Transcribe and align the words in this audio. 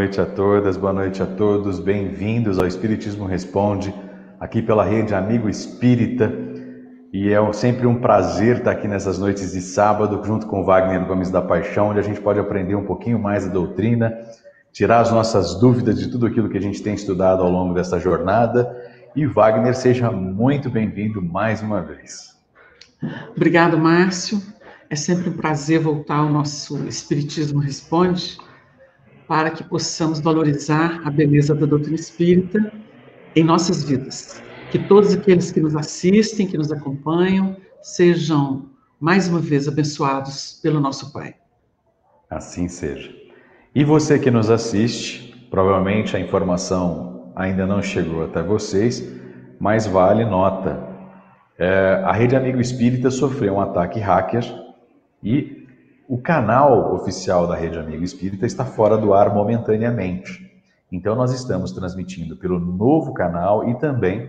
Noite 0.00 0.18
a 0.18 0.24
todas, 0.24 0.78
boa 0.78 0.94
noite 0.94 1.22
a 1.22 1.26
todos, 1.26 1.78
bem-vindos 1.78 2.58
ao 2.58 2.66
Espiritismo 2.66 3.26
Responde, 3.26 3.94
aqui 4.40 4.62
pela 4.62 4.82
rede 4.82 5.14
Amigo 5.14 5.46
Espírita. 5.46 6.32
E 7.12 7.30
é 7.30 7.52
sempre 7.52 7.86
um 7.86 7.96
prazer 7.96 8.56
estar 8.56 8.70
aqui 8.70 8.88
nessas 8.88 9.18
noites 9.18 9.52
de 9.52 9.60
sábado, 9.60 10.24
junto 10.24 10.46
com 10.46 10.64
Wagner 10.64 11.06
Gomes 11.06 11.30
da 11.30 11.42
Paixão, 11.42 11.90
onde 11.90 12.00
a 12.00 12.02
gente 12.02 12.18
pode 12.18 12.40
aprender 12.40 12.74
um 12.76 12.86
pouquinho 12.86 13.18
mais 13.18 13.44
da 13.44 13.52
doutrina, 13.52 14.10
tirar 14.72 15.00
as 15.00 15.12
nossas 15.12 15.60
dúvidas 15.60 16.00
de 16.00 16.10
tudo 16.10 16.26
aquilo 16.26 16.48
que 16.48 16.56
a 16.56 16.62
gente 16.62 16.82
tem 16.82 16.94
estudado 16.94 17.42
ao 17.42 17.50
longo 17.50 17.74
dessa 17.74 18.00
jornada. 18.00 18.74
E 19.14 19.26
Wagner, 19.26 19.76
seja 19.76 20.10
muito 20.10 20.70
bem-vindo 20.70 21.20
mais 21.20 21.60
uma 21.60 21.82
vez. 21.82 22.34
Obrigado, 23.36 23.76
Márcio. 23.76 24.40
É 24.88 24.96
sempre 24.96 25.28
um 25.28 25.36
prazer 25.36 25.78
voltar 25.78 26.16
ao 26.16 26.30
nosso 26.30 26.88
Espiritismo 26.88 27.58
Responde 27.60 28.38
para 29.30 29.48
que 29.48 29.62
possamos 29.62 30.18
valorizar 30.18 31.02
a 31.04 31.08
beleza 31.08 31.54
da 31.54 31.64
doutrina 31.64 31.94
espírita 31.94 32.72
em 33.36 33.44
nossas 33.44 33.84
vidas. 33.84 34.42
Que 34.72 34.78
todos 34.80 35.14
aqueles 35.14 35.52
que 35.52 35.60
nos 35.60 35.76
assistem, 35.76 36.48
que 36.48 36.58
nos 36.58 36.72
acompanham, 36.72 37.56
sejam 37.80 38.68
mais 38.98 39.28
uma 39.28 39.38
vez 39.38 39.68
abençoados 39.68 40.58
pelo 40.60 40.80
nosso 40.80 41.12
Pai. 41.12 41.36
Assim 42.28 42.66
seja. 42.66 43.14
E 43.72 43.84
você 43.84 44.18
que 44.18 44.32
nos 44.32 44.50
assiste, 44.50 45.46
provavelmente 45.48 46.16
a 46.16 46.18
informação 46.18 47.30
ainda 47.36 47.64
não 47.68 47.80
chegou 47.80 48.24
até 48.24 48.42
vocês, 48.42 49.00
mas 49.60 49.86
vale 49.86 50.24
nota. 50.24 50.88
É, 51.56 52.02
a 52.04 52.10
Rede 52.10 52.34
Amigo 52.34 52.60
Espírita 52.60 53.12
sofreu 53.12 53.54
um 53.54 53.60
ataque 53.60 54.00
hacker 54.00 54.42
e 55.22 55.59
o 56.10 56.18
canal 56.18 56.92
oficial 56.92 57.46
da 57.46 57.54
Rede 57.54 57.78
Amigo 57.78 58.02
Espírita 58.02 58.44
está 58.44 58.64
fora 58.64 58.98
do 58.98 59.14
ar 59.14 59.32
momentaneamente. 59.32 60.60
Então, 60.90 61.14
nós 61.14 61.32
estamos 61.32 61.70
transmitindo 61.70 62.36
pelo 62.36 62.58
novo 62.58 63.14
canal 63.14 63.68
e 63.68 63.78
também 63.78 64.28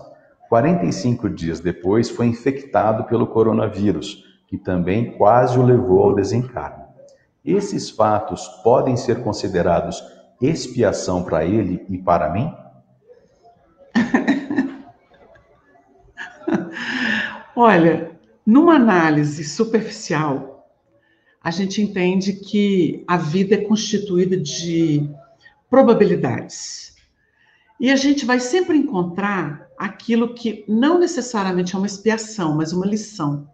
45 0.49 1.27
dias 1.27 1.59
depois 1.59 2.07
foi 2.07 2.27
infectado 2.27 3.05
pelo 3.05 3.25
coronavírus, 3.25 4.23
que 4.47 4.59
também 4.59 5.17
quase 5.17 5.57
o 5.57 5.65
levou 5.65 6.03
ao 6.03 6.13
desencarno. 6.13 6.85
Esses 7.43 7.89
fatos 7.89 8.47
podem 8.63 8.95
ser 8.95 9.23
considerados 9.23 10.16
expiação 10.41 11.23
para 11.23 11.45
ele 11.45 11.85
e 11.89 11.97
para 11.97 12.31
mim? 12.31 12.53
Olha, 17.55 18.11
numa 18.45 18.75
análise 18.75 19.43
superficial, 19.43 20.69
a 21.43 21.49
gente 21.49 21.81
entende 21.81 22.33
que 22.33 23.03
a 23.07 23.17
vida 23.17 23.55
é 23.55 23.61
constituída 23.61 24.37
de 24.37 25.09
probabilidades. 25.69 26.95
E 27.79 27.91
a 27.91 27.95
gente 27.95 28.25
vai 28.25 28.39
sempre 28.39 28.77
encontrar 28.77 29.67
aquilo 29.77 30.33
que 30.33 30.65
não 30.67 30.99
necessariamente 30.99 31.75
é 31.75 31.77
uma 31.77 31.87
expiação, 31.87 32.55
mas 32.55 32.73
uma 32.73 32.85
lição. 32.85 33.47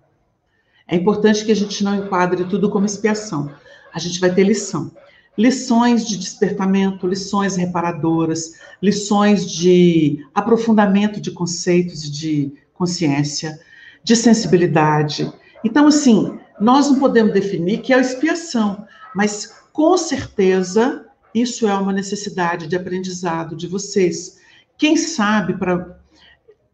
É 0.88 0.96
importante 0.96 1.46
que 1.46 1.52
a 1.52 1.56
gente 1.56 1.84
não 1.84 1.96
enquadre 1.96 2.46
tudo 2.46 2.70
como 2.70 2.86
expiação. 2.86 3.54
A 3.94 4.00
gente 4.00 4.20
vai 4.20 4.34
ter 4.34 4.44
lição 4.44 4.92
lições 5.38 6.08
de 6.08 6.18
despertamento, 6.18 7.08
lições 7.08 7.56
reparadoras, 7.56 8.54
lições 8.82 9.50
de 9.50 10.26
aprofundamento 10.34 11.20
de 11.20 11.32
conceitos 11.32 12.10
de 12.12 12.54
consciência, 12.74 13.60
de 14.04 14.16
sensibilidade. 14.16 15.32
Então, 15.64 15.88
assim, 15.88 16.38
nós 16.60 16.90
não 16.90 17.00
podemos 17.00 17.34
definir 17.34 17.82
que 17.82 17.94
é 17.94 18.00
expiação, 18.00 18.86
mas 19.16 19.54
com 19.72 19.98
certeza 19.98 21.06
isso 21.34 21.68
é 21.68 21.74
uma 21.74 21.92
necessidade 21.92 22.68
de 22.68 22.76
aprendizado 22.76 23.56
de 23.56 23.68
vocês. 23.68 24.40
Quem 24.78 24.96
sabe 24.96 25.58
para 25.58 26.00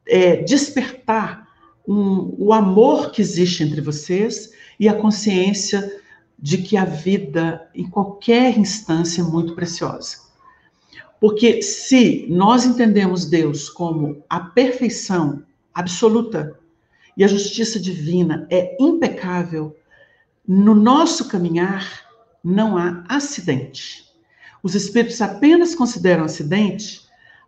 é, 0.05 0.37
despertar 0.37 1.47
um, 1.87 2.35
o 2.37 2.53
amor 2.53 3.11
que 3.11 3.21
existe 3.21 3.63
entre 3.63 3.79
vocês 3.79 4.51
e 4.79 4.89
a 4.89 4.93
consciência 4.93 6.01
de 6.41 6.59
que 6.59 6.77
a 6.77 6.85
vida, 6.85 7.69
em 7.75 7.89
qualquer 7.89 8.57
instância, 8.57 9.21
é 9.21 9.25
muito 9.25 9.55
preciosa. 9.55 10.17
Porque 11.19 11.61
se 11.61 12.25
nós 12.29 12.65
entendemos 12.65 13.25
Deus 13.25 13.69
como 13.69 14.23
a 14.29 14.39
perfeição 14.39 15.43
absoluta 15.73 16.57
e 17.17 17.23
a 17.23 17.27
justiça 17.27 17.79
divina 17.79 18.47
é 18.49 18.77
impecável, 18.79 19.75
no 20.47 20.73
nosso 20.73 21.27
caminhar 21.27 22.05
não 22.43 22.77
há 22.77 23.03
acidente. 23.09 24.05
Os 24.63 24.75
espíritos 24.75 25.21
apenas 25.21 25.75
consideram 25.75 26.23
acidente 26.23 27.01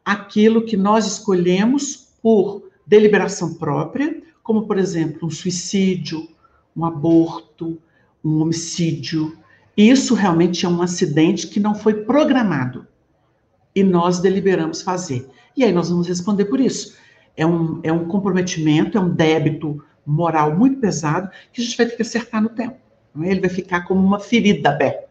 aquilo 0.04 0.66
que 0.66 0.76
nós 0.76 1.06
escolhemos 1.06 2.10
por 2.22 2.70
deliberação 2.86 3.54
própria, 3.54 4.22
como, 4.44 4.68
por 4.68 4.78
exemplo, 4.78 5.28
um 5.28 5.32
suicídio, 5.32 6.28
um 6.76 6.86
aborto, 6.86 7.82
um 8.24 8.42
homicídio. 8.42 9.38
Isso 9.76 10.14
realmente 10.14 10.66
é 10.66 10.70
um 10.70 10.82
acidente 10.82 11.48
que 11.48 11.60
não 11.60 11.74
foi 11.74 12.04
programado. 12.04 12.88
E 13.74 13.84
nós 13.84 14.20
deliberamos 14.20 14.82
fazer. 14.82 15.30
E 15.56 15.64
aí 15.64 15.72
nós 15.72 15.90
vamos 15.90 16.08
responder 16.08 16.46
por 16.46 16.60
isso. 16.60 16.96
é 17.36 17.46
um, 17.46 17.80
é 17.84 17.92
um 17.92 18.08
comprometimento, 18.08 18.98
é 18.98 19.02
um 19.02 19.10
débito 19.10 19.84
moral 20.06 20.58
muito 20.58 20.80
pesado 20.80 21.30
que 21.52 21.62
a 21.62 21.64
gente 21.64 21.78
vai 21.78 21.86
ter 21.86 21.96
que 21.96 22.02
acertar 22.02 22.42
no 22.42 22.50
tempo. 22.50 22.78
É? 23.22 23.32
Ele 23.32 23.42
vai 23.42 23.50
ficar 23.50 23.82
como 23.82 24.06
uma 24.06 24.20
ferida 24.20 24.70
aberta, 24.70 25.08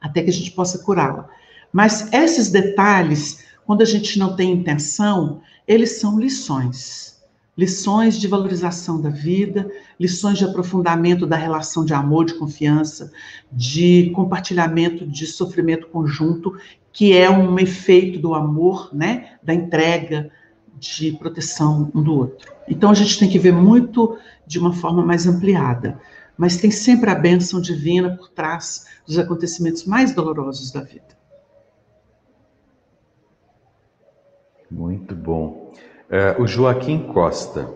até 0.00 0.22
que 0.22 0.30
a 0.30 0.32
gente 0.32 0.50
possa 0.52 0.78
curá-la. 0.78 1.28
Mas 1.72 2.12
esses 2.12 2.50
detalhes, 2.50 3.44
quando 3.64 3.82
a 3.82 3.86
gente 3.86 4.18
não 4.18 4.36
tem 4.36 4.52
intenção, 4.52 5.40
eles 5.66 6.00
são 6.00 6.18
lições. 6.18 7.22
Lições 7.56 8.18
de 8.18 8.28
valorização 8.28 9.00
da 9.00 9.10
vida, 9.10 9.70
lições 9.98 10.38
de 10.38 10.44
aprofundamento 10.44 11.26
da 11.26 11.36
relação 11.36 11.84
de 11.84 11.94
amor, 11.94 12.24
de 12.24 12.34
confiança, 12.34 13.12
de 13.50 14.10
compartilhamento 14.14 15.06
de 15.06 15.26
sofrimento 15.26 15.86
conjunto, 15.88 16.56
que 16.92 17.16
é 17.16 17.30
um 17.30 17.58
efeito 17.58 18.18
do 18.18 18.34
amor, 18.34 18.90
né, 18.92 19.36
da 19.42 19.54
entrega, 19.54 20.30
de 20.78 21.12
proteção 21.12 21.90
um 21.94 22.02
do 22.02 22.14
outro. 22.14 22.52
Então 22.68 22.90
a 22.90 22.94
gente 22.94 23.18
tem 23.18 23.28
que 23.28 23.38
ver 23.38 23.52
muito 23.52 24.18
de 24.46 24.58
uma 24.58 24.72
forma 24.72 25.04
mais 25.04 25.26
ampliada, 25.26 26.00
mas 26.36 26.56
tem 26.56 26.70
sempre 26.70 27.08
a 27.08 27.14
bênção 27.14 27.60
divina 27.60 28.16
por 28.16 28.28
trás 28.28 28.86
dos 29.06 29.18
acontecimentos 29.18 29.84
mais 29.84 30.14
dolorosos 30.14 30.72
da 30.72 30.80
vida. 30.80 31.22
Muito 34.70 35.14
bom. 35.14 35.72
Uh, 36.10 36.42
o 36.42 36.46
Joaquim 36.46 37.00
Costa. 37.12 37.68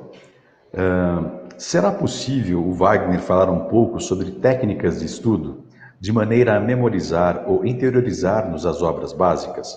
Uh, 0.72 1.45
será 1.58 1.90
possível 1.90 2.62
o 2.62 2.72
Wagner 2.72 3.20
falar 3.20 3.50
um 3.50 3.66
pouco 3.66 4.00
sobre 4.00 4.30
técnicas 4.30 5.00
de 5.00 5.06
estudo, 5.06 5.64
de 5.98 6.12
maneira 6.12 6.56
a 6.56 6.60
memorizar 6.60 7.44
ou 7.46 7.64
interiorizar-nos 7.64 8.66
as 8.66 8.82
obras 8.82 9.12
básicas? 9.12 9.76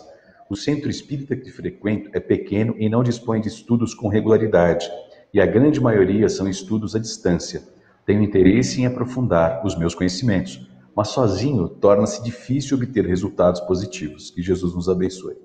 O 0.49 0.55
centro 0.55 0.89
espírita 0.89 1.35
que 1.35 1.51
frequento 1.51 2.09
é 2.13 2.19
pequeno 2.19 2.75
e 2.77 2.89
não 2.89 3.03
dispõe 3.03 3.39
de 3.39 3.47
estudos 3.47 3.93
com 3.93 4.07
regularidade, 4.07 4.89
e 5.33 5.39
a 5.39 5.45
grande 5.45 5.79
maioria 5.79 6.27
são 6.27 6.49
estudos 6.49 6.95
à 6.95 6.99
distância. 6.99 7.61
Tenho 8.05 8.23
interesse 8.23 8.81
em 8.81 8.85
aprofundar 8.85 9.65
os 9.65 9.77
meus 9.77 9.93
conhecimentos, 9.93 10.67
mas 10.95 11.09
sozinho 11.09 11.69
torna-se 11.69 12.23
difícil 12.23 12.75
obter 12.75 13.05
resultados 13.05 13.61
positivos. 13.61 14.31
Que 14.31 14.41
Jesus 14.41 14.73
nos 14.73 14.89
abençoe. 14.89 15.37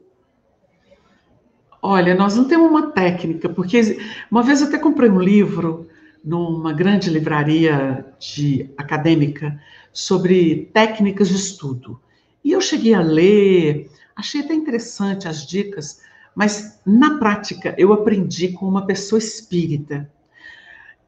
Olha, 1.83 2.15
nós 2.15 2.35
não 2.35 2.45
temos 2.45 2.71
uma 2.71 2.91
técnica, 2.91 3.47
porque 3.47 3.99
uma 4.31 4.43
vez 4.43 4.63
eu 4.63 4.69
até 4.69 4.79
comprei 4.79 5.11
um 5.11 5.21
livro 5.21 5.87
numa 6.25 6.73
grande 6.73 7.11
livraria 7.11 8.07
de 8.19 8.71
acadêmica 8.77 9.61
sobre 9.93 10.71
técnicas 10.73 11.29
de 11.29 11.37
estudo. 11.37 12.01
E 12.43 12.53
eu 12.53 12.61
cheguei 12.61 12.95
a 12.95 13.01
ler, 13.01 13.91
Achei 14.17 14.43
até 14.43 14.55
interessante 14.55 15.27
as 15.27 15.47
dicas, 15.47 16.01
mas 16.35 16.81
na 16.87 17.19
prática 17.19 17.75
eu 17.77 17.93
aprendi 17.93 18.49
com 18.49 18.67
uma 18.67 18.87
pessoa 18.87 19.19
espírita. 19.19 20.11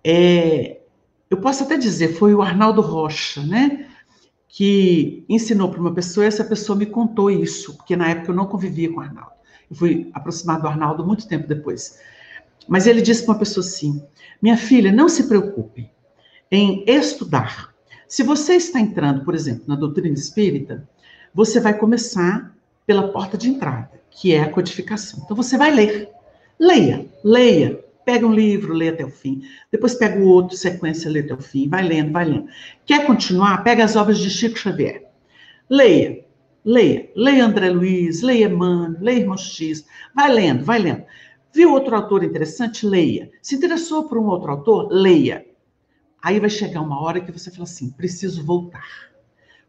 É, 0.02 0.80
eu 1.30 1.36
posso 1.36 1.62
até 1.62 1.76
dizer, 1.76 2.14
foi 2.14 2.34
o 2.34 2.42
Arnaldo 2.42 2.80
Rocha, 2.80 3.42
né? 3.44 3.88
Que 4.48 5.24
ensinou 5.28 5.70
para 5.70 5.80
uma 5.80 5.94
pessoa 5.94 6.24
e 6.24 6.28
essa 6.28 6.44
pessoa 6.44 6.76
me 6.76 6.86
contou 6.86 7.30
isso, 7.30 7.76
porque 7.76 7.94
na 7.94 8.08
época 8.08 8.30
eu 8.30 8.34
não 8.34 8.46
convivia 8.46 8.90
com 8.92 8.98
o 8.98 9.02
Arnaldo. 9.02 9.32
Eu 9.70 9.76
fui 9.76 10.10
aproximado 10.12 10.62
do 10.62 10.68
Arnaldo 10.68 11.06
muito 11.06 11.28
tempo 11.28 11.46
depois. 11.46 12.00
Mas 12.68 12.86
ele 12.86 13.02
disse 13.02 13.24
para 13.24 13.34
uma 13.34 13.38
pessoa 13.38 13.64
assim: 13.64 14.02
Minha 14.40 14.56
filha, 14.56 14.92
não 14.92 15.08
se 15.08 15.28
preocupe 15.28 15.90
em 16.50 16.84
estudar. 16.86 17.74
Se 18.08 18.22
você 18.22 18.54
está 18.54 18.80
entrando, 18.80 19.24
por 19.24 19.34
exemplo, 19.34 19.64
na 19.66 19.74
doutrina 19.74 20.14
espírita, 20.14 20.88
você 21.34 21.60
vai 21.60 21.74
começar 21.74 22.54
pela 22.86 23.08
porta 23.08 23.36
de 23.36 23.48
entrada, 23.48 23.90
que 24.10 24.32
é 24.32 24.40
a 24.40 24.50
codificação. 24.50 25.20
Então 25.24 25.36
você 25.36 25.58
vai 25.58 25.74
ler. 25.74 26.08
Leia, 26.58 27.06
leia. 27.22 27.84
Pega 28.04 28.24
um 28.24 28.32
livro, 28.32 28.72
lê 28.72 28.88
até 28.88 29.04
o 29.04 29.10
fim. 29.10 29.42
Depois 29.70 29.96
pega 29.96 30.16
o 30.20 30.28
outro, 30.28 30.56
sequência, 30.56 31.10
lê 31.10 31.20
até 31.20 31.34
o 31.34 31.42
fim. 31.42 31.68
Vai 31.68 31.82
lendo, 31.82 32.12
vai 32.12 32.24
lendo. 32.24 32.46
Quer 32.86 33.04
continuar? 33.04 33.64
Pega 33.64 33.84
as 33.84 33.96
obras 33.96 34.18
de 34.18 34.30
Chico 34.30 34.56
Xavier. 34.56 35.10
Leia, 35.68 36.24
leia. 36.64 37.10
Leia 37.16 37.44
André 37.44 37.68
Luiz, 37.68 38.22
leia 38.22 38.46
Emmanuel, 38.46 38.96
leia 39.00 39.18
Irmão 39.18 39.36
X. 39.36 39.84
Vai 40.14 40.32
lendo, 40.32 40.64
vai 40.64 40.78
lendo. 40.78 41.02
Viu 41.56 41.72
outro 41.72 41.96
autor 41.96 42.22
interessante? 42.22 42.86
Leia. 42.86 43.30
Se 43.40 43.54
interessou 43.54 44.06
por 44.06 44.18
um 44.18 44.26
outro 44.26 44.50
autor? 44.50 44.88
Leia. 44.92 45.46
Aí 46.22 46.38
vai 46.38 46.50
chegar 46.50 46.82
uma 46.82 47.00
hora 47.00 47.18
que 47.18 47.32
você 47.32 47.50
fala 47.50 47.62
assim: 47.62 47.88
preciso 47.88 48.44
voltar. 48.44 48.84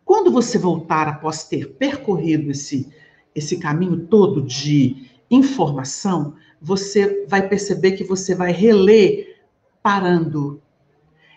Quando 0.03 0.29
você 0.29 0.57
voltar 0.57 1.07
após 1.07 1.45
ter 1.45 1.75
percorrido 1.75 2.51
esse 2.51 2.91
esse 3.33 3.57
caminho 3.57 4.05
todo 4.07 4.41
de 4.41 5.09
informação, 5.31 6.35
você 6.61 7.25
vai 7.25 7.47
perceber 7.47 7.93
que 7.93 8.03
você 8.03 8.35
vai 8.35 8.51
reler 8.51 9.37
parando. 9.81 10.61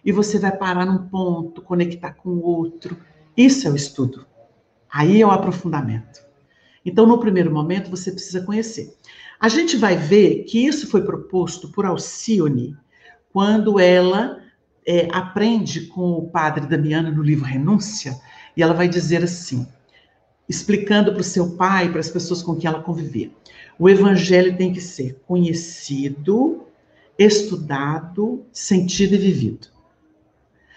E 0.05 0.11
você 0.11 0.37
vai 0.37 0.51
parar 0.51 0.85
num 0.85 1.07
ponto, 1.07 1.63
conectar 1.63 2.15
com 2.15 2.31
o 2.31 2.43
outro. 2.43 2.97
Isso 3.37 3.69
é 3.69 3.71
o 3.71 3.77
estudo. 3.77 4.27
Aí 4.91 5.23
é 5.23 5.27
o 5.27 5.31
aprofundamento. 5.31 6.29
Então, 6.85 7.07
no 7.07 7.21
primeiro 7.21 7.53
momento, 7.53 7.89
você 7.89 8.11
precisa 8.11 8.43
conhecer. 8.43 8.97
A 9.41 9.49
gente 9.49 9.79
vai 9.79 9.97
ver 9.97 10.45
que 10.45 10.67
isso 10.67 10.87
foi 10.87 11.03
proposto 11.03 11.71
por 11.71 11.87
Alcione 11.87 12.77
quando 13.33 13.81
ela 13.81 14.39
é, 14.87 15.09
aprende 15.11 15.87
com 15.87 16.11
o 16.13 16.29
padre 16.29 16.67
Damiano 16.67 17.11
no 17.11 17.23
livro 17.23 17.47
Renúncia, 17.47 18.21
e 18.55 18.63
ela 18.63 18.75
vai 18.75 18.87
dizer 18.87 19.25
assim: 19.25 19.67
explicando 20.47 21.13
para 21.13 21.23
o 21.23 21.25
seu 21.25 21.57
pai, 21.57 21.91
para 21.91 22.01
as 22.01 22.11
pessoas 22.11 22.43
com 22.43 22.55
quem 22.55 22.69
ela 22.69 22.83
convivia. 22.83 23.31
O 23.79 23.89
evangelho 23.89 24.59
tem 24.59 24.75
que 24.75 24.81
ser 24.81 25.23
conhecido, 25.27 26.67
estudado, 27.19 28.45
sentido 28.53 29.15
e 29.15 29.19
vivido. 29.19 29.69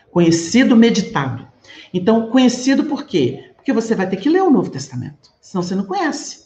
Conhecido, 0.10 0.74
meditado. 0.74 1.45
Então, 1.94 2.30
conhecido 2.30 2.86
por 2.86 3.06
quê? 3.06 3.51
Porque 3.57 3.74
você 3.74 3.94
vai 3.94 4.10
ter 4.10 4.18
que 4.18 4.30
ler 4.30 4.42
o 4.42 4.51
Novo 4.51 4.69
Testamento, 4.69 5.33
senão 5.42 5.62
você 5.62 5.75
não 5.75 5.83
conhece. 5.83 6.43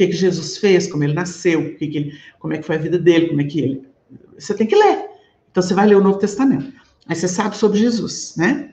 Que, 0.00 0.06
que 0.06 0.16
Jesus 0.16 0.56
fez, 0.56 0.86
como 0.86 1.04
ele 1.04 1.12
nasceu, 1.12 1.74
que 1.76 1.86
que 1.86 1.98
ele, 1.98 2.18
como 2.38 2.54
é 2.54 2.58
que 2.58 2.66
foi 2.66 2.76
a 2.76 2.78
vida 2.78 2.98
dele, 2.98 3.28
como 3.28 3.40
é 3.40 3.44
que 3.44 3.60
ele. 3.60 3.82
Você 4.38 4.54
tem 4.54 4.66
que 4.66 4.74
ler. 4.74 5.10
Então, 5.50 5.62
você 5.62 5.74
vai 5.74 5.86
ler 5.86 5.96
o 5.96 6.02
Novo 6.02 6.18
Testamento. 6.18 6.72
Aí 7.06 7.14
você 7.14 7.28
sabe 7.28 7.56
sobre 7.56 7.78
Jesus, 7.78 8.34
né? 8.36 8.70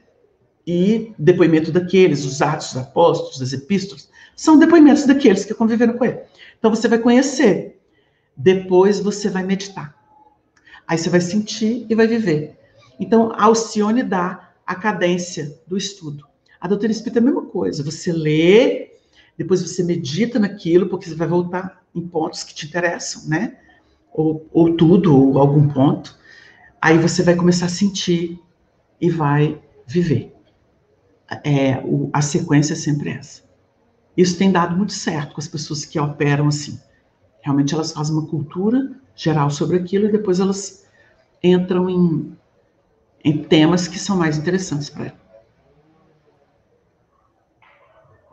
e 0.67 1.13
depoimento 1.17 1.71
daqueles, 1.71 2.25
os 2.25 2.41
atos 2.41 2.73
dos 2.73 2.83
apóstolos, 2.83 3.39
das 3.39 3.53
epístolas, 3.53 4.09
são 4.35 4.59
depoimentos 4.59 5.05
daqueles 5.05 5.45
que 5.45 5.53
conviveram 5.53 5.97
com 5.97 6.03
ele. 6.03 6.19
Então 6.59 6.69
você 6.69 6.89
vai 6.89 6.99
conhecer, 6.99 7.79
depois 8.35 8.99
você 8.99 9.29
vai 9.29 9.43
meditar. 9.43 9.95
Aí 10.85 10.97
você 10.97 11.09
vai 11.09 11.21
sentir 11.21 11.85
e 11.89 11.95
vai 11.95 12.05
viver. 12.05 12.57
Então, 12.99 13.31
Alcione 13.37 14.03
dá 14.03 14.51
a 14.65 14.75
cadência 14.75 15.57
do 15.65 15.77
estudo. 15.77 16.25
A 16.59 16.67
doutrina 16.67 16.91
espírita 16.91 17.19
é 17.19 17.21
a 17.21 17.25
mesma 17.25 17.45
coisa. 17.45 17.83
Você 17.83 18.11
lê, 18.11 18.86
depois 19.37 19.61
você 19.61 19.83
medita 19.83 20.39
naquilo, 20.39 20.87
porque 20.87 21.07
você 21.07 21.15
vai 21.15 21.27
voltar 21.27 21.83
em 21.93 22.01
pontos 22.01 22.43
que 22.43 22.55
te 22.55 22.65
interessam, 22.65 23.27
né? 23.27 23.57
Ou, 24.13 24.47
ou 24.51 24.75
tudo, 24.75 25.15
ou 25.15 25.37
algum 25.37 25.67
ponto. 25.67 26.17
Aí 26.81 26.97
você 26.97 27.21
vai 27.21 27.35
começar 27.35 27.67
a 27.67 27.69
sentir 27.69 28.39
e 28.99 29.09
vai 29.09 29.61
viver 29.85 30.37
é, 31.43 31.79
o, 31.83 32.09
a 32.13 32.21
sequência 32.21 32.73
é 32.73 32.75
sempre 32.75 33.11
essa. 33.11 33.43
Isso 34.15 34.37
tem 34.37 34.51
dado 34.51 34.75
muito 34.75 34.93
certo 34.93 35.33
com 35.33 35.41
as 35.41 35.47
pessoas 35.47 35.85
que 35.85 35.99
operam 35.99 36.47
assim. 36.47 36.79
Realmente 37.41 37.73
elas 37.73 37.91
fazem 37.91 38.15
uma 38.15 38.27
cultura 38.27 38.91
geral 39.15 39.49
sobre 39.49 39.77
aquilo 39.77 40.07
e 40.07 40.11
depois 40.11 40.39
elas 40.39 40.85
entram 41.43 41.89
em, 41.89 42.35
em 43.23 43.43
temas 43.43 43.87
que 43.87 43.99
são 43.99 44.17
mais 44.17 44.37
interessantes 44.37 44.89
para 44.89 45.05
elas. 45.07 45.26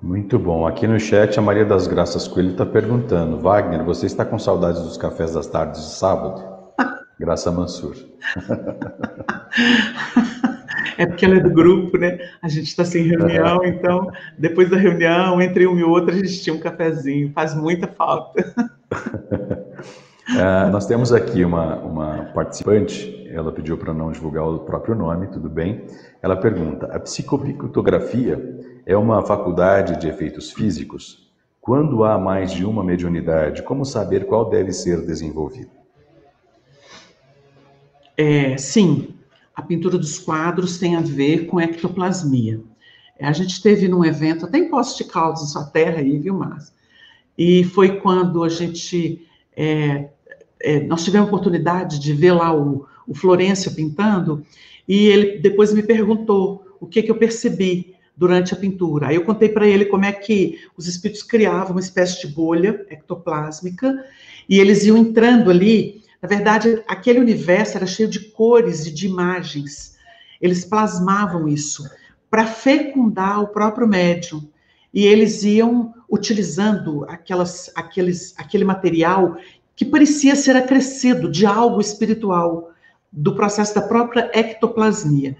Muito 0.05 0.39
bom. 0.39 0.67
Aqui 0.67 0.87
no 0.87 1.01
chat 1.01 1.39
a 1.39 1.43
Maria 1.43 1.65
das 1.65 1.87
Graças 1.87 2.29
Coelho 2.29 2.51
está 2.51 2.67
perguntando: 2.67 3.39
Wagner, 3.39 3.83
você 3.83 4.05
está 4.05 4.23
com 4.23 4.39
saudades 4.39 4.83
dos 4.83 4.99
cafés 4.99 5.33
das 5.33 5.47
tardes 5.47 5.81
de 5.81 5.95
sábado? 5.95 6.45
Graça 7.19 7.51
Mansur. 7.51 7.97
É 10.97 11.07
porque 11.07 11.25
ela 11.25 11.39
é 11.39 11.41
do 11.41 11.51
grupo, 11.51 11.99
né? 11.99 12.21
A 12.41 12.47
gente 12.47 12.67
está 12.67 12.85
sem 12.85 13.03
reunião, 13.03 13.65
então, 13.65 14.13
depois 14.39 14.71
da 14.71 14.77
reunião, 14.77 15.43
entre 15.43 15.67
uma 15.67 15.81
e 15.81 15.83
outra, 15.83 16.15
a 16.15 16.17
gente 16.17 16.41
tinha 16.41 16.55
um 16.55 16.61
cafezinho. 16.61 17.33
Faz 17.33 17.53
muita 17.53 17.89
falta. 17.89 18.55
Uh, 20.31 20.71
nós 20.71 20.87
temos 20.87 21.13
aqui 21.13 21.45
uma, 21.45 21.77
uma 21.79 22.17
participante, 22.33 23.24
ela 23.35 23.53
pediu 23.53 23.77
para 23.77 23.93
não 23.93 24.13
divulgar 24.13 24.47
o 24.47 24.61
próprio 24.61 24.95
nome, 24.95 25.27
tudo 25.27 25.49
bem. 25.49 25.87
Ela 26.23 26.37
pergunta: 26.37 26.87
a 26.87 27.01
psicopictografia 27.01 28.81
é 28.87 28.97
uma 28.97 29.23
faculdade 29.23 29.99
de 29.99 30.09
efeitos 30.09 30.53
físicos? 30.53 31.31
Quando 31.61 32.05
há 32.05 32.19
mais 32.19 32.53
de 32.53 32.65
uma 32.65 32.85
mediunidade, 32.85 33.63
como 33.63 33.85
saber 33.85 34.27
qual 34.27 34.49
deve 34.49 34.73
ser 34.73 35.05
desenvolvida? 35.05 35.71
É, 38.17 38.57
sim, 38.57 39.15
a 39.55 39.63
pintura 39.63 39.99
dos 39.99 40.19
quadros 40.19 40.79
tem 40.79 40.95
a 40.95 41.01
ver 41.01 41.47
com 41.47 41.61
ectoplasmia. 41.61 42.61
A 43.21 43.33
gente 43.33 43.63
teve 43.63 43.89
num 43.89 44.05
evento, 44.05 44.45
até 44.45 44.59
em 44.59 44.69
Poços 44.69 44.97
de 44.97 45.05
Caldas, 45.05 45.43
em 45.43 45.47
sua 45.47 45.65
terra 45.65 46.01
aí, 46.01 46.19
viu, 46.19 46.35
Márcio? 46.35 46.75
E 47.39 47.65
foi 47.65 48.01
quando 48.01 48.45
a 48.45 48.49
gente 48.49 49.27
é, 49.57 50.09
é, 50.65 50.81
nós 50.81 51.05
tivemos 51.05 51.27
a 51.27 51.29
oportunidade 51.29 51.99
de 51.99 52.13
ver 52.13 52.33
lá 52.33 52.55
o, 52.55 52.87
o 53.07 53.15
Florencio 53.15 53.75
pintando, 53.75 54.45
e 54.87 55.07
ele 55.07 55.39
depois 55.39 55.73
me 55.73 55.83
perguntou 55.83 56.67
o 56.81 56.87
que, 56.87 57.03
que 57.03 57.11
eu 57.11 57.17
percebi 57.17 57.95
durante 58.17 58.55
a 58.55 58.57
pintura. 58.57 59.09
Aí 59.09 59.17
eu 59.17 59.25
contei 59.25 59.49
para 59.49 59.67
ele 59.67 59.87
como 59.87 60.05
é 60.05 60.13
que 60.13 60.61
os 60.77 60.87
espíritos 60.87 61.23
criavam 61.23 61.73
uma 61.73 61.81
espécie 61.81 62.21
de 62.21 62.33
bolha 62.33 62.85
ectoplásmica, 62.91 64.05
e 64.49 64.61
eles 64.61 64.85
iam 64.85 64.97
entrando 64.97 65.51
ali. 65.51 66.03
Na 66.21 66.29
verdade, 66.29 66.83
aquele 66.87 67.19
universo 67.19 67.77
era 67.77 67.87
cheio 67.87 68.09
de 68.09 68.21
cores 68.21 68.87
e 68.87 68.91
de 68.93 69.07
imagens. 69.07 69.97
Eles 70.41 70.65
plasmavam 70.65 71.49
isso 71.49 71.89
para 72.31 72.47
fecundar 72.47 73.41
o 73.41 73.49
próprio 73.49 73.87
médium. 73.87 74.47
E 74.93 75.07
eles 75.07 75.43
iam 75.43 75.93
utilizando 76.09 77.05
aquelas, 77.09 77.71
aqueles, 77.75 78.35
aquele 78.37 78.65
material 78.65 79.37
que 79.75 79.85
parecia 79.85 80.37
ser 80.37 80.57
acrescido 80.57 81.31
de 81.31 81.45
algo 81.47 81.81
espiritual, 81.81 82.71
do 83.17 83.35
processo 83.35 83.75
da 83.75 83.83
própria 83.83 84.31
ectoplasmia. 84.35 85.37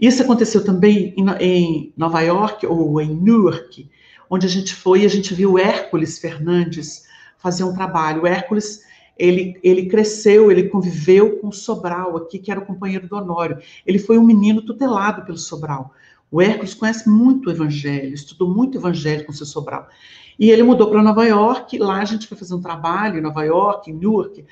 Isso 0.00 0.22
aconteceu 0.22 0.64
também 0.64 1.14
em, 1.16 1.92
Nova 1.96 2.20
York 2.20 2.66
ou 2.66 3.00
em 3.00 3.14
Newark, 3.14 3.88
onde 4.28 4.46
a 4.46 4.50
gente 4.50 4.74
foi 4.74 5.02
e 5.02 5.06
a 5.06 5.08
gente 5.08 5.32
viu 5.32 5.58
Hércules 5.58 6.18
Fernandes 6.18 7.04
fazer 7.38 7.62
um 7.62 7.72
trabalho. 7.72 8.22
O 8.22 8.26
Hércules, 8.26 8.80
ele, 9.16 9.58
ele 9.62 9.86
cresceu, 9.86 10.50
ele 10.50 10.64
conviveu 10.64 11.38
com 11.38 11.48
o 11.48 11.52
Sobral 11.52 12.16
aqui, 12.16 12.38
que 12.38 12.50
era 12.50 12.60
o 12.60 12.66
companheiro 12.66 13.06
do 13.06 13.16
Honório. 13.16 13.58
Ele 13.86 13.98
foi 13.98 14.18
um 14.18 14.24
menino 14.24 14.62
tutelado 14.62 15.24
pelo 15.24 15.38
Sobral. 15.38 15.94
O 16.30 16.42
Hércules 16.42 16.74
conhece 16.74 17.08
muito 17.08 17.48
o 17.48 17.52
evangelho, 17.52 18.12
estudou 18.12 18.52
muito 18.52 18.76
evangelho 18.76 19.24
com 19.24 19.30
o 19.30 19.34
seu 19.34 19.46
Sobral. 19.46 19.88
E 20.36 20.50
ele 20.50 20.64
mudou 20.64 20.90
para 20.90 21.00
Nova 21.00 21.24
York, 21.24 21.78
lá 21.78 22.00
a 22.00 22.04
gente 22.04 22.26
foi 22.26 22.36
fazer 22.36 22.54
um 22.54 22.60
trabalho 22.60 23.18
em 23.18 23.22
Nova 23.22 23.44
York, 23.44 23.88
em 23.88 23.94
Newark, 23.94 24.44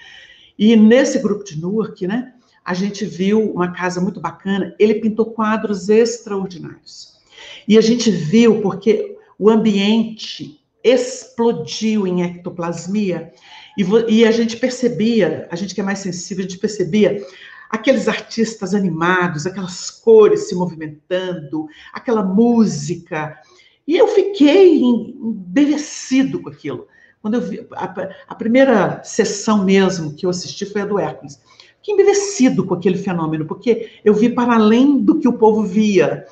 e 0.57 0.76
nesse 0.76 1.19
grupo 1.19 1.42
de 1.42 1.61
Newark, 1.61 2.07
né, 2.07 2.35
a 2.64 2.75
gente 2.75 3.04
viu 3.04 3.52
uma 3.52 3.73
casa 3.73 4.00
muito 4.00 4.21
bacana, 4.21 4.75
ele 4.78 4.95
pintou 4.95 5.26
quadros 5.26 5.88
extraordinários. 5.88 7.19
E 7.66 7.76
a 7.76 7.81
gente 7.81 8.11
viu 8.11 8.61
porque 8.61 9.16
o 9.38 9.50
ambiente 9.50 10.61
explodiu 10.83 12.07
em 12.07 12.23
ectoplasmia, 12.23 13.33
e, 13.76 13.85
e 14.09 14.25
a 14.25 14.31
gente 14.31 14.57
percebia, 14.57 15.49
a 15.50 15.57
gente 15.57 15.75
que 15.75 15.81
é 15.81 15.85
mais 15.85 16.00
sensível, 16.00 16.45
a 16.45 16.49
gente 16.49 16.59
percebia 16.59 17.25
aqueles 17.71 18.07
artistas 18.07 18.75
animados, 18.75 19.47
aquelas 19.47 19.90
cores 19.90 20.49
se 20.49 20.54
movimentando, 20.54 21.66
aquela 21.92 22.23
música, 22.23 23.38
e 23.87 23.97
eu 23.97 24.09
fiquei 24.09 24.81
embevecido 24.81 26.40
com 26.40 26.49
aquilo. 26.49 26.87
Quando 27.21 27.35
eu 27.35 27.40
vi 27.40 27.66
a, 27.73 27.85
a, 28.28 28.35
primeira 28.35 29.02
sessão 29.04 29.64
mesmo 29.64 30.14
que 30.14 30.26
eu 30.26 30.31
assisti 30.31 30.66
foi 30.66 30.83
a 30.83 30.87
do 30.87 30.99
Hércules. 30.99 31.40
Fiquei 31.82 31.94
embevecido 31.94 32.64
com 32.64 32.74
aquele 32.74 32.96
fenômeno, 32.96 33.44
porque 33.44 33.90
eu 34.04 34.14
vi 34.14 34.28
para 34.28 34.54
além 34.54 35.00
do 35.00 35.18
que 35.18 35.26
o 35.26 35.32
povo 35.32 35.64
via. 35.64 36.24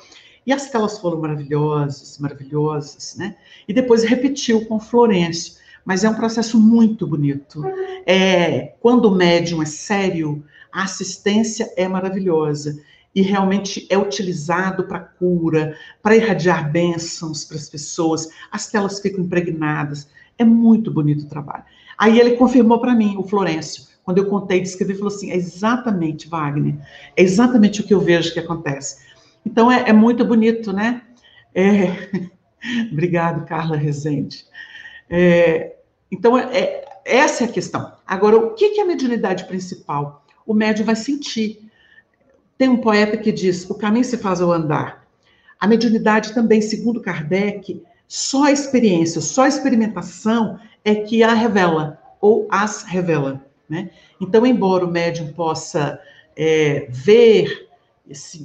E 0.47 0.53
as 0.53 0.69
telas 0.69 0.97
foram 0.97 1.19
maravilhosas, 1.19 2.17
maravilhosas, 2.19 3.17
né? 3.17 3.35
E 3.67 3.73
depois 3.73 4.03
repetiu 4.03 4.65
com 4.65 4.79
Florencio. 4.79 5.55
Mas 5.83 6.05
é 6.05 6.09
um 6.09 6.13
processo 6.13 6.57
muito 6.57 7.05
bonito. 7.05 7.61
É, 8.05 8.75
quando 8.79 9.05
o 9.05 9.15
médium 9.15 9.61
é 9.61 9.65
sério, 9.65 10.41
a 10.71 10.83
assistência 10.83 11.69
é 11.75 11.85
maravilhosa 11.85 12.81
e 13.13 13.21
realmente 13.21 13.85
é 13.89 13.97
utilizado 13.97 14.85
para 14.85 15.01
cura, 15.01 15.75
para 16.01 16.15
irradiar 16.15 16.71
bênçãos 16.71 17.43
para 17.43 17.57
as 17.57 17.69
pessoas, 17.69 18.29
as 18.49 18.67
telas 18.67 19.01
ficam 19.01 19.25
impregnadas. 19.25 20.07
É 20.37 20.45
muito 20.45 20.89
bonito 20.89 21.25
o 21.25 21.29
trabalho. 21.29 21.65
Aí 21.97 22.17
ele 22.17 22.37
confirmou 22.37 22.79
para 22.79 22.95
mim, 22.95 23.17
o 23.17 23.23
Florencio, 23.23 23.90
quando 24.03 24.17
eu 24.17 24.27
contei, 24.27 24.61
descrevi, 24.61 24.95
falou 24.95 25.13
assim: 25.13 25.31
é 25.31 25.35
exatamente, 25.35 26.27
Wagner, 26.27 26.75
é 27.15 27.21
exatamente 27.21 27.81
o 27.81 27.83
que 27.83 27.93
eu 27.93 27.99
vejo 27.99 28.33
que 28.33 28.39
acontece. 28.39 28.97
Então 29.45 29.71
é, 29.71 29.89
é 29.89 29.93
muito 29.93 30.25
bonito, 30.25 30.71
né? 30.73 31.01
É... 31.53 32.29
Obrigado, 32.91 33.45
Carla 33.45 33.75
Rezende. 33.75 34.45
É... 35.09 35.75
Então, 36.11 36.37
é, 36.37 36.85
essa 37.05 37.43
é 37.43 37.47
a 37.47 37.51
questão. 37.51 37.91
Agora, 38.05 38.37
o 38.37 38.53
que 38.53 38.79
é 38.79 38.81
a 38.81 38.85
mediunidade 38.85 39.45
principal? 39.45 40.25
O 40.45 40.53
médium 40.53 40.85
vai 40.85 40.95
sentir 40.95 41.71
tem 42.61 42.69
um 42.69 42.77
poeta 42.77 43.17
que 43.17 43.31
diz: 43.31 43.67
o 43.67 43.73
caminho 43.73 44.05
se 44.05 44.15
faz 44.17 44.39
ao 44.39 44.51
andar. 44.51 45.03
A 45.59 45.65
mediunidade 45.67 46.31
também, 46.31 46.61
segundo 46.61 47.01
Kardec, 47.01 47.81
só 48.07 48.43
a 48.43 48.51
experiência, 48.51 49.19
só 49.19 49.45
a 49.45 49.47
experimentação 49.47 50.59
é 50.85 50.93
que 50.93 51.23
a 51.23 51.33
revela, 51.33 51.99
ou 52.21 52.47
as 52.51 52.83
revela. 52.83 53.43
Né? 53.71 53.89
Então, 54.19 54.45
embora 54.45 54.85
o 54.85 54.91
médium 54.91 55.31
possa 55.31 55.97
é, 56.35 56.87
ver, 56.89 57.69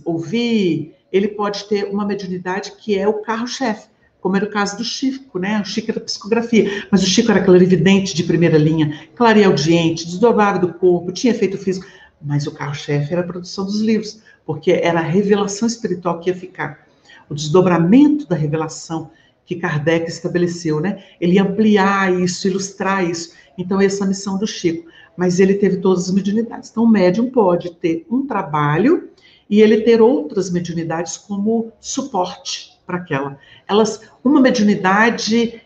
ouvir, 0.04 0.94
ele 1.12 1.26
pode 1.26 1.64
ter 1.64 1.82
uma 1.86 2.06
mediunidade 2.06 2.74
que 2.78 2.96
é 2.96 3.08
o 3.08 3.14
carro-chefe, 3.14 3.88
como 4.20 4.36
era 4.36 4.44
o 4.44 4.50
caso 4.50 4.76
do 4.76 4.84
Chico, 4.84 5.36
né? 5.40 5.60
O 5.60 5.64
Chico 5.64 5.90
era 5.90 5.98
psicografia, 5.98 6.86
mas 6.92 7.02
o 7.02 7.06
Chico 7.06 7.32
era 7.32 7.42
clarividente 7.42 8.14
de 8.14 8.22
primeira 8.22 8.56
linha, 8.56 9.08
clareaudiente, 9.16 10.06
desdobrava 10.06 10.60
do 10.60 10.74
corpo, 10.74 11.10
tinha 11.10 11.32
efeito 11.32 11.58
físico. 11.58 11.86
Mas 12.22 12.46
o 12.46 12.52
carro-chefe 12.52 13.12
era 13.12 13.22
a 13.22 13.26
produção 13.26 13.64
dos 13.64 13.80
livros, 13.80 14.22
porque 14.44 14.70
era 14.70 15.00
a 15.00 15.02
revelação 15.02 15.66
espiritual 15.66 16.20
que 16.20 16.30
ia 16.30 16.36
ficar. 16.36 16.86
O 17.28 17.34
desdobramento 17.34 18.28
da 18.28 18.36
revelação 18.36 19.10
que 19.44 19.56
Kardec 19.56 20.08
estabeleceu, 20.08 20.80
né? 20.80 21.02
Ele 21.20 21.34
ia 21.34 21.42
ampliar 21.42 22.12
isso, 22.12 22.46
ilustrar 22.46 23.04
isso. 23.04 23.34
Então, 23.58 23.80
essa 23.80 24.02
é 24.02 24.06
a 24.06 24.08
missão 24.08 24.38
do 24.38 24.46
Chico. 24.46 24.88
Mas 25.16 25.40
ele 25.40 25.54
teve 25.54 25.78
todas 25.78 26.08
as 26.08 26.14
mediunidades. 26.14 26.70
Então, 26.70 26.84
o 26.84 26.88
médium 26.88 27.30
pode 27.30 27.74
ter 27.74 28.06
um 28.10 28.26
trabalho 28.26 29.10
e 29.48 29.60
ele 29.60 29.82
ter 29.82 30.00
outras 30.00 30.50
mediunidades 30.50 31.16
como 31.16 31.72
suporte 31.80 32.78
para 32.86 32.98
aquela. 32.98 33.38
Elas, 33.68 34.10
uma 34.22 34.40
mediunidade 34.40 35.62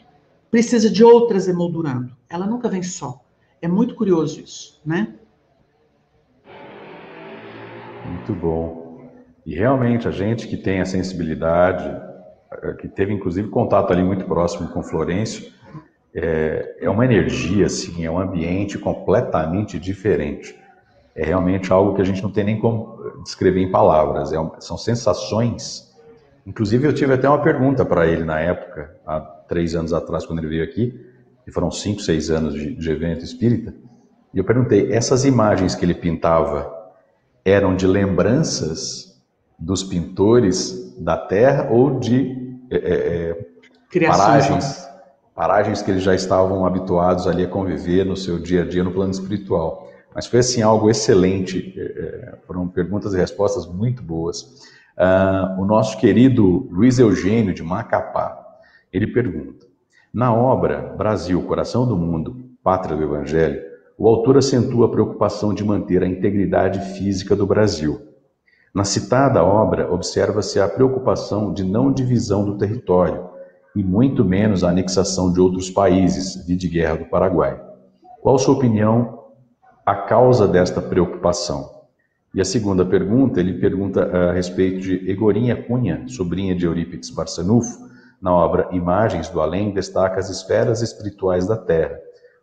precisa 0.50 0.90
de 0.90 1.04
outras 1.04 1.49
emoldurando. 1.49 2.14
Ela 2.28 2.47
nunca 2.47 2.69
vem 2.69 2.83
só. 2.83 3.21
É 3.62 3.69
muito 3.69 3.95
curioso 3.95 4.40
isso, 4.40 4.80
né? 4.85 5.14
Muito 8.07 8.35
bom. 8.35 9.11
E 9.45 9.54
realmente 9.54 10.09
a 10.09 10.11
gente 10.11 10.49
que 10.49 10.57
tem 10.57 10.80
a 10.80 10.87
sensibilidade, 10.87 11.85
eh, 12.62 12.73
que 12.75 12.88
teve 12.88 13.12
inclusive 13.12 13.49
contato 13.49 13.92
ali 13.92 14.02
muito 14.02 14.25
próximo 14.25 14.69
com 14.69 14.83
Florencio, 14.83 15.52
é, 16.14 16.76
é 16.81 16.90
uma 16.90 17.05
energia, 17.05 17.67
assim, 17.67 18.05
é 18.05 18.11
um 18.11 18.19
ambiente 18.19 18.79
completamente 18.79 19.79
diferente. 19.79 20.59
É 21.14 21.25
realmente 21.25 21.73
algo 21.73 21.95
que 21.95 22.02
a 22.02 22.05
gente 22.05 22.23
não 22.23 22.31
tem 22.31 22.45
nem 22.45 22.59
como 22.59 23.23
descrever 23.23 23.61
em 23.61 23.71
palavras. 23.71 24.33
É 24.33 24.37
são 24.61 24.76
sensações. 24.79 25.90
Inclusive 26.47 26.87
eu 26.87 26.93
tive 26.93 27.14
até 27.14 27.29
uma 27.29 27.43
pergunta 27.43 27.85
para 27.85 28.07
ele 28.07 28.25
na 28.25 28.40
época, 28.40 28.97
há 29.07 29.21
três 29.21 29.75
anos 29.75 29.93
atrás, 29.93 30.26
quando 30.26 30.38
ele 30.38 30.49
veio 30.49 30.64
aqui, 30.64 30.99
que 31.45 31.50
foram 31.50 31.71
cinco, 31.71 32.00
seis 32.00 32.31
anos 32.31 32.55
de, 32.55 32.75
de 32.75 32.90
evento 32.90 33.25
espírita. 33.25 33.75
E 34.33 34.38
eu 34.38 34.45
perguntei: 34.45 34.93
essas 34.93 35.25
imagens 35.25 35.75
que 35.75 35.85
ele 35.85 35.95
pintava 35.95 36.73
eram 37.45 37.75
de 37.75 37.87
lembranças 37.87 39.21
dos 39.59 39.83
pintores 39.83 40.95
da 40.99 41.17
terra 41.17 41.69
ou 41.71 41.99
de 41.99 42.59
é, 42.71 42.76
é, 42.76 43.99
é 43.99 44.07
paragens, 44.07 44.88
paragens 45.40 45.80
que 45.80 45.90
eles 45.90 46.02
já 46.02 46.14
estavam 46.14 46.66
habituados 46.66 47.26
ali 47.26 47.42
a 47.42 47.49
conviver 47.49 48.04
no 48.04 48.14
seu 48.14 48.38
dia 48.38 48.61
a 48.61 48.66
dia 48.66 48.85
no 48.85 48.92
plano 48.92 49.11
espiritual. 49.11 49.90
Mas 50.14 50.26
foi 50.26 50.40
assim 50.40 50.61
algo 50.61 50.90
excelente, 50.90 51.73
é, 51.78 51.82
é 51.82 52.35
foram 52.47 52.68
perguntas 52.68 53.14
e 53.14 53.16
respostas 53.16 53.66
muito 53.66 54.02
boas. 54.02 54.68
Ah, 54.99 55.56
o 55.59 55.64
nosso 55.64 55.97
querido 55.97 56.68
Luiz 56.70 56.99
Eugênio 56.99 57.54
de 57.54 57.62
Macapá, 57.62 58.38
ele 58.92 59.06
pergunta: 59.06 59.64
na 60.12 60.30
obra 60.30 60.94
Brasil, 60.99 61.40
Coração 61.44 61.88
do 61.88 61.97
Mundo, 61.97 62.37
Pátria 62.62 62.94
do 62.94 63.02
Evangelho, 63.02 63.62
o 63.97 64.06
autor 64.06 64.37
acentua 64.37 64.88
a 64.88 64.90
preocupação 64.90 65.54
de 65.54 65.64
manter 65.64 66.02
a 66.02 66.06
integridade 66.06 66.99
física 66.99 67.35
do 67.35 67.47
Brasil. 67.47 67.99
Na 68.75 68.85
citada 68.85 69.42
obra, 69.42 69.90
observa-se 69.90 70.61
a 70.61 70.68
preocupação 70.68 71.50
de 71.50 71.64
não 71.64 71.90
divisão 71.90 72.44
do 72.44 72.59
território, 72.59 73.39
e 73.75 73.83
muito 73.83 74.25
menos 74.25 74.65
a 74.65 74.71
anexação 74.71 75.33
de 75.33 75.41
outros 75.41 75.71
países, 75.71 76.45
de 76.47 76.69
guerra 76.69 76.97
do 76.97 77.05
Paraguai. 77.07 77.61
Qual 78.23 78.39
sua 78.39 78.55
opinião 78.55 79.25
a 79.87 79.95
causa 79.95 80.47
desta 80.47 80.81
preocupação? 80.81 81.81
E 82.35 82.41
a 82.41 82.45
segunda 82.45 82.85
pergunta, 82.85 83.41
ele 83.41 83.55
pergunta 83.55 84.05
a 84.05 84.33
respeito 84.33 84.81
de 84.81 85.11
Egorinha 85.11 85.57
Cunha, 85.57 86.05
sobrinha 86.09 86.55
de 86.55 86.67
Eurípides 86.67 87.11
Barçanufo, 87.11 87.89
na 88.21 88.33
obra 88.33 88.69
Imagens 88.73 89.29
do 89.29 89.41
Além, 89.41 89.73
destaca 89.73 90.21
as 90.21 90.29
esferas 90.29 90.83
espirituais 90.83 91.47
da 91.47 91.57
Terra 91.57 91.99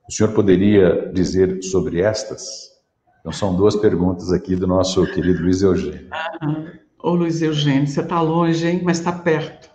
o 0.07 0.12
senhor 0.12 0.31
poderia 0.31 1.12
dizer 1.13 1.62
sobre 1.63 2.00
estas? 2.00 2.72
Então, 3.19 3.31
são 3.31 3.55
duas 3.55 3.75
perguntas 3.75 4.31
aqui 4.31 4.55
do 4.55 4.65
nosso 4.65 5.05
querido 5.07 5.41
Luiz 5.41 5.62
Eugênio. 5.62 6.07
Ah, 6.12 6.72
ô 7.03 7.10
Luiz 7.10 7.41
Eugênio, 7.41 7.88
você 7.88 8.00
está 8.00 8.22
longe, 8.22 8.65
hein? 8.65 8.81
Mas 8.84 9.00
está 9.00 9.12
perto. 9.12 9.69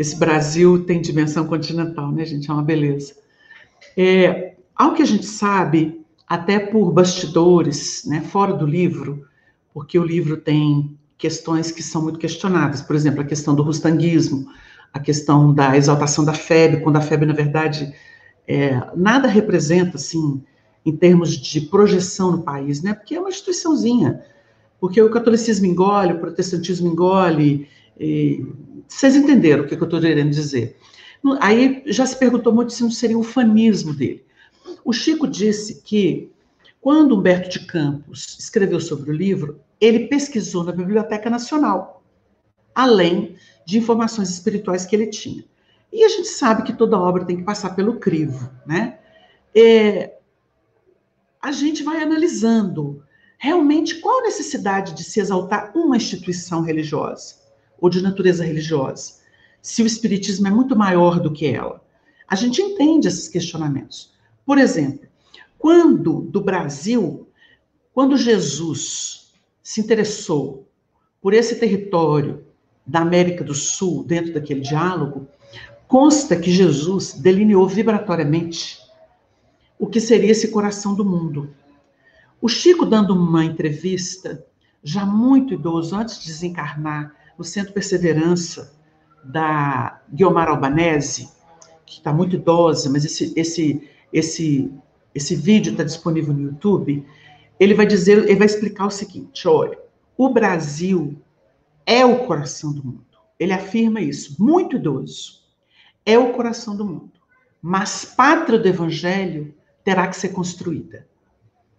Esse 0.00 0.16
Brasil 0.16 0.82
tem 0.86 0.98
dimensão 0.98 1.46
continental, 1.46 2.10
né, 2.10 2.24
gente? 2.24 2.50
É 2.50 2.54
uma 2.54 2.62
beleza. 2.62 3.12
É, 3.94 4.54
ao 4.74 4.94
que 4.94 5.02
a 5.02 5.04
gente 5.04 5.26
sabe, 5.26 6.00
até 6.26 6.58
por 6.58 6.90
bastidores, 6.90 8.06
né, 8.06 8.22
fora 8.22 8.54
do 8.54 8.64
livro, 8.64 9.26
porque 9.74 9.98
o 9.98 10.02
livro 10.02 10.38
tem 10.38 10.98
questões 11.18 11.70
que 11.70 11.82
são 11.82 12.00
muito 12.00 12.18
questionadas, 12.18 12.80
por 12.80 12.96
exemplo, 12.96 13.20
a 13.20 13.26
questão 13.26 13.54
do 13.54 13.62
rustanguismo, 13.62 14.46
a 14.90 14.98
questão 14.98 15.52
da 15.52 15.76
exaltação 15.76 16.24
da 16.24 16.32
febre, 16.32 16.80
quando 16.80 16.96
a 16.96 17.02
febre, 17.02 17.26
na 17.26 17.34
verdade, 17.34 17.94
é, 18.48 18.80
nada 18.96 19.28
representa, 19.28 19.98
assim, 19.98 20.42
em 20.82 20.96
termos 20.96 21.36
de 21.36 21.60
projeção 21.60 22.32
no 22.32 22.42
país, 22.42 22.82
né? 22.82 22.94
Porque 22.94 23.16
é 23.16 23.20
uma 23.20 23.28
instituiçãozinha, 23.28 24.22
porque 24.80 25.02
o 25.02 25.10
catolicismo 25.10 25.66
engole, 25.66 26.14
o 26.14 26.20
protestantismo 26.20 26.88
engole, 26.88 27.68
e... 28.00 28.46
vocês 28.90 29.14
entenderam 29.14 29.64
o 29.64 29.66
que 29.68 29.74
eu 29.74 29.84
estou 29.84 30.00
querendo 30.00 30.30
dizer. 30.30 30.76
Aí 31.40 31.82
já 31.86 32.04
se 32.04 32.18
perguntou 32.18 32.52
muito 32.52 32.72
se 32.72 32.82
não 32.82 32.90
seria 32.90 33.18
o 33.18 33.22
fanismo 33.22 33.94
dele. 33.94 34.24
O 34.84 34.92
Chico 34.92 35.26
disse 35.28 35.80
que, 35.82 36.30
quando 36.80 37.16
Humberto 37.16 37.48
de 37.48 37.66
Campos 37.66 38.36
escreveu 38.38 38.80
sobre 38.80 39.10
o 39.10 39.14
livro, 39.14 39.60
ele 39.80 40.08
pesquisou 40.08 40.64
na 40.64 40.72
Biblioteca 40.72 41.30
Nacional, 41.30 42.02
além 42.74 43.36
de 43.64 43.78
informações 43.78 44.28
espirituais 44.30 44.84
que 44.84 44.96
ele 44.96 45.06
tinha. 45.06 45.44
E 45.92 46.04
a 46.04 46.08
gente 46.08 46.28
sabe 46.28 46.64
que 46.64 46.72
toda 46.72 46.98
obra 46.98 47.24
tem 47.24 47.36
que 47.36 47.44
passar 47.44 47.76
pelo 47.76 47.98
crivo, 47.98 48.50
né? 48.66 48.98
É, 49.54 50.14
a 51.40 51.52
gente 51.52 51.82
vai 51.82 52.02
analisando 52.02 53.02
realmente 53.38 54.00
qual 54.00 54.20
a 54.20 54.24
necessidade 54.24 54.94
de 54.94 55.04
se 55.04 55.20
exaltar 55.20 55.72
uma 55.74 55.96
instituição 55.96 56.62
religiosa 56.62 57.39
ou 57.80 57.88
de 57.88 58.02
natureza 58.02 58.44
religiosa, 58.44 59.14
se 59.62 59.82
o 59.82 59.86
espiritismo 59.86 60.46
é 60.46 60.50
muito 60.50 60.76
maior 60.76 61.20
do 61.20 61.32
que 61.32 61.46
ela. 61.46 61.84
A 62.26 62.34
gente 62.34 62.62
entende 62.62 63.08
esses 63.08 63.28
questionamentos. 63.28 64.12
Por 64.44 64.58
exemplo, 64.58 65.08
quando 65.58 66.22
do 66.22 66.40
Brasil, 66.40 67.28
quando 67.92 68.16
Jesus 68.16 69.32
se 69.62 69.80
interessou 69.80 70.68
por 71.20 71.34
esse 71.34 71.56
território 71.56 72.44
da 72.86 73.00
América 73.00 73.44
do 73.44 73.54
Sul, 73.54 74.04
dentro 74.04 74.32
daquele 74.32 74.60
diálogo, 74.60 75.28
consta 75.86 76.36
que 76.36 76.50
Jesus 76.50 77.14
delineou 77.14 77.68
vibratoriamente 77.68 78.78
o 79.78 79.86
que 79.86 80.00
seria 80.00 80.30
esse 80.30 80.48
coração 80.48 80.94
do 80.94 81.04
mundo. 81.04 81.54
O 82.40 82.48
Chico, 82.48 82.86
dando 82.86 83.14
uma 83.14 83.44
entrevista, 83.44 84.44
já 84.82 85.04
muito 85.04 85.54
idoso, 85.54 85.94
antes 85.96 86.20
de 86.20 86.26
desencarnar, 86.26 87.14
no 87.40 87.44
Centro 87.44 87.72
Perseverança 87.72 88.78
da 89.24 90.02
Guiomar 90.12 90.48
Albanese, 90.48 91.30
que 91.86 91.94
está 91.94 92.12
muito 92.12 92.36
idosa, 92.36 92.90
mas 92.90 93.02
esse, 93.02 93.32
esse, 93.34 93.88
esse, 94.12 94.70
esse 95.14 95.34
vídeo 95.36 95.72
está 95.72 95.82
disponível 95.82 96.34
no 96.34 96.42
YouTube, 96.42 97.02
ele 97.58 97.72
vai 97.72 97.86
dizer, 97.86 98.18
ele 98.28 98.36
vai 98.36 98.44
explicar 98.44 98.86
o 98.86 98.90
seguinte: 98.90 99.48
olha, 99.48 99.78
o 100.18 100.28
Brasil 100.28 101.18
é 101.86 102.04
o 102.04 102.26
coração 102.26 102.74
do 102.74 102.84
mundo. 102.84 103.06
Ele 103.38 103.54
afirma 103.54 104.02
isso, 104.02 104.36
muito 104.38 104.76
idoso. 104.76 105.40
É 106.04 106.18
o 106.18 106.34
coração 106.34 106.76
do 106.76 106.84
mundo. 106.84 107.12
Mas 107.62 108.04
pátria 108.04 108.58
do 108.58 108.68
evangelho 108.68 109.54
terá 109.82 110.06
que 110.08 110.16
ser 110.16 110.28
construída. 110.28 111.06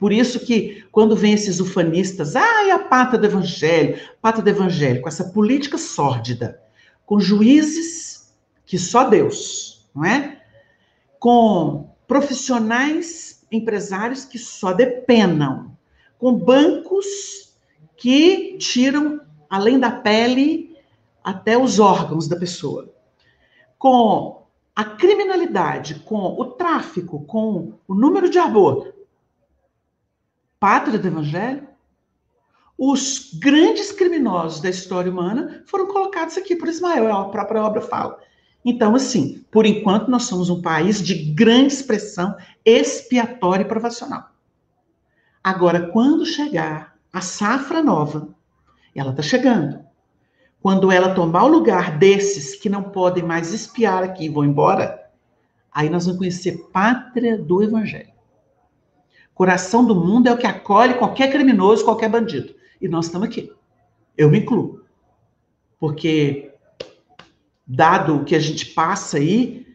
Por 0.02 0.12
isso 0.12 0.40
que, 0.40 0.84
quando 0.92 1.16
vem 1.16 1.34
esses 1.34 1.60
ufanistas, 1.60 2.36
ai, 2.36 2.72
ah, 2.72 2.78
a 2.78 2.80
pata 2.80 3.20
do 3.20 3.26
evangelho, 3.28 4.02
pata 4.20 4.42
do 4.42 4.50
evangelho, 4.50 5.00
com 5.00 5.08
essa 5.08 5.26
política 5.26 5.78
sórdida, 5.78 6.60
com 7.06 7.20
juízes 7.20 8.34
que 8.66 8.80
só 8.80 9.08
Deus, 9.08 9.88
não 9.94 10.04
é? 10.04 10.42
Com 11.20 11.94
profissionais, 12.08 13.46
empresários 13.52 14.26
que 14.26 14.40
só 14.40 14.74
depenam, 14.74 15.78
com 16.18 16.34
bancos 16.34 17.54
que 17.96 18.58
tiram, 18.58 19.22
além 19.48 19.78
da 19.78 19.92
pele, 19.92 20.76
até 21.24 21.56
os 21.56 21.80
órgãos 21.80 22.28
da 22.28 22.36
pessoa, 22.36 22.92
com 23.78 24.48
a 24.76 24.84
criminalidade 24.84 26.00
com 26.00 26.36
o 26.40 26.46
tráfico, 26.54 27.24
com 27.26 27.74
o 27.88 27.94
número 27.94 28.32
de 28.32 28.40
aborto, 28.40 29.01
pátria 30.62 31.00
do 31.00 31.08
evangelho, 31.08 31.68
os 32.78 33.34
grandes 33.34 33.92
criminosos 33.92 34.62
da 34.62 34.70
história 34.70 35.12
humana 35.12 35.64
foram 35.66 35.88
colocados 35.88 36.38
aqui 36.38 36.56
por 36.56 36.68
Ismael, 36.68 37.12
a 37.12 37.30
própria 37.30 37.64
obra 37.64 37.82
fala. 37.82 38.20
Então, 38.64 38.96
assim, 38.96 39.44
por 39.52 39.66
enquanto 39.66 40.12
nós 40.12 40.26
somos 40.26 40.52
um 40.52 40.62
país 40.62 41.02
de 41.02 41.16
grande 41.34 41.74
expressão 41.74 42.38
expiatória 42.64 43.64
e 43.64 43.68
provacional. 43.68 44.30
Agora, 45.44 45.88
quando 45.88 46.28
chegar 46.28 46.96
a 47.12 47.22
safra 47.22 47.82
nova, 47.82 48.30
ela 48.94 49.10
está 49.10 49.24
chegando, 49.24 49.84
quando 50.62 50.92
ela 50.92 51.16
tomar 51.16 51.46
o 51.46 51.52
lugar 51.52 51.98
desses 51.98 52.54
que 52.54 52.70
não 52.70 52.84
podem 52.84 53.24
mais 53.24 53.52
espiar 53.52 54.04
aqui 54.04 54.26
e 54.26 54.30
vão 54.30 54.46
embora, 54.46 55.10
aí 55.72 55.90
nós 55.90 56.06
vamos 56.06 56.20
conhecer 56.20 56.70
pátria 56.72 57.36
do 57.36 57.64
evangelho. 57.64 58.11
Coração 59.42 59.84
do 59.84 59.96
mundo 59.96 60.28
é 60.28 60.32
o 60.32 60.38
que 60.38 60.46
acolhe 60.46 60.94
qualquer 61.00 61.32
criminoso, 61.32 61.84
qualquer 61.84 62.08
bandido. 62.08 62.54
E 62.80 62.88
nós 62.88 63.08
estamos 63.08 63.28
aqui. 63.28 63.52
Eu 64.16 64.30
me 64.30 64.38
incluo. 64.38 64.84
Porque, 65.80 66.54
dado 67.66 68.18
o 68.18 68.24
que 68.24 68.36
a 68.36 68.40
gente 68.40 68.68
passa 68.68 69.18
aí, 69.18 69.66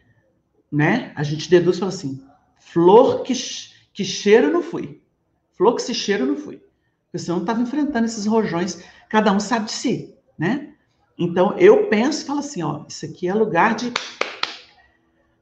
né, 0.71 1.11
a 1.17 1.21
gente 1.21 1.49
deduz 1.49 1.83
assim: 1.83 2.23
flor 2.57 3.23
que, 3.23 3.33
que 3.91 4.05
cheiro 4.05 4.49
não 4.49 4.63
fui. 4.63 5.01
Flor 5.51 5.75
que 5.75 5.81
se 5.81 5.93
cheiro 5.93 6.25
não 6.25 6.37
fui. 6.37 6.63
Porque 7.11 7.29
não 7.29 7.39
estava 7.39 7.61
enfrentando 7.61 8.05
esses 8.05 8.25
rojões, 8.25 8.81
cada 9.09 9.33
um 9.33 9.39
sabe 9.41 9.65
de 9.65 9.73
si, 9.73 10.15
né? 10.39 10.75
Então, 11.19 11.57
eu 11.57 11.89
penso 11.89 12.23
e 12.23 12.25
falo 12.25 12.39
assim, 12.39 12.63
ó, 12.63 12.85
isso 12.87 13.05
aqui 13.05 13.27
é 13.27 13.33
lugar 13.33 13.75
de 13.75 13.91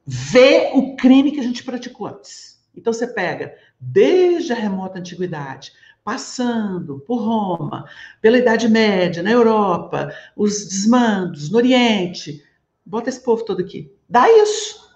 ver 0.03 0.71
o 0.73 0.95
crime 0.95 1.31
que 1.31 1.39
a 1.39 1.43
gente 1.43 1.63
praticou 1.63 2.07
antes. 2.07 2.54
Então, 2.75 2.91
você 2.91 3.07
pega 3.07 3.55
desde 3.79 4.53
a 4.53 4.55
remota 4.55 4.99
antiguidade, 4.99 5.71
passando 6.03 6.99
por 6.99 7.17
Roma, 7.17 7.89
pela 8.21 8.37
Idade 8.37 8.69
Média, 8.69 9.23
na 9.23 9.31
Europa, 9.31 10.13
os 10.35 10.65
desmandos 10.67 11.49
no 11.49 11.57
Oriente, 11.57 12.43
bota 12.85 13.09
esse 13.09 13.23
povo 13.23 13.43
todo 13.43 13.61
aqui. 13.61 13.91
Dá 14.07 14.29
isso, 14.29 14.91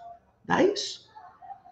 dá 0.45 0.63
isso. 0.63 1.09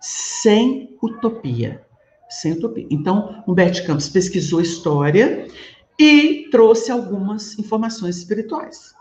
Sem 0.01 0.97
utopia. 1.01 1.85
Sem 2.29 2.53
utopia. 2.53 2.87
Então, 2.89 3.43
Humberto 3.47 3.85
Campos 3.85 4.09
pesquisou 4.09 4.59
história 4.59 5.47
e 5.99 6.47
trouxe 6.51 6.91
algumas 6.91 7.57
informações 7.57 8.17
espirituais. 8.17 8.93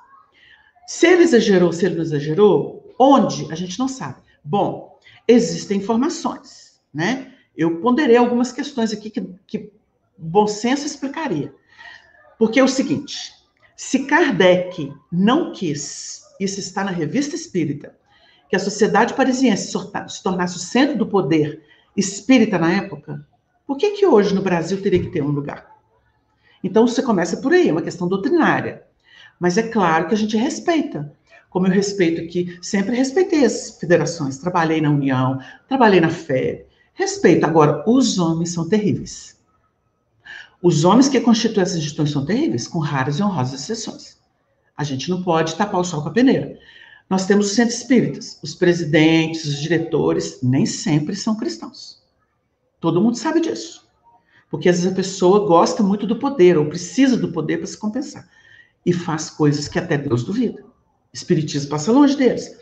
Se 0.86 1.06
ele 1.06 1.22
exagerou, 1.22 1.72
se 1.72 1.84
ele 1.84 1.96
não 1.96 2.02
exagerou, 2.02 2.94
onde? 2.98 3.50
A 3.50 3.54
gente 3.54 3.78
não 3.78 3.88
sabe. 3.88 4.18
Bom, 4.44 4.98
existem 5.26 5.78
informações, 5.78 6.65
né? 6.96 7.32
Eu 7.56 7.80
ponderei 7.80 8.16
algumas 8.16 8.50
questões 8.50 8.92
aqui 8.92 9.11
que, 9.11 9.20
que 9.46 9.70
bom 10.16 10.46
senso 10.46 10.87
explicaria. 10.87 11.54
Porque 12.38 12.59
é 12.59 12.64
o 12.64 12.68
seguinte: 12.68 13.32
se 13.76 14.06
Kardec 14.06 14.92
não 15.12 15.52
quis, 15.52 16.22
isso 16.40 16.59
está 16.59 16.82
na 16.82 16.90
revista 16.90 17.37
espírita, 17.37 17.94
que 18.48 18.56
a 18.56 18.61
sociedade 18.61 19.14
parisiense 19.14 19.70
se 20.09 20.22
tornasse 20.22 20.56
o 20.56 20.61
centro 20.61 20.96
do 20.96 21.06
poder 21.06 21.62
espírita 21.96 22.59
na 22.59 22.72
época, 22.72 23.26
por 23.66 23.76
que, 23.76 23.90
que 23.90 24.06
hoje 24.06 24.35
no 24.35 24.42
Brasil 24.42 24.80
teria 24.80 25.00
que 25.00 25.11
ter 25.11 25.22
um 25.22 25.28
lugar? 25.28 25.66
Então 26.62 26.87
você 26.87 27.02
começa 27.02 27.37
por 27.38 27.52
aí, 27.52 27.68
é 27.68 27.72
uma 27.72 27.82
questão 27.82 28.09
doutrinária. 28.09 28.85
Mas 29.38 29.59
é 29.59 29.64
claro 29.64 30.09
que 30.09 30.14
a 30.14 30.16
gente 30.16 30.37
respeita. 30.37 31.12
Como 31.50 31.66
eu 31.66 31.72
respeito 31.72 32.20
aqui, 32.20 32.59
sempre 32.62 32.96
respeitei 32.96 33.44
as 33.44 33.78
federações. 33.78 34.38
Trabalhei 34.38 34.80
na 34.80 34.90
União, 34.90 35.38
trabalhei 35.68 36.00
na 36.00 36.11
FEB. 36.11 36.66
Respeito. 36.96 37.44
Agora, 37.44 37.85
os 37.87 38.18
homens 38.18 38.52
são 38.52 38.68
terríveis. 38.68 39.37
Os 40.62 40.82
homens 40.82 41.09
que 41.09 41.20
constituem 41.20 41.62
essas 41.62 41.76
instituições 41.76 42.11
são 42.11 42.24
terríveis, 42.24 42.66
com 42.66 42.78
raras 42.78 43.18
e 43.18 43.22
honrosas 43.22 43.61
exceções. 43.61 44.16
A 44.74 44.82
gente 44.82 45.11
não 45.11 45.22
pode 45.22 45.54
tapar 45.54 45.80
o 45.80 45.85
sol 45.85 46.02
com 46.02 46.09
a 46.09 46.12
peneira. 46.12 46.59
Nós 47.09 47.26
temos 47.26 47.46
os 47.46 47.52
centros 47.52 47.78
espíritas. 47.78 48.38
Os 48.42 48.54
presidentes, 48.54 49.44
os 49.44 49.61
diretores, 49.61 50.40
nem 50.42 50.64
sempre 50.64 51.14
são 51.14 51.37
cristãos. 51.37 52.02
Todo 52.80 53.00
mundo 53.00 53.16
sabe 53.16 53.40
disso. 53.40 53.87
Porque 54.50 54.68
às 54.68 54.76
vezes 54.76 54.90
a 54.90 54.96
pessoa 54.96 55.46
gosta 55.46 55.82
muito 55.82 56.06
do 56.06 56.16
poder, 56.16 56.56
ou 56.56 56.66
precisa 56.66 57.16
do 57.16 57.30
poder 57.30 57.59
para 57.59 57.66
se 57.66 57.76
compensar 57.76 58.26
e 58.87 58.92
faz 58.92 59.28
coisas 59.28 59.68
que 59.68 59.78
até 59.78 59.98
Deus 59.98 60.24
duvida. 60.24 60.64
Espiritismo 61.12 61.68
passa 61.68 61.92
longe 61.92 62.16
deles. 62.16 62.56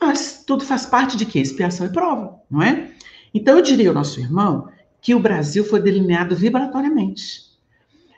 Mas 0.00 0.42
tudo 0.46 0.64
faz 0.64 0.84
parte 0.84 1.16
de 1.16 1.24
quê? 1.24 1.38
Expiação 1.38 1.86
e 1.86 1.90
prova, 1.90 2.40
não 2.50 2.62
é? 2.62 2.92
Então 3.32 3.56
eu 3.56 3.62
diria 3.62 3.88
ao 3.88 3.94
nosso 3.94 4.20
irmão 4.20 4.68
que 5.00 5.14
o 5.14 5.20
Brasil 5.20 5.64
foi 5.64 5.80
delineado 5.80 6.36
vibratoriamente. 6.36 7.50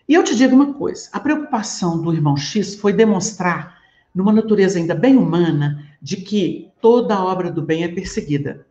E 0.08 0.14
eu 0.14 0.24
te 0.24 0.34
digo 0.34 0.54
uma 0.54 0.74
coisa: 0.74 1.08
a 1.12 1.20
preocupação 1.20 2.00
do 2.02 2.12
irmão 2.12 2.36
X 2.36 2.74
foi 2.74 2.92
demonstrar, 2.92 3.78
numa 4.14 4.32
natureza 4.32 4.78
ainda 4.78 4.94
bem 4.94 5.16
humana, 5.16 5.86
de 6.00 6.16
que 6.16 6.70
toda 6.80 7.22
obra 7.22 7.50
do 7.50 7.62
bem 7.62 7.84
é 7.84 7.88
perseguida. 7.88 8.66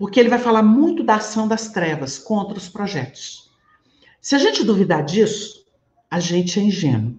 porque 0.00 0.18
ele 0.18 0.30
vai 0.30 0.38
falar 0.38 0.62
muito 0.62 1.04
da 1.04 1.16
ação 1.16 1.46
das 1.46 1.68
trevas 1.68 2.16
contra 2.18 2.56
os 2.56 2.70
projetos. 2.70 3.50
Se 4.18 4.34
a 4.34 4.38
gente 4.38 4.64
duvidar 4.64 5.04
disso, 5.04 5.66
a 6.10 6.18
gente 6.18 6.58
é 6.58 6.62
ingênuo. 6.62 7.18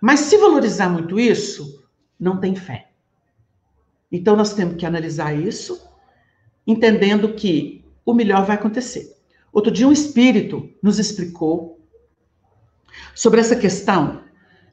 Mas 0.00 0.20
se 0.20 0.36
valorizar 0.38 0.88
muito 0.88 1.20
isso, 1.20 1.84
não 2.18 2.40
tem 2.40 2.56
fé. 2.56 2.90
Então 4.10 4.34
nós 4.34 4.54
temos 4.54 4.74
que 4.74 4.84
analisar 4.84 5.32
isso, 5.32 5.88
entendendo 6.68 7.32
que 7.32 7.82
o 8.04 8.12
melhor 8.12 8.44
vai 8.44 8.56
acontecer. 8.56 9.16
Outro 9.50 9.72
dia 9.72 9.88
um 9.88 9.92
espírito 9.92 10.68
nos 10.82 10.98
explicou 10.98 11.80
sobre 13.14 13.40
essa 13.40 13.56
questão 13.56 14.22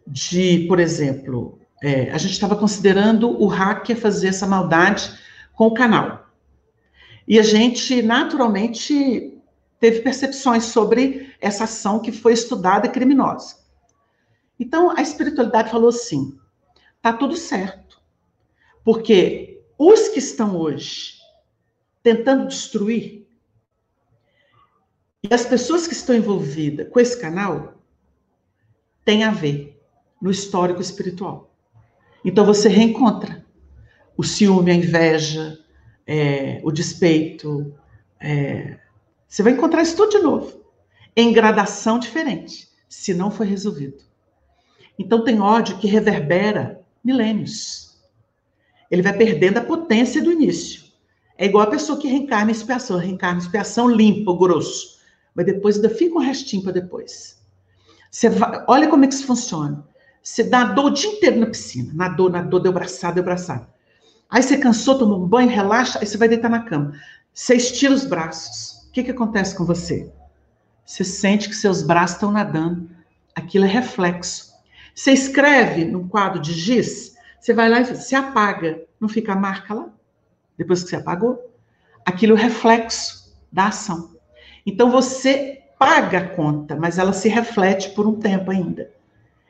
de, 0.06 0.66
por 0.68 0.80
exemplo, 0.80 1.58
é, 1.82 2.12
a 2.12 2.18
gente 2.18 2.34
estava 2.34 2.56
considerando 2.56 3.42
o 3.42 3.48
hacker 3.48 3.98
fazer 3.98 4.28
essa 4.28 4.46
maldade 4.46 5.10
com 5.54 5.68
o 5.68 5.74
canal. 5.74 6.26
E 7.26 7.40
a 7.40 7.44
gente, 7.44 8.02
naturalmente, 8.02 9.34
teve 9.80 10.02
percepções 10.02 10.66
sobre 10.66 11.34
essa 11.40 11.64
ação 11.64 12.00
que 12.00 12.12
foi 12.12 12.34
estudada 12.34 12.90
criminosa. 12.90 13.56
Então, 14.60 14.92
a 14.96 15.02
espiritualidade 15.02 15.72
falou 15.72 15.90
assim: 15.90 16.38
tá 17.02 17.14
tudo 17.14 17.36
certo. 17.36 18.00
Porque 18.84 19.64
os 19.78 20.10
que 20.10 20.20
estão 20.20 20.56
hoje 20.58 21.15
tentando 22.06 22.48
destruir, 22.48 23.26
e 25.24 25.34
as 25.34 25.44
pessoas 25.44 25.88
que 25.88 25.94
estão 25.94 26.16
envolvidas 26.16 26.88
com 26.90 27.00
esse 27.00 27.20
canal, 27.20 27.82
têm 29.04 29.24
a 29.24 29.32
ver 29.32 29.82
no 30.22 30.30
histórico 30.30 30.80
espiritual. 30.80 31.52
Então, 32.24 32.46
você 32.46 32.70
reencontra 32.70 33.44
o 34.16 34.24
ciúme, 34.24 34.70
a 34.70 34.76
inveja, 34.76 35.58
é, 36.06 36.62
o 36.64 36.72
despeito. 36.72 37.74
É, 38.20 38.78
você 39.28 39.42
vai 39.42 39.54
encontrar 39.54 39.82
isso 39.82 39.98
tudo 39.98 40.12
de 40.12 40.20
novo, 40.20 40.64
em 41.16 41.34
gradação 41.34 41.98
diferente, 41.98 42.70
se 42.88 43.16
não 43.16 43.32
foi 43.32 43.48
resolvido. 43.48 44.04
Então 44.98 45.24
tem 45.24 45.42
ódio 45.42 45.80
que 45.80 45.88
reverbera 45.88 46.86
milênios. 47.04 48.00
Ele 48.92 49.02
vai 49.02 49.18
perdendo 49.18 49.58
a 49.58 49.64
potência 49.64 50.22
do 50.24 50.32
início. 50.32 50.85
É 51.38 51.46
igual 51.46 51.66
a 51.66 51.70
pessoa 51.70 52.00
que 52.00 52.08
reencarna 52.08 52.52
expiação, 52.52 52.98
reencarna 52.98 53.40
expiação 53.40 53.90
limpo, 53.90 54.38
grosso. 54.38 55.00
Mas 55.34 55.46
depois 55.46 55.76
ainda 55.76 55.90
fica 55.90 56.16
um 56.16 56.22
restinho 56.22 56.64
para 56.64 56.72
depois. 56.72 57.38
Você 58.10 58.30
vai, 58.30 58.64
olha 58.68 58.88
como 58.88 59.04
é 59.04 59.08
que 59.08 59.14
isso 59.14 59.26
funciona. 59.26 59.86
Você 60.24 60.44
dá 60.44 60.64
dor 60.64 60.86
o 60.86 60.90
dia 60.92 61.10
inteiro 61.10 61.40
na 61.40 61.48
piscina. 61.48 61.92
Nadou, 61.94 62.30
nadou, 62.30 62.60
deu 62.60 62.72
braçada, 62.72 63.16
deu 63.16 63.24
braçada. 63.24 63.68
Aí 64.30 64.42
você 64.42 64.58
cansou, 64.58 64.98
tomou 64.98 65.22
um 65.22 65.28
banho, 65.28 65.50
relaxa, 65.50 66.00
aí 66.00 66.08
você 66.08 66.18
vai 66.18 66.30
deitar 66.30 66.50
na 66.50 66.64
cama. 66.64 66.94
Você 67.34 67.56
estira 67.56 67.94
os 67.94 68.06
braços. 68.06 68.88
O 68.88 68.92
que, 68.92 69.04
que 69.04 69.12
acontece 69.12 69.56
com 69.56 69.66
você? 69.66 70.12
Você 70.86 71.04
sente 71.04 71.50
que 71.50 71.56
seus 71.56 71.84
braços 71.84 72.16
estão 72.16 72.32
nadando. 72.32 72.90
Aquilo 73.36 73.66
é 73.66 73.68
reflexo. 73.68 74.54
Você 74.96 75.12
escreve 75.12 75.84
num 75.84 76.08
quadro 76.08 76.40
de 76.40 76.54
giz, 76.54 77.16
você 77.40 77.54
vai 77.54 77.70
lá 77.70 77.82
e 77.82 77.96
se 77.98 78.16
apaga. 78.16 78.82
Não 79.00 79.10
fica 79.10 79.34
a 79.34 79.36
marca 79.36 79.74
lá? 79.74 79.90
Depois 80.58 80.84
que 80.84 80.90
você 80.90 80.96
apagou? 80.96 81.52
Aquilo 82.06 82.34
é 82.34 82.36
o 82.36 82.40
reflexo 82.40 83.36
da 83.52 83.68
ação. 83.68 84.16
Então 84.66 84.90
você 84.90 85.62
paga 85.78 86.20
a 86.20 86.30
conta, 86.30 86.76
mas 86.76 86.98
ela 86.98 87.14
se 87.14 87.30
reflete 87.30 87.90
por 87.92 88.08
um 88.08 88.16
tempo 88.16 88.52
ainda. 88.52 88.92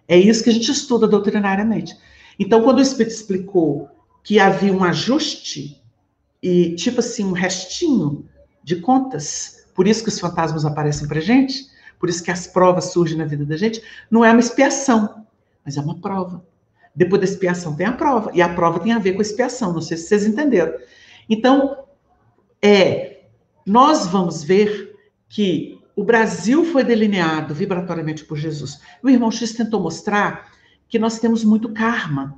É 0.08 0.18
isso 0.18 0.44
que 0.44 0.50
a 0.50 0.54
gente 0.54 0.72
estuda 0.72 1.08
doutrinariamente. 1.08 1.98
Então, 2.38 2.62
quando 2.62 2.80
o 2.80 2.82
Espírito 2.82 3.14
explicou 3.14 3.90
que 4.26 4.40
havia 4.40 4.74
um 4.74 4.84
ajuste 4.84 5.82
e 6.42 6.76
tipo 6.76 7.00
assim 7.00 7.24
um 7.24 7.32
restinho 7.32 8.28
de 8.64 8.78
contas. 8.78 9.68
Por 9.76 9.88
isso 9.88 10.04
que 10.04 10.10
os 10.10 10.20
fantasmas 10.20 10.66
aparecem 10.66 11.08
para 11.08 11.22
gente, 11.22 11.68
por 12.00 12.10
isso 12.10 12.24
que 12.24 12.32
as 12.32 12.48
provas 12.48 12.86
surgem 12.86 13.18
na 13.18 13.26
vida 13.26 13.46
da 13.46 13.56
gente. 13.56 13.82
Não 14.10 14.26
é 14.26 14.32
uma 14.32 14.40
expiação, 14.40 15.26
mas 15.64 15.78
é 15.78 15.82
uma 15.82 16.00
prova. 16.02 16.44
Depois 16.96 17.20
da 17.20 17.26
expiação 17.26 17.76
tem 17.76 17.86
a 17.86 17.92
prova 17.92 18.32
e 18.34 18.42
a 18.42 18.50
prova 18.50 18.80
tem 18.80 18.94
a 18.94 19.00
ver 19.00 19.14
com 19.14 19.20
a 19.20 19.22
expiação. 19.22 19.74
Não 19.74 19.82
sei 19.82 19.98
se 19.98 20.08
vocês 20.08 20.26
entenderam. 20.26 20.74
Então, 21.30 21.86
é, 22.62 23.22
nós 23.66 24.08
vamos 24.08 24.44
ver 24.44 24.96
que 25.28 25.80
o 25.96 26.04
Brasil 26.04 26.66
foi 26.66 26.84
delineado 26.84 27.54
vibratoriamente 27.54 28.24
por 28.26 28.38
Jesus. 28.38 28.80
O 29.04 29.10
irmão 29.10 29.32
X 29.32 29.54
tentou 29.54 29.82
mostrar 29.82 30.52
que 30.88 31.00
nós 31.00 31.20
temos 31.20 31.44
muito 31.44 31.74
karma 31.74 32.38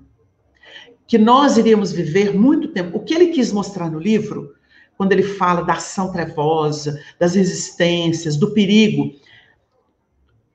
que 1.08 1.18
nós 1.18 1.58
iríamos 1.58 1.92
viver 1.92 2.36
muito 2.38 2.68
tempo. 2.68 2.98
O 2.98 3.00
que 3.00 3.14
ele 3.14 3.28
quis 3.28 3.52
mostrar 3.52 3.90
no 3.90 3.98
livro, 3.98 4.54
quando 4.98 5.14
ele 5.14 5.24
fala 5.24 5.64
da 5.64 5.74
ação 5.74 6.12
trevosa, 6.12 7.02
das 7.18 7.34
resistências, 7.34 8.36
do 8.36 8.52
perigo, 8.52 9.16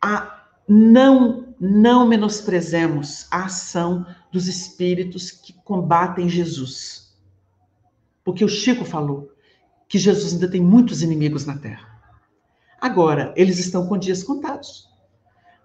a, 0.00 0.44
não, 0.68 1.41
não 1.64 2.08
menosprezemos 2.08 3.28
a 3.30 3.44
ação 3.44 4.04
dos 4.32 4.48
espíritos 4.48 5.30
que 5.30 5.52
combatem 5.52 6.28
Jesus. 6.28 7.14
Porque 8.24 8.44
o 8.44 8.48
Chico 8.48 8.84
falou 8.84 9.30
que 9.88 9.96
Jesus 9.96 10.32
ainda 10.32 10.50
tem 10.50 10.60
muitos 10.60 11.02
inimigos 11.02 11.46
na 11.46 11.56
Terra. 11.56 11.88
Agora, 12.80 13.32
eles 13.36 13.60
estão 13.60 13.86
com 13.86 13.96
dias 13.96 14.24
contados. 14.24 14.90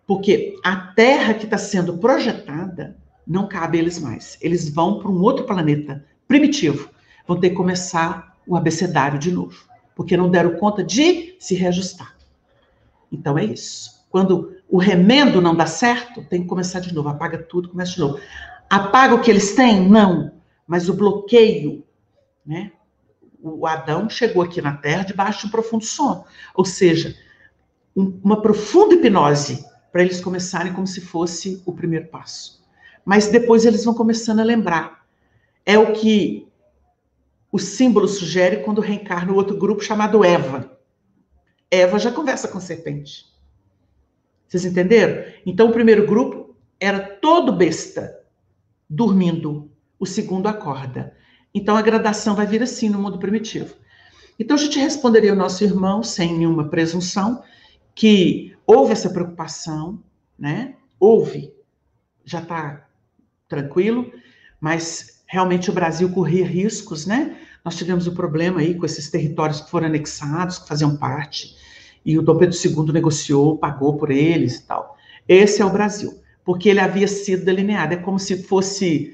Porque 0.05 0.55
a 0.63 0.75
Terra 0.75 1.33
que 1.33 1.45
está 1.45 1.57
sendo 1.57 1.97
projetada 1.97 2.95
não 3.25 3.47
cabe 3.47 3.79
a 3.79 3.81
eles 3.81 3.97
mais. 3.97 4.37
Eles 4.39 4.69
vão 4.69 4.99
para 4.99 5.09
um 5.09 5.19
outro 5.19 5.47
planeta 5.47 6.05
primitivo. 6.27 6.91
Vão 7.25 7.39
ter 7.39 7.49
que 7.49 7.55
começar 7.55 8.37
o 8.45 8.55
abecedário 8.55 9.17
de 9.17 9.31
novo, 9.31 9.65
porque 9.95 10.15
não 10.15 10.29
deram 10.29 10.57
conta 10.57 10.83
de 10.83 11.35
se 11.39 11.55
reajustar. 11.55 12.15
Então 13.11 13.35
é 13.35 13.45
isso. 13.45 14.05
Quando 14.11 14.56
o 14.69 14.77
remendo 14.77 15.41
não 15.41 15.55
dá 15.55 15.65
certo, 15.65 16.23
tem 16.23 16.41
que 16.41 16.47
começar 16.47 16.79
de 16.79 16.93
novo. 16.93 17.09
Apaga 17.09 17.37
tudo, 17.37 17.69
começa 17.69 17.93
de 17.93 17.99
novo. 17.99 18.19
Apaga 18.69 19.15
o 19.15 19.21
que 19.21 19.31
eles 19.31 19.55
têm? 19.55 19.87
Não. 19.87 20.33
Mas 20.65 20.89
o 20.89 20.93
bloqueio, 20.93 21.83
né? 22.45 22.71
O 23.41 23.65
Adão 23.65 24.09
chegou 24.09 24.43
aqui 24.43 24.61
na 24.61 24.75
Terra 24.75 25.03
debaixo 25.03 25.41
de 25.41 25.47
um 25.47 25.51
profundo 25.51 25.85
sono. 25.85 26.25
Ou 26.53 26.65
seja, 26.65 27.15
um, 27.95 28.19
uma 28.23 28.41
profunda 28.41 28.95
hipnose 28.95 29.65
para 29.91 30.01
eles 30.01 30.19
começarem 30.19 30.73
como 30.73 30.85
se 30.85 30.99
fosse 30.99 31.61
o 31.65 31.71
primeiro 31.71 32.07
passo 32.07 32.57
mas 33.07 33.29
depois 33.29 33.65
eles 33.65 33.85
vão 33.85 33.93
começando 33.93 34.41
a 34.41 34.43
lembrar. 34.43 35.05
É 35.65 35.79
o 35.79 35.93
que 35.93 36.45
o 37.49 37.57
símbolo 37.57 38.05
sugere 38.05 38.57
quando 38.57 38.81
reencarna 38.81 39.31
o 39.31 39.35
outro 39.37 39.55
grupo 39.55 39.81
chamado 39.81 40.25
Eva. 40.25 40.77
Eva 41.71 41.97
já 41.99 42.11
conversa 42.11 42.49
com 42.49 42.59
serpente. 42.59 43.23
Vocês 44.47 44.65
entenderam? 44.65 45.23
Então 45.45 45.69
o 45.69 45.73
primeiro 45.73 46.05
grupo 46.05 46.55
era 46.79 46.99
todo 46.99 47.51
besta, 47.51 48.17
dormindo. 48.89 49.69
O 49.99 50.05
segundo 50.05 50.47
acorda. 50.47 51.13
Então 51.53 51.75
a 51.75 51.81
gradação 51.81 52.35
vai 52.35 52.45
vir 52.45 52.61
assim 52.61 52.87
no 52.87 52.99
mundo 52.99 53.17
primitivo. 53.17 53.75
Então 54.39 54.55
a 54.55 54.59
gente 54.59 54.77
responderia 54.77 55.31
ao 55.31 55.37
nosso 55.37 55.63
irmão, 55.63 56.03
sem 56.03 56.37
nenhuma 56.37 56.69
presunção, 56.69 57.41
que 57.95 58.55
houve 58.65 58.91
essa 58.91 59.09
preocupação, 59.09 59.99
né? 60.37 60.75
Houve, 60.99 61.51
já 62.23 62.39
está 62.39 62.87
tranquilo, 63.47 64.11
mas 64.61 65.23
realmente 65.25 65.71
o 65.71 65.73
Brasil 65.73 66.09
corria 66.11 66.45
riscos, 66.45 67.07
né? 67.07 67.37
Nós 67.65 67.75
tivemos 67.75 68.05
o 68.05 68.11
um 68.11 68.15
problema 68.15 68.59
aí 68.59 68.75
com 68.75 68.85
esses 68.85 69.09
territórios 69.09 69.61
que 69.61 69.71
foram 69.71 69.87
anexados, 69.87 70.59
que 70.59 70.67
faziam 70.67 70.95
parte, 70.95 71.57
e 72.07 72.17
o 72.17 72.21
Dom 72.21 72.37
Pedro 72.37 72.55
II 72.57 72.93
negociou, 72.93 73.57
pagou 73.57 73.97
por 73.97 74.09
eles 74.09 74.55
e 74.55 74.63
tal. 74.63 74.95
Esse 75.27 75.61
é 75.61 75.65
o 75.65 75.69
Brasil, 75.69 76.17
porque 76.45 76.69
ele 76.69 76.79
havia 76.79 77.05
sido 77.05 77.43
delineado, 77.43 77.93
é 77.93 77.97
como 77.97 78.17
se 78.17 78.43
fosse 78.43 79.13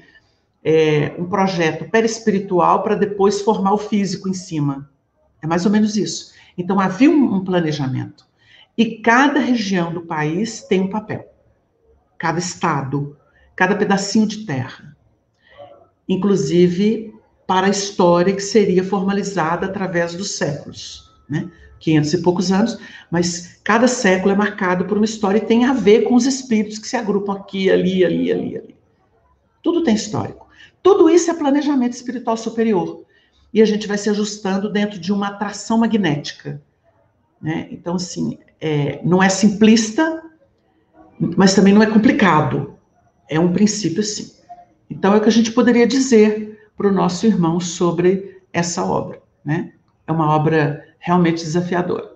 é, 0.62 1.12
um 1.18 1.24
projeto 1.24 1.90
perispiritual 1.90 2.84
para 2.84 2.94
depois 2.94 3.42
formar 3.42 3.72
o 3.72 3.78
físico 3.78 4.28
em 4.28 4.32
cima. 4.32 4.88
É 5.42 5.46
mais 5.46 5.66
ou 5.66 5.72
menos 5.72 5.96
isso. 5.96 6.32
Então 6.56 6.78
havia 6.78 7.10
um, 7.10 7.34
um 7.34 7.44
planejamento. 7.44 8.24
E 8.78 8.98
cada 8.98 9.40
região 9.40 9.92
do 9.92 10.02
país 10.02 10.62
tem 10.62 10.82
um 10.82 10.88
papel. 10.88 11.28
Cada 12.16 12.38
estado, 12.38 13.16
cada 13.56 13.74
pedacinho 13.74 14.26
de 14.28 14.46
terra, 14.46 14.96
inclusive 16.08 17.12
para 17.44 17.66
a 17.66 17.70
história 17.70 18.32
que 18.32 18.40
seria 18.42 18.84
formalizada 18.84 19.66
através 19.66 20.14
dos 20.14 20.36
séculos, 20.36 21.12
né? 21.28 21.50
500 21.84 22.14
e 22.14 22.22
poucos 22.22 22.50
anos, 22.50 22.78
mas 23.10 23.60
cada 23.62 23.86
século 23.86 24.32
é 24.32 24.36
marcado 24.36 24.86
por 24.86 24.96
uma 24.96 25.04
história 25.04 25.38
e 25.38 25.44
tem 25.44 25.66
a 25.66 25.74
ver 25.74 26.04
com 26.04 26.14
os 26.14 26.24
espíritos 26.24 26.78
que 26.78 26.88
se 26.88 26.96
agrupam 26.96 27.34
aqui, 27.34 27.70
ali, 27.70 28.02
ali, 28.02 28.32
ali, 28.32 28.56
ali. 28.56 28.74
Tudo 29.62 29.82
tem 29.82 29.94
histórico. 29.94 30.48
Tudo 30.82 31.10
isso 31.10 31.30
é 31.30 31.34
planejamento 31.34 31.92
espiritual 31.92 32.38
superior. 32.38 33.04
E 33.52 33.60
a 33.60 33.66
gente 33.66 33.86
vai 33.86 33.98
se 33.98 34.08
ajustando 34.08 34.72
dentro 34.72 34.98
de 34.98 35.12
uma 35.12 35.28
atração 35.28 35.78
magnética. 35.78 36.60
Né? 37.40 37.68
Então, 37.70 37.96
assim, 37.96 38.38
é, 38.58 39.00
não 39.04 39.22
é 39.22 39.28
simplista, 39.28 40.22
mas 41.36 41.54
também 41.54 41.74
não 41.74 41.82
é 41.82 41.86
complicado. 41.86 42.78
É 43.28 43.38
um 43.38 43.52
princípio, 43.52 44.02
sim. 44.02 44.32
Então, 44.88 45.12
é 45.12 45.18
o 45.18 45.20
que 45.20 45.28
a 45.28 45.32
gente 45.32 45.52
poderia 45.52 45.86
dizer 45.86 46.70
para 46.76 46.88
o 46.88 46.92
nosso 46.92 47.26
irmão 47.26 47.60
sobre 47.60 48.40
essa 48.52 48.84
obra, 48.84 49.20
né? 49.44 49.74
é 50.06 50.12
uma 50.12 50.34
obra 50.34 50.84
realmente 51.04 51.44
desafiadora. 51.44 52.10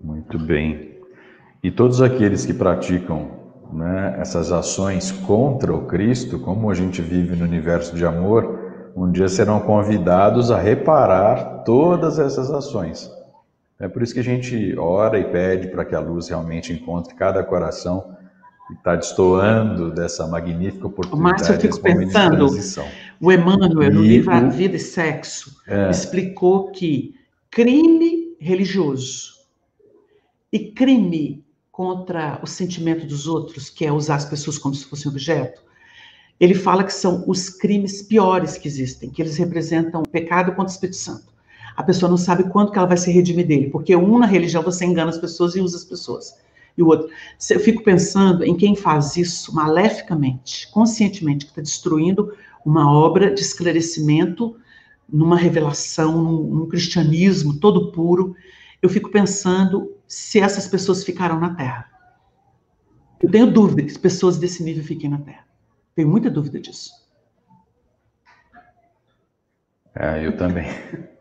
Muito 0.00 0.36
bem. 0.36 0.98
E 1.62 1.70
todos 1.70 2.02
aqueles 2.02 2.44
que 2.44 2.52
praticam 2.52 3.30
né, 3.72 4.16
essas 4.18 4.50
ações 4.50 5.12
contra 5.12 5.72
o 5.72 5.86
Cristo, 5.86 6.40
como 6.40 6.68
a 6.68 6.74
gente 6.74 7.00
vive 7.00 7.36
no 7.36 7.44
universo 7.44 7.94
de 7.94 8.04
amor, 8.04 8.58
um 8.96 9.10
dia 9.12 9.28
serão 9.28 9.60
convidados 9.60 10.50
a 10.50 10.58
reparar 10.58 11.62
todas 11.64 12.18
essas 12.18 12.50
ações. 12.50 13.12
É 13.78 13.86
por 13.86 14.02
isso 14.02 14.12
que 14.12 14.20
a 14.20 14.24
gente 14.24 14.76
ora 14.76 15.20
e 15.20 15.24
pede 15.24 15.68
para 15.68 15.84
que 15.84 15.94
a 15.94 16.00
luz 16.00 16.28
realmente 16.28 16.72
encontre 16.72 17.14
cada 17.14 17.44
coração 17.44 18.16
que 18.66 18.74
está 18.74 18.96
destoando 18.96 19.92
dessa 19.92 20.26
magnífica 20.26 20.88
oportunidade. 20.88 21.22
Márcio, 21.22 21.54
eu 21.54 21.60
fico 21.60 21.80
pensando, 21.80 22.48
o 23.20 23.32
Emmanuel, 23.32 23.92
no 23.92 24.02
livro 24.02 24.32
A 24.32 24.40
Vida 24.40 24.76
e 24.76 24.80
Sexo, 24.80 25.56
é. 25.66 25.90
explicou 25.90 26.70
que 26.70 27.14
crime 27.50 28.36
religioso 28.38 29.34
e 30.52 30.70
crime 30.70 31.44
contra 31.70 32.38
o 32.42 32.46
sentimento 32.46 33.06
dos 33.06 33.26
outros, 33.26 33.68
que 33.68 33.84
é 33.84 33.92
usar 33.92 34.16
as 34.16 34.24
pessoas 34.24 34.58
como 34.58 34.74
se 34.74 34.86
fossem 34.86 35.10
objeto, 35.10 35.62
ele 36.38 36.54
fala 36.54 36.84
que 36.84 36.92
são 36.92 37.24
os 37.26 37.48
crimes 37.48 38.02
piores 38.02 38.58
que 38.58 38.68
existem, 38.68 39.10
que 39.10 39.22
eles 39.22 39.36
representam 39.36 40.02
o 40.02 40.08
pecado 40.08 40.52
contra 40.52 40.70
o 40.70 40.74
Espírito 40.74 40.96
Santo 40.96 41.36
a 41.76 41.82
pessoa 41.82 42.08
não 42.08 42.16
sabe 42.16 42.44
quando 42.44 42.72
que 42.72 42.78
ela 42.78 42.88
vai 42.88 42.96
se 42.96 43.10
redimir 43.10 43.46
dele, 43.46 43.68
porque 43.68 43.94
um 43.94 44.18
na 44.18 44.26
religião 44.26 44.62
você 44.62 44.86
engana 44.86 45.10
as 45.10 45.18
pessoas 45.18 45.54
e 45.54 45.60
usa 45.60 45.76
as 45.76 45.84
pessoas. 45.84 46.34
E 46.76 46.82
o 46.82 46.86
outro, 46.86 47.08
eu 47.50 47.60
fico 47.60 47.82
pensando 47.82 48.44
em 48.44 48.56
quem 48.56 48.74
faz 48.74 49.16
isso 49.16 49.54
maleficamente, 49.54 50.68
conscientemente, 50.70 51.44
que 51.44 51.52
está 51.52 51.62
destruindo 51.62 52.34
uma 52.66 52.92
obra 52.92 53.32
de 53.32 53.40
esclarecimento 53.40 54.56
numa 55.08 55.36
revelação, 55.36 56.20
num, 56.20 56.42
num 56.42 56.68
cristianismo 56.68 57.60
todo 57.60 57.92
puro. 57.92 58.34
Eu 58.82 58.88
fico 58.88 59.08
pensando 59.08 59.96
se 60.08 60.40
essas 60.40 60.66
pessoas 60.66 61.04
ficarão 61.04 61.38
na 61.38 61.54
Terra. 61.54 61.88
Eu 63.22 63.30
tenho 63.30 63.50
dúvida 63.50 63.82
que 63.82 63.96
pessoas 63.96 64.36
desse 64.36 64.64
nível 64.64 64.82
fiquem 64.82 65.08
na 65.08 65.18
Terra. 65.18 65.46
Tenho 65.94 66.08
muita 66.08 66.28
dúvida 66.28 66.60
disso. 66.60 66.90
É, 69.94 70.26
eu 70.26 70.36
também. 70.36 70.66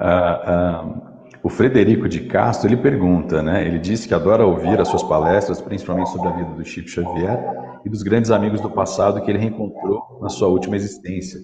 Ah, 0.00 1.07
o 1.42 1.48
Frederico 1.48 2.08
de 2.08 2.20
Castro, 2.20 2.68
ele 2.68 2.76
pergunta, 2.76 3.42
né? 3.42 3.66
Ele 3.66 3.78
diz 3.78 4.04
que 4.04 4.14
adora 4.14 4.44
ouvir 4.44 4.80
as 4.80 4.88
suas 4.88 5.02
palestras, 5.02 5.60
principalmente 5.60 6.10
sobre 6.10 6.28
a 6.28 6.32
vida 6.32 6.50
do 6.50 6.64
Chico 6.64 6.88
Xavier 6.88 7.38
e 7.84 7.88
dos 7.88 8.02
grandes 8.02 8.30
amigos 8.30 8.60
do 8.60 8.70
passado 8.70 9.20
que 9.22 9.30
ele 9.30 9.38
reencontrou 9.38 10.18
na 10.20 10.28
sua 10.28 10.48
última 10.48 10.76
existência, 10.76 11.40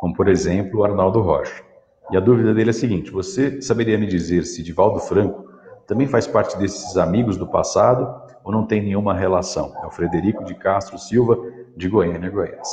como 0.00 0.14
por 0.14 0.28
exemplo 0.28 0.80
o 0.80 0.84
Arnaldo 0.84 1.20
Rocha. 1.20 1.62
E 2.10 2.16
a 2.16 2.20
dúvida 2.20 2.52
dele 2.52 2.70
é 2.70 2.72
a 2.72 2.74
seguinte: 2.74 3.10
você 3.10 3.60
saberia 3.62 3.98
me 3.98 4.06
dizer 4.06 4.44
se 4.44 4.62
Divaldo 4.62 4.98
Franco 5.00 5.44
também 5.86 6.08
faz 6.08 6.26
parte 6.26 6.58
desses 6.58 6.96
amigos 6.96 7.36
do 7.36 7.46
passado 7.46 8.22
ou 8.42 8.50
não 8.50 8.66
tem 8.66 8.82
nenhuma 8.82 9.14
relação? 9.14 9.72
É 9.82 9.86
o 9.86 9.90
Frederico 9.90 10.44
de 10.44 10.54
Castro 10.54 10.98
Silva, 10.98 11.38
de 11.76 11.88
Goiânia, 11.88 12.30
Goiás. 12.30 12.68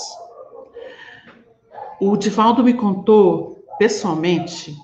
O 2.01 2.17
Divaldo 2.17 2.63
me 2.63 2.73
contou 2.73 3.63
pessoalmente 3.77 4.75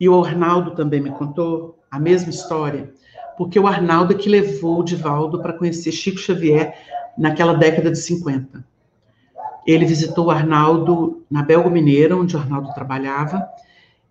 e 0.00 0.08
o 0.08 0.24
Arnaldo 0.24 0.72
também 0.72 1.00
me 1.00 1.10
contou 1.10 1.78
a 1.90 1.98
mesma 1.98 2.30
história, 2.30 2.92
porque 3.36 3.58
o 3.58 3.66
Arnaldo 3.66 4.12
é 4.12 4.16
que 4.16 4.28
levou 4.28 4.80
o 4.80 4.84
Divaldo 4.84 5.40
para 5.40 5.52
conhecer 5.52 5.92
Chico 5.92 6.18
Xavier 6.18 6.74
naquela 7.16 7.54
década 7.54 7.90
de 7.90 7.98
50. 7.98 8.64
Ele 9.66 9.84
visitou 9.84 10.26
o 10.26 10.30
Arnaldo 10.30 11.22
na 11.30 11.42
Belgo 11.42 11.70
Mineira, 11.70 12.16
onde 12.16 12.36
o 12.36 12.38
Arnaldo 12.38 12.72
trabalhava, 12.72 13.46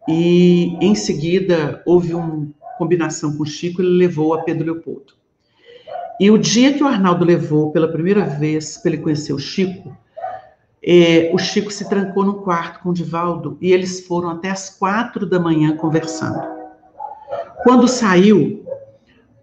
e 0.08 0.78
em 0.80 0.95
seguida 0.95 1.82
houve 1.86 2.13
uma 2.13 2.47
combinação 2.78 3.36
com 3.36 3.43
o 3.43 3.45
Chico, 3.45 3.82
ele 3.82 3.97
levou 3.97 4.34
a 4.34 4.43
Pedro 4.43 4.65
Leopoldo. 4.65 5.13
E 6.19 6.32
o 6.32 6.38
dia 6.38 6.73
que 6.73 6.84
o 6.84 6.88
Arnaldo 6.88 7.26
levou 7.26 7.71
pela 7.71 7.88
primeira 7.88 8.26
vez 8.26 8.78
para 8.78 8.91
ele 8.91 9.02
conhecer 9.02 9.34
o 9.34 9.39
Chico, 9.39 9.95
o 11.34 11.38
Chico 11.38 11.72
se 11.72 11.90
trancou 11.90 12.24
no 12.24 12.42
quarto 12.42 12.82
com 12.82 12.90
o 12.90 12.94
Divaldo 12.94 13.58
e 13.60 13.72
eles 13.72 14.06
foram 14.06 14.30
até 14.30 14.50
as 14.50 14.70
quatro 14.70 15.26
da 15.26 15.40
manhã 15.40 15.76
conversando. 15.76 16.40
Quando 17.63 17.88
saiu, 17.88 18.66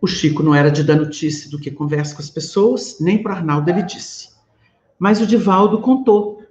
o 0.01 0.07
Chico 0.07 0.43
não 0.43 0.55
era 0.55 0.71
de 0.71 0.85
dar 0.85 0.97
notícia 0.97 1.51
do 1.51 1.59
que 1.59 1.71
conversa 1.71 2.15
com 2.15 2.23
as 2.23 2.31
pessoas, 2.31 2.99
nem 3.01 3.23
para 3.23 3.33
o 3.33 3.37
Arnaldo 3.37 3.71
ele 3.71 3.83
disse. 3.83 4.29
Mas 4.99 5.21
o 5.21 5.27
Divaldo 5.27 5.81
contou 5.81 6.43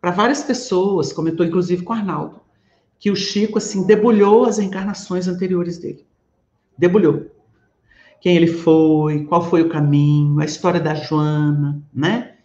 para 0.00 0.10
várias 0.10 0.42
pessoas, 0.42 1.12
comentou 1.12 1.44
inclusive 1.44 1.82
com 1.82 1.92
o 1.92 1.96
Arnaldo, 1.96 2.40
que 2.98 3.10
o 3.10 3.16
Chico 3.16 3.58
assim 3.58 3.86
debulhou 3.86 4.44
as 4.44 4.58
encarnações 4.58 5.28
anteriores 5.28 5.78
dele. 5.78 6.06
Debulhou. 6.76 7.26
Quem 8.20 8.36
ele 8.36 8.46
foi, 8.46 9.24
qual 9.24 9.42
foi 9.42 9.62
o 9.62 9.68
caminho, 9.68 10.40
a 10.40 10.44
história 10.44 10.80
da 10.80 10.94
Joana, 10.94 11.82
né? 11.92 12.36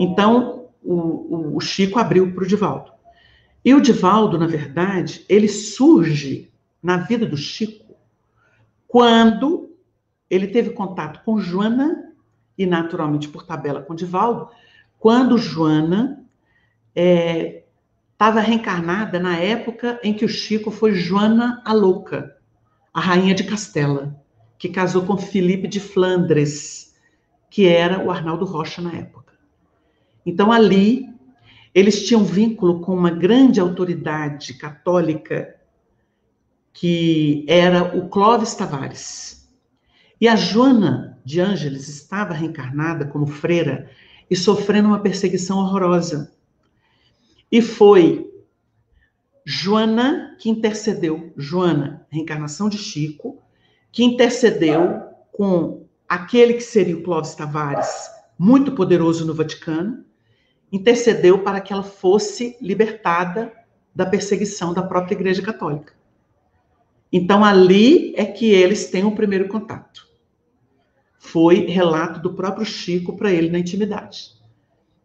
Então, 0.00 0.63
o, 0.84 1.56
o 1.56 1.60
Chico 1.60 1.98
abriu 1.98 2.32
para 2.32 2.44
o 2.44 2.46
Divaldo. 2.46 2.92
E 3.64 3.72
o 3.74 3.80
Divaldo, 3.80 4.38
na 4.38 4.46
verdade, 4.46 5.24
ele 5.28 5.48
surge 5.48 6.52
na 6.82 6.98
vida 6.98 7.24
do 7.24 7.36
Chico 7.36 7.96
quando 8.86 9.70
ele 10.28 10.48
teve 10.48 10.70
contato 10.70 11.24
com 11.24 11.40
Joana, 11.40 12.12
e 12.56 12.66
naturalmente 12.66 13.28
por 13.28 13.44
tabela 13.44 13.82
com 13.82 13.94
Divaldo, 13.94 14.48
quando 14.98 15.38
Joana 15.38 16.24
estava 16.94 18.40
é, 18.40 18.42
reencarnada 18.42 19.18
na 19.18 19.36
época 19.36 19.98
em 20.02 20.14
que 20.14 20.24
o 20.24 20.28
Chico 20.28 20.70
foi 20.70 20.94
Joana 20.94 21.62
a 21.64 21.72
Louca, 21.72 22.36
a 22.92 23.00
rainha 23.00 23.34
de 23.34 23.44
Castela, 23.44 24.14
que 24.58 24.68
casou 24.68 25.04
com 25.04 25.16
Felipe 25.16 25.66
de 25.66 25.80
Flandres, 25.80 26.94
que 27.50 27.66
era 27.66 28.04
o 28.04 28.10
Arnaldo 28.10 28.44
Rocha 28.44 28.80
na 28.80 28.92
época. 28.92 29.23
Então, 30.24 30.50
ali, 30.50 31.08
eles 31.74 32.06
tinham 32.06 32.24
vínculo 32.24 32.80
com 32.80 32.94
uma 32.94 33.10
grande 33.10 33.60
autoridade 33.60 34.54
católica, 34.54 35.54
que 36.72 37.44
era 37.48 37.96
o 37.96 38.08
Clóvis 38.08 38.54
Tavares. 38.54 39.48
E 40.20 40.28
a 40.28 40.36
Joana 40.36 41.20
de 41.24 41.40
Ângeles 41.40 41.88
estava 41.88 42.32
reencarnada 42.32 43.06
como 43.06 43.26
freira 43.26 43.90
e 44.30 44.36
sofrendo 44.36 44.88
uma 44.88 45.00
perseguição 45.00 45.58
horrorosa. 45.58 46.32
E 47.50 47.60
foi 47.60 48.30
Joana 49.44 50.36
que 50.38 50.48
intercedeu, 50.48 51.32
Joana, 51.36 52.06
reencarnação 52.08 52.68
de 52.68 52.78
Chico, 52.78 53.42
que 53.92 54.02
intercedeu 54.02 55.02
com 55.32 55.86
aquele 56.08 56.54
que 56.54 56.62
seria 56.62 56.96
o 56.96 57.02
Clóvis 57.02 57.34
Tavares, 57.34 58.10
muito 58.38 58.72
poderoso 58.72 59.26
no 59.26 59.34
Vaticano, 59.34 60.04
intercedeu 60.74 61.38
para 61.38 61.60
que 61.60 61.72
ela 61.72 61.84
fosse 61.84 62.56
libertada 62.60 63.52
da 63.94 64.04
perseguição 64.04 64.74
da 64.74 64.82
própria 64.82 65.14
Igreja 65.14 65.40
Católica. 65.40 65.92
Então, 67.12 67.44
ali 67.44 68.12
é 68.16 68.24
que 68.24 68.46
eles 68.46 68.90
têm 68.90 69.04
o 69.04 69.14
primeiro 69.14 69.46
contato. 69.46 70.08
Foi 71.16 71.66
relato 71.66 72.18
do 72.18 72.34
próprio 72.34 72.66
Chico 72.66 73.16
para 73.16 73.30
ele 73.30 73.50
na 73.50 73.58
intimidade. 73.60 74.32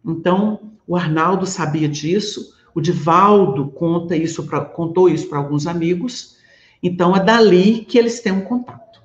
Então, 0.03 0.71
o 0.87 0.95
Arnaldo 0.95 1.45
sabia 1.45 1.87
disso, 1.87 2.51
o 2.73 2.81
Divaldo 2.81 3.67
conta 3.67 4.15
isso 4.15 4.47
pra, 4.47 4.65
contou 4.65 5.07
isso 5.07 5.29
para 5.29 5.37
alguns 5.37 5.67
amigos, 5.67 6.37
então 6.81 7.15
é 7.15 7.23
dali 7.23 7.85
que 7.85 7.95
eles 7.95 8.21
têm 8.21 8.31
um 8.31 8.41
contato. 8.41 9.03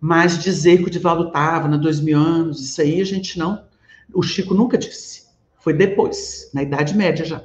Mas 0.00 0.42
dizer 0.42 0.78
que 0.78 0.86
o 0.86 0.90
Divaldo 0.90 1.26
estava 1.26 1.68
na 1.68 1.76
mil 1.76 2.18
anos, 2.18 2.62
isso 2.62 2.80
aí 2.80 2.98
a 2.98 3.04
gente 3.04 3.38
não. 3.38 3.62
O 4.14 4.22
Chico 4.22 4.54
nunca 4.54 4.78
disse. 4.78 5.21
Foi 5.62 5.72
depois, 5.72 6.50
na 6.52 6.64
Idade 6.64 6.96
Média 6.96 7.24
já. 7.24 7.40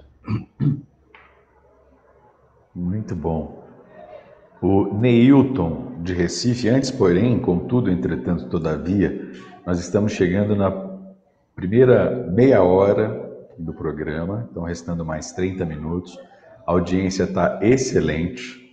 Muito 2.73 3.15
bom. 3.15 3.63
O 4.60 4.91
Neilton 4.91 6.01
de 6.01 6.15
Recife, 6.15 6.67
antes, 6.67 6.89
porém, 6.89 7.38
contudo, 7.38 7.91
entretanto, 7.91 8.49
todavia, 8.49 9.32
nós 9.63 9.80
estamos 9.80 10.13
chegando 10.13 10.56
na 10.56 10.71
primeira 11.56 12.27
meia 12.32 12.63
hora 12.63 13.23
do 13.56 13.71
programa, 13.71 14.45
estão 14.47 14.63
restando 14.63 15.06
mais 15.06 15.32
30 15.34 15.63
minutos. 15.63 16.17
A 16.65 16.71
audiência 16.71 17.25
está 17.25 17.60
excelente. 17.62 18.71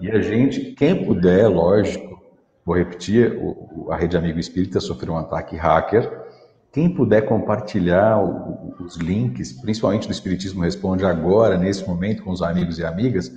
E 0.00 0.10
a 0.10 0.20
gente, 0.20 0.72
quem 0.72 1.04
puder, 1.04 1.46
lógico, 1.46 2.20
vou 2.66 2.76
repetir, 2.76 3.38
a 3.88 3.94
Rede 3.94 4.16
Amigo 4.16 4.40
Espírita 4.40 4.80
sofreu 4.80 5.14
um 5.14 5.18
ataque 5.18 5.54
hacker 5.54 6.23
quem 6.74 6.88
puder 6.88 7.24
compartilhar 7.24 8.20
os 8.84 8.96
links, 8.96 9.52
principalmente 9.52 10.08
do 10.08 10.12
Espiritismo 10.12 10.60
Responde 10.60 11.04
agora, 11.04 11.56
nesse 11.56 11.86
momento, 11.86 12.24
com 12.24 12.32
os 12.32 12.42
amigos 12.42 12.80
e 12.80 12.84
amigas, 12.84 13.30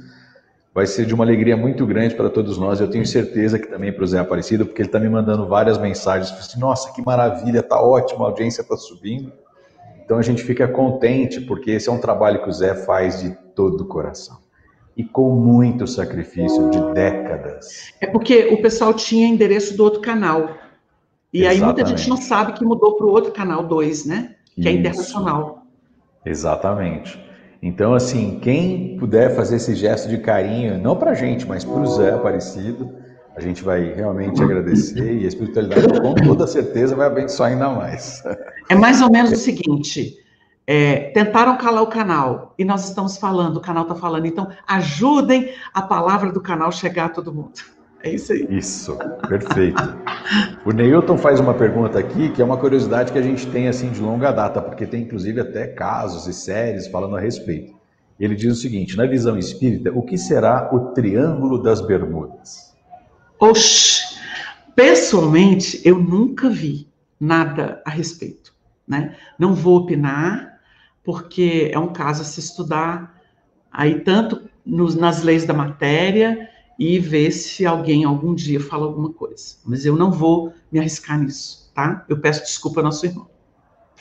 vai 0.74 0.88
ser 0.88 1.06
de 1.06 1.14
uma 1.14 1.24
alegria 1.24 1.56
muito 1.56 1.86
grande 1.86 2.16
para 2.16 2.32
todos 2.32 2.58
nós. 2.58 2.82
Eu 2.82 2.90
tenho 2.90 3.06
certeza 3.06 3.60
que 3.60 3.68
também 3.68 3.94
para 3.94 4.04
o 4.04 4.08
Zé 4.08 4.18
Aparecido, 4.18 4.66
porque 4.66 4.82
ele 4.82 4.90
está 4.90 5.00
me 5.00 5.08
mandando 5.08 5.48
várias 5.48 5.78
mensagens. 5.78 6.32
Assim, 6.32 6.60
Nossa, 6.60 6.92
que 6.92 7.06
maravilha, 7.06 7.60
está 7.60 7.80
ótimo, 7.80 8.24
a 8.24 8.28
audiência 8.28 8.64
está 8.64 8.76
subindo. 8.76 9.32
Então 10.04 10.18
a 10.18 10.24
gente 10.24 10.44
fica 10.44 10.68
contente, 10.68 11.40
porque 11.40 11.70
esse 11.70 11.88
é 11.88 11.92
um 11.92 12.02
trabalho 12.02 12.42
que 12.42 12.50
o 12.50 12.52
Zé 12.52 12.74
faz 12.74 13.22
de 13.22 13.38
todo 13.54 13.82
o 13.82 13.86
coração. 13.86 14.40
e 14.96 15.04
com 15.04 15.30
muito 15.36 15.86
sacrifício 15.86 16.72
de 16.72 16.82
décadas. 16.94 17.94
É 18.02 18.08
porque 18.08 18.48
o 18.52 18.60
pessoal 18.64 18.96
tinha 18.96 19.28
endereço 19.28 19.78
do 19.78 19.84
outro 19.84 20.02
canal. 20.02 20.58
E 21.34 21.40
Exatamente. 21.40 21.62
aí 21.62 21.66
muita 21.66 21.86
gente 21.86 22.10
não 22.10 22.18
sabe 22.18 22.54
que 22.54 22.64
mudou 22.64 22.96
para 22.96 23.06
o 23.06 23.10
outro 23.10 23.32
canal 23.32 23.64
2, 23.64 24.06
né? 24.06 24.36
Que 24.56 24.68
é 24.68 24.72
Isso. 24.72 24.78
é 24.78 24.80
internacional. 24.80 25.68
Exatamente. 26.26 27.28
Então, 27.62 27.94
assim, 27.94 28.40
quem 28.42 28.98
puder 28.98 29.36
fazer 29.36 29.56
esse 29.58 29.76
gesto 29.76 30.08
de 30.08 30.20
carinho, 30.20 30.78
não 30.78 30.96
para 30.96 31.12
a 31.12 31.14
gente, 31.16 31.46
mas 31.46 31.66
para 31.66 31.80
o 31.80 31.88
Zé 31.88 32.14
Aparecido, 32.14 32.96
a 33.36 33.42
gente 33.42 33.64
vai 33.64 33.94
realmente 33.94 34.42
agradecer 34.42 35.20
e 35.22 35.26
a 35.26 35.28
espiritualidade, 35.28 36.02
com 36.02 36.16
toda 36.16 36.48
certeza, 36.48 36.96
vai 36.96 37.08
abençoar 37.08 37.52
ainda 37.52 37.70
mais. 37.70 38.24
É 38.70 38.76
mais 38.76 39.02
ou 39.02 39.12
menos 39.12 39.32
o 39.32 39.36
seguinte: 39.36 40.18
é, 40.66 41.12
tentaram 41.12 41.58
calar 41.58 41.84
o 41.84 41.88
canal 41.88 42.54
e 42.58 42.66
nós 42.66 42.88
estamos 42.88 43.18
falando, 43.18 43.58
o 43.58 43.62
canal 43.62 43.84
está 43.84 43.96
falando, 43.96 44.26
então 44.26 44.50
ajudem 44.68 45.54
a 45.74 45.82
palavra 45.82 46.32
do 46.32 46.42
canal 46.42 46.72
chegar 46.72 47.06
a 47.06 47.10
todo 47.10 47.34
mundo. 47.34 47.77
É 48.04 48.12
isso 48.12 48.32
aí. 48.32 48.48
Isso, 48.50 48.98
perfeito. 49.28 49.82
o 50.66 50.72
Neilton 50.72 51.18
faz 51.18 51.40
uma 51.40 51.54
pergunta 51.54 51.98
aqui 51.98 52.30
que 52.30 52.42
é 52.42 52.46
uma 52.46 52.58
curiosidade 52.58 53.12
que 53.12 53.18
a 53.18 53.22
gente 53.22 53.48
tem 53.48 53.68
assim 53.68 53.90
de 53.90 54.00
longa 54.00 54.32
data, 54.32 54.62
porque 54.62 54.86
tem 54.86 55.04
inclusive 55.04 55.42
até 55.42 55.68
casos 55.68 56.28
e 56.28 56.34
séries 56.34 56.88
falando 56.88 57.16
a 57.16 57.20
respeito. 57.20 57.76
Ele 58.20 58.36
diz 58.36 58.58
o 58.58 58.62
seguinte: 58.62 58.96
na 58.96 59.06
visão 59.06 59.38
espírita, 59.38 59.92
o 59.92 60.02
que 60.02 60.18
será 60.18 60.70
o 60.74 60.92
Triângulo 60.92 61.62
das 61.62 61.82
Bermudas? 61.82 62.76
Oxi, 63.40 64.20
pessoalmente 64.76 65.82
eu 65.84 66.00
nunca 66.00 66.50
vi 66.50 66.88
nada 67.20 67.82
a 67.86 67.90
respeito, 67.90 68.54
né? 68.88 69.16
Não 69.38 69.54
vou 69.54 69.78
opinar, 69.78 70.60
porque 71.04 71.72
é 71.74 71.80
um 71.80 71.92
caso 71.94 72.22
a 72.22 72.26
se 72.26 72.40
estudar 72.40 73.16
aí 73.72 74.02
tanto 74.02 74.50
nos, 74.66 74.96
nas 74.96 75.24
leis 75.24 75.46
da 75.46 75.54
matéria 75.54 76.50
e 76.78 77.00
ver 77.00 77.32
se 77.32 77.66
alguém 77.66 78.04
algum 78.04 78.36
dia 78.36 78.60
fala 78.60 78.86
alguma 78.86 79.12
coisa. 79.12 79.56
Mas 79.66 79.86
eu 79.86 79.96
não 79.96 80.12
vou 80.12 80.54
me 80.72 80.80
arriscar 80.80 81.20
nisso, 81.20 81.72
tá? 81.74 82.06
Eu 82.08 82.20
peço 82.20 82.44
desculpa 82.44 82.80
ao 82.80 82.86
nosso 82.86 83.06
irmão. 83.06 83.28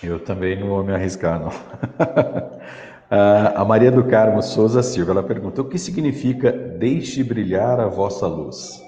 Eu 0.03 0.21
também 0.21 0.59
não 0.61 0.69
vou 0.69 0.85
me 0.85 0.93
arriscar, 0.93 1.41
não. 1.41 1.51
a 3.11 3.65
Maria 3.65 3.91
do 3.91 4.05
Carmo 4.05 4.43
Souza 4.43 4.83
Silva, 4.83 5.12
ela 5.12 5.23
pergunta, 5.23 5.62
o 5.62 5.69
que 5.69 5.79
significa 5.79 6.53
deixe 6.53 7.25
brilhar 7.25 7.81
a 7.81 7.89
vossa 7.89 8.27
luz? 8.27 8.83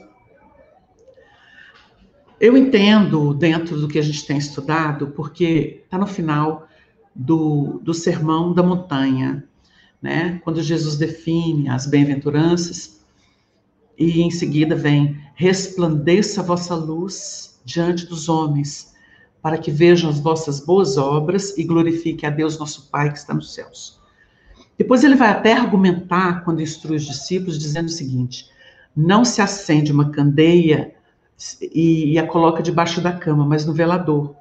Eu 2.38 2.56
entendo 2.56 3.34
dentro 3.34 3.80
do 3.80 3.88
que 3.88 3.98
a 3.98 4.02
gente 4.02 4.24
tem 4.26 4.36
estudado, 4.36 5.08
porque 5.08 5.82
está 5.84 5.98
no 5.98 6.06
final 6.06 6.68
do, 7.14 7.80
do 7.82 7.92
Sermão 7.92 8.52
da 8.52 8.62
Montanha, 8.62 9.44
né? 10.00 10.40
quando 10.44 10.62
Jesus 10.62 10.96
define 10.96 11.68
as 11.68 11.86
bem-aventuranças, 11.86 12.97
e 13.98 14.22
em 14.22 14.30
seguida 14.30 14.76
vem: 14.76 15.20
resplandeça 15.34 16.40
a 16.40 16.44
vossa 16.44 16.74
luz 16.74 17.60
diante 17.64 18.06
dos 18.06 18.28
homens, 18.28 18.94
para 19.42 19.58
que 19.58 19.70
vejam 19.70 20.08
as 20.08 20.20
vossas 20.20 20.60
boas 20.60 20.96
obras 20.96 21.56
e 21.58 21.64
glorifique 21.64 22.24
a 22.24 22.30
Deus, 22.30 22.58
nosso 22.58 22.88
Pai, 22.90 23.10
que 23.10 23.18
está 23.18 23.34
nos 23.34 23.52
céus. 23.52 23.98
Depois 24.76 25.02
ele 25.02 25.16
vai 25.16 25.30
até 25.30 25.52
argumentar, 25.52 26.44
quando 26.44 26.62
instrui 26.62 26.96
os 26.96 27.04
discípulos, 27.04 27.58
dizendo 27.58 27.86
o 27.86 27.92
seguinte: 27.92 28.46
não 28.96 29.24
se 29.24 29.42
acende 29.42 29.90
uma 29.90 30.10
candeia 30.10 30.94
e, 31.60 32.18
a 32.18 32.26
coloca 32.26 32.62
debaixo 32.62 33.00
da 33.00 33.12
cama, 33.12 33.44
mas 33.44 33.66
no 33.66 33.74
velador, 33.74 34.36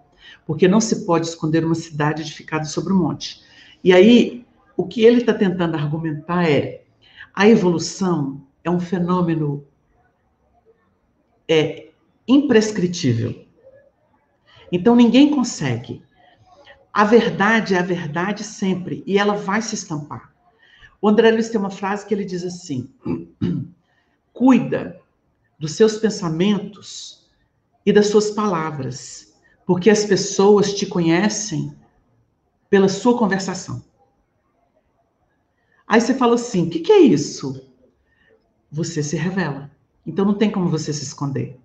porque 0.45 0.67
não 0.67 0.79
se 0.79 1.05
pode 1.05 1.27
esconder 1.27 1.65
uma 1.65 1.75
cidade 1.75 2.21
edificada 2.21 2.65
sobre 2.65 2.93
um 2.93 2.97
monte. 2.97 3.41
E 3.83 3.91
aí, 3.91 4.45
o 4.75 4.85
que 4.85 5.03
ele 5.03 5.17
está 5.17 5.33
tentando 5.33 5.75
argumentar 5.75 6.47
é 6.47 6.83
a 7.33 7.47
evolução 7.47 8.46
é 8.67 8.69
um 8.69 8.81
fenômeno 8.81 9.65
é, 11.47 11.87
imprescritível. 12.27 13.47
Então 14.69 14.93
ninguém 14.93 15.31
consegue. 15.31 16.03
A 16.91 17.05
verdade 17.05 17.75
é 17.75 17.79
a 17.79 17.83
verdade 17.83 18.43
sempre 18.43 19.03
e 19.07 19.17
ela 19.17 19.35
vai 19.35 19.61
se 19.61 19.73
estampar. 19.73 20.33
O 21.01 21.07
André 21.07 21.31
Luiz 21.31 21.49
tem 21.49 21.59
uma 21.59 21.69
frase 21.69 22.05
que 22.05 22.13
ele 22.13 22.25
diz 22.25 22.43
assim: 22.43 22.93
cuida 24.33 24.99
dos 25.57 25.71
seus 25.71 25.97
pensamentos 25.97 27.25
e 27.85 27.93
das 27.93 28.07
suas 28.07 28.31
palavras 28.31 29.33
porque 29.65 29.89
as 29.89 30.03
pessoas 30.03 30.73
te 30.73 30.85
conhecem 30.85 31.73
pela 32.69 32.89
sua 32.89 33.17
conversação. 33.17 33.81
Aí 35.87 36.01
você 36.01 36.13
fala 36.13 36.35
assim: 36.35 36.67
o 36.67 36.69
que, 36.69 36.79
que 36.79 36.91
é 36.91 36.99
isso? 36.99 37.66
Você 38.71 39.01
se 39.01 39.15
revela. 39.15 39.71
Então 40.05 40.25
não 40.25 40.33
tem 40.33 40.51
como 40.51 40.69
você 40.69 40.93
se 40.93 41.03
esconder. 41.03 41.59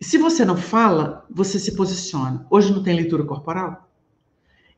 E 0.00 0.04
se 0.04 0.18
você 0.18 0.44
não 0.44 0.56
fala, 0.56 1.24
você 1.30 1.58
se 1.58 1.76
posiciona. 1.76 2.46
Hoje 2.50 2.72
não 2.72 2.82
tem 2.82 2.96
leitura 2.96 3.24
corporal? 3.24 3.88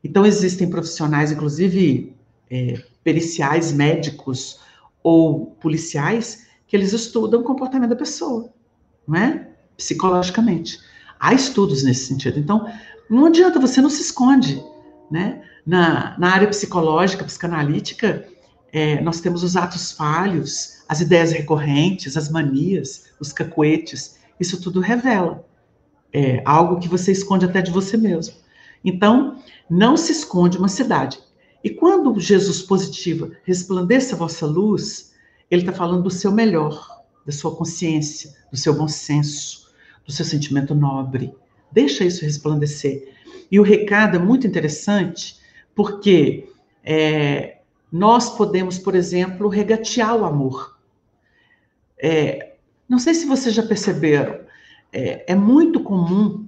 Então 0.03 0.25
existem 0.25 0.69
profissionais, 0.69 1.31
inclusive 1.31 2.15
é, 2.49 2.81
periciais, 3.03 3.71
médicos 3.71 4.59
ou 5.01 5.47
policiais, 5.59 6.47
que 6.67 6.75
eles 6.75 6.93
estudam 6.93 7.41
o 7.41 7.43
comportamento 7.43 7.89
da 7.89 7.95
pessoa, 7.95 8.51
não 9.07 9.15
é? 9.17 9.49
Psicologicamente. 9.77 10.79
Há 11.19 11.33
estudos 11.33 11.83
nesse 11.83 12.05
sentido. 12.05 12.39
Então, 12.39 12.67
não 13.09 13.25
adianta, 13.25 13.59
você 13.59 13.81
não 13.81 13.89
se 13.89 14.01
esconde. 14.01 14.63
Né? 15.09 15.43
Na, 15.65 16.17
na 16.17 16.33
área 16.33 16.47
psicológica, 16.47 17.23
psicanalítica, 17.23 18.27
é, 18.71 19.01
nós 19.01 19.21
temos 19.21 19.43
os 19.43 19.55
atos 19.55 19.91
falhos, 19.91 20.74
as 20.87 21.01
ideias 21.01 21.31
recorrentes, 21.31 22.15
as 22.15 22.29
manias, 22.29 23.05
os 23.19 23.33
cacuetes. 23.33 24.19
Isso 24.39 24.61
tudo 24.61 24.79
revela 24.79 25.45
é, 26.13 26.41
algo 26.45 26.79
que 26.79 26.87
você 26.87 27.11
esconde 27.11 27.45
até 27.45 27.61
de 27.61 27.71
você 27.71 27.97
mesmo. 27.97 28.35
Então, 28.83 29.41
não 29.69 29.97
se 29.97 30.11
esconde 30.11 30.57
uma 30.57 30.69
cidade. 30.69 31.19
E 31.63 31.69
quando 31.69 32.19
Jesus 32.19 32.61
positiva, 32.61 33.31
resplandeça 33.43 34.15
a 34.15 34.19
vossa 34.19 34.45
luz, 34.45 35.13
ele 35.49 35.63
está 35.63 35.73
falando 35.73 36.03
do 36.03 36.11
seu 36.11 36.31
melhor, 36.31 37.03
da 37.25 37.31
sua 37.31 37.55
consciência, 37.55 38.33
do 38.51 38.57
seu 38.57 38.73
bom 38.73 38.87
senso, 38.87 39.67
do 40.05 40.11
seu 40.11 40.23
sentimento 40.23 40.75
nobre. 40.75 41.33
Deixa 41.71 42.05
isso 42.05 42.23
resplandecer. 42.23 43.11
E 43.51 43.59
o 43.59 43.63
recado 43.63 44.15
é 44.15 44.19
muito 44.19 44.47
interessante, 44.47 45.37
porque 45.75 46.47
é, 46.83 47.57
nós 47.91 48.29
podemos, 48.37 48.77
por 48.77 48.95
exemplo, 48.95 49.49
regatear 49.49 50.15
o 50.15 50.23
amor. 50.23 50.74
É, 51.97 52.55
não 52.87 52.99
sei 52.99 53.13
se 53.13 53.25
vocês 53.25 53.53
já 53.53 53.63
perceberam, 53.63 54.39
é, 54.91 55.33
é 55.33 55.35
muito 55.35 55.81
comum, 55.81 56.47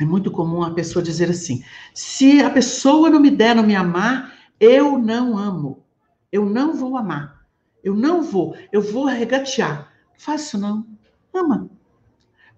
é 0.00 0.04
muito 0.04 0.30
comum 0.30 0.62
a 0.62 0.74
pessoa 0.74 1.02
dizer 1.02 1.30
assim: 1.30 1.64
se 1.94 2.40
a 2.40 2.50
pessoa 2.50 3.08
não 3.08 3.20
me 3.20 3.30
der, 3.30 3.54
não 3.54 3.62
me 3.62 3.76
amar, 3.76 4.34
eu 4.58 4.98
não 4.98 5.38
amo, 5.38 5.84
eu 6.30 6.44
não 6.44 6.74
vou 6.74 6.96
amar, 6.96 7.46
eu 7.82 7.94
não 7.94 8.22
vou, 8.22 8.56
eu 8.72 8.82
vou 8.82 9.06
regatear. 9.06 9.92
Faço 10.16 10.58
não, 10.58 10.86
ama. 11.32 11.70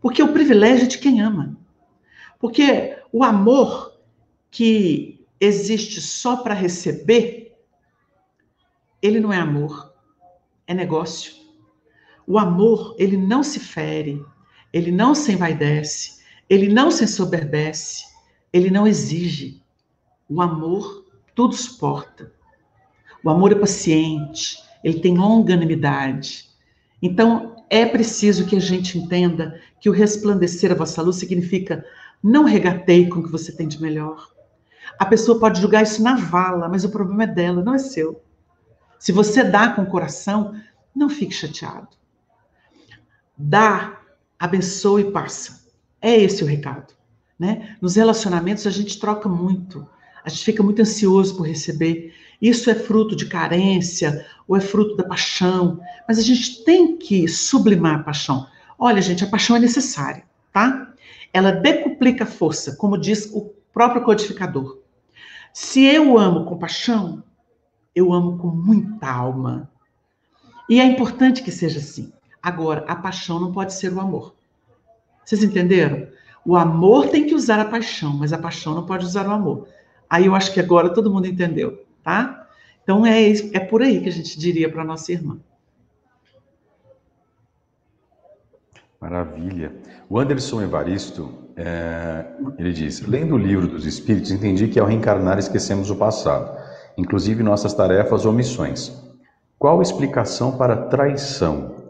Porque 0.01 0.23
o 0.23 0.33
privilégio 0.33 0.85
é 0.85 0.89
de 0.89 0.99
quem 0.99 1.23
ama. 1.23 1.57
Porque 2.39 2.99
o 3.11 3.25
amor 3.25 3.99
que 4.51 5.25
existe 5.41 6.01
só 6.01 6.37
para 6.37 6.55
receber, 6.55 7.57
ele 9.01 9.21
não 9.21 9.33
é 9.33 9.39
amor, 9.39 9.95
é 10.67 10.75
negócio. 10.75 11.44
O 12.27 12.39
amor, 12.39 12.95
ele 12.99 13.17
não 13.17 13.43
se 13.43 13.61
fere, 13.61 14.25
ele 14.73 14.91
não 14.91 15.15
se 15.15 15.33
envaidece, 15.33 16.23
ele 16.49 16.73
não 16.73 16.91
se 16.91 17.05
ensoberbece, 17.05 18.05
ele 18.53 18.71
não 18.71 18.87
exige. 18.87 19.63
O 20.29 20.41
amor 20.41 21.05
tudo 21.35 21.55
suporta. 21.55 22.33
O 23.23 23.31
amor 23.31 23.53
é 23.53 23.57
paciente, 23.57 24.59
ele 24.83 25.01
tem 25.01 25.17
longanimidade. 25.17 26.49
Então, 27.03 27.57
é 27.69 27.85
preciso 27.85 28.47
que 28.47 28.57
a 28.57 28.61
gente 28.61 28.99
entenda 28.99 29.61
que 29.81 29.89
o 29.89 29.93
resplandecer 29.93 30.71
a 30.71 30.75
vossa 30.75 31.03
luz 31.03 31.17
significa 31.17 31.85
não 32.23 32.45
regateie 32.45 33.09
com 33.09 33.21
o 33.21 33.23
que 33.23 33.33
você 33.33 33.53
tem 33.53 33.67
de 33.67 33.81
melhor. 33.83 34.31
A 34.99 35.05
pessoa 35.05 35.39
pode 35.39 35.61
julgar 35.61 35.83
isso 35.83 36.03
na 36.03 36.17
vala, 36.17 36.69
mas 36.69 36.85
o 36.85 36.91
problema 36.91 37.25
é 37.25 37.27
dela, 37.27 37.63
não 37.63 37.75
é 37.75 37.79
seu. 37.79 38.23
Se 38.99 39.13
você 39.13 39.43
dá 39.43 39.71
com 39.71 39.83
o 39.83 39.87
coração, 39.87 40.55
não 40.95 41.09
fique 41.09 41.35
chateado. 41.35 41.89
Dá, 43.37 44.01
abençoa 44.39 45.01
e 45.01 45.11
passa. 45.11 45.65
É 46.01 46.17
esse 46.17 46.45
o 46.45 46.47
recado. 46.47 46.95
Né? 47.39 47.77
Nos 47.81 47.97
relacionamentos 47.97 48.67
a 48.67 48.71
gente 48.71 48.99
troca 48.99 49.29
muito, 49.29 49.87
a 50.25 50.29
gente 50.29 50.45
fica 50.45 50.63
muito 50.63 50.81
ansioso 50.81 51.37
por 51.37 51.47
receber. 51.47 52.15
Isso 52.41 52.71
é 52.71 52.75
fruto 52.75 53.17
de 53.17 53.27
carência 53.27 54.25
ou 54.47 54.57
é 54.57 54.61
fruto 54.61 54.97
da 54.97 55.05
paixão, 55.05 55.81
mas 56.07 56.19
a 56.19 56.23
gente 56.23 56.65
tem 56.65 56.97
que 56.97 57.27
sublimar 57.29 58.01
a 58.01 58.03
paixão. 58.03 58.47
Olha, 58.79 59.03
gente, 59.03 59.25
a 59.25 59.29
paixão 59.29 59.57
é 59.57 59.61
necessária, 59.61 60.25
tá? 60.53 60.93
Ela 61.33 61.51
decuplica 61.51 62.25
a 62.25 62.27
força, 62.27 62.77
como 62.77 62.99
diz 62.99 63.31
o 63.33 63.53
próprio 63.73 64.05
codificador. 64.05 64.79
Se 65.53 65.85
eu 65.85 66.19
amo 66.19 66.45
com 66.45 66.59
paixão, 66.59 67.23
eu 67.95 68.13
amo 68.13 68.39
com 68.39 68.49
muita 68.49 69.11
alma. 69.11 69.71
E 70.69 70.81
é 70.81 70.85
importante 70.85 71.43
que 71.43 71.53
seja 71.53 71.79
assim. 71.79 72.13
Agora, 72.45 72.85
a 72.87 72.95
paixão 72.95 73.41
não 73.41 73.51
pode 73.51 73.73
ser 73.73 73.91
o 73.91 73.99
amor. 73.99 74.35
Vocês 75.25 75.43
entenderam? 75.43 76.09
O 76.45 76.57
amor 76.57 77.09
tem 77.09 77.27
que 77.27 77.35
usar 77.35 77.59
a 77.59 77.65
paixão, 77.65 78.13
mas 78.13 78.35
a 78.35 78.39
paixão 78.39 78.75
não 78.75 78.85
pode 78.85 79.07
usar 79.07 79.27
o 79.27 79.31
amor. 79.31 79.67
Aí 80.11 80.27
eu 80.27 80.35
acho 80.35 80.53
que 80.53 80.61
agora 80.61 80.93
todo 80.93 81.11
mundo 81.11 81.27
entendeu, 81.27 81.87
tá? 82.03 82.47
Então 82.83 83.07
é, 83.07 83.31
é 83.31 83.61
por 83.61 83.81
aí 83.81 84.03
que 84.03 84.11
a 84.11 84.13
gente 84.13 84.39
diria 84.39 84.71
para 84.71 84.85
nossa 84.85 85.11
irmã. 85.11 85.39
Maravilha. 89.01 89.75
O 90.07 90.19
Anderson 90.19 90.61
Evaristo, 90.61 91.33
é, 91.57 92.27
ele 92.59 92.75
diz: 92.75 93.01
lendo 93.07 93.37
o 93.37 93.39
livro 93.39 93.67
dos 93.67 93.87
Espíritos, 93.87 94.31
entendi 94.31 94.69
que 94.69 94.79
ao 94.79 94.87
reencarnar 94.87 95.39
esquecemos 95.39 95.89
o 95.89 95.97
passado, 95.97 96.61
inclusive 96.99 97.43
nossas 97.43 97.73
tarefas 97.73 98.27
ou 98.27 98.35
missões. 98.35 99.03
Qual 99.59 99.79
a 99.79 99.83
explicação 99.83 100.59
para 100.59 100.77
traição? 100.77 101.84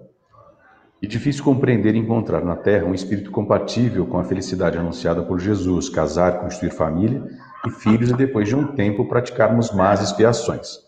E 1.04 1.06
difícil 1.06 1.44
compreender 1.44 1.94
e 1.94 1.98
encontrar 1.98 2.42
na 2.42 2.56
Terra 2.56 2.86
um 2.86 2.94
espírito 2.94 3.30
compatível 3.30 4.06
com 4.06 4.16
a 4.16 4.24
felicidade 4.24 4.78
anunciada 4.78 5.22
por 5.22 5.38
Jesus, 5.38 5.90
casar, 5.90 6.40
constituir 6.40 6.70
família 6.72 7.22
e 7.66 7.70
filhos 7.70 8.08
e 8.08 8.14
depois 8.14 8.48
de 8.48 8.56
um 8.56 8.68
tempo 8.68 9.04
praticarmos 9.04 9.70
más 9.70 10.00
expiações. 10.00 10.78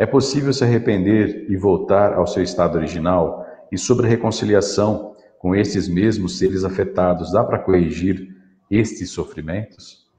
É 0.00 0.04
possível 0.04 0.52
se 0.52 0.64
arrepender 0.64 1.46
e 1.48 1.56
voltar 1.56 2.12
ao 2.12 2.26
seu 2.26 2.42
estado 2.42 2.76
original? 2.76 3.46
E 3.70 3.78
sobre 3.78 4.04
a 4.04 4.08
reconciliação 4.08 5.14
com 5.38 5.54
estes 5.54 5.86
mesmos 5.86 6.38
seres 6.38 6.64
afetados, 6.64 7.30
dá 7.30 7.44
para 7.44 7.60
corrigir 7.60 8.34
estes 8.68 9.10
sofrimentos? 9.10 10.10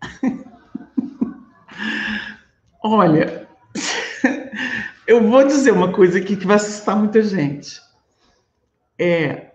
Olha, 2.82 3.46
eu 5.06 5.22
vou 5.28 5.44
dizer 5.44 5.72
uma 5.72 5.92
coisa 5.92 6.16
aqui 6.16 6.34
que 6.34 6.46
vai 6.46 6.56
assustar 6.56 6.96
muita 6.96 7.20
gente. 7.20 7.84
É, 8.98 9.52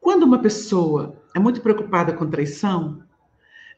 quando 0.00 0.22
uma 0.22 0.40
pessoa 0.40 1.22
é 1.34 1.38
muito 1.38 1.60
preocupada 1.60 2.12
com 2.12 2.28
traição, 2.28 3.02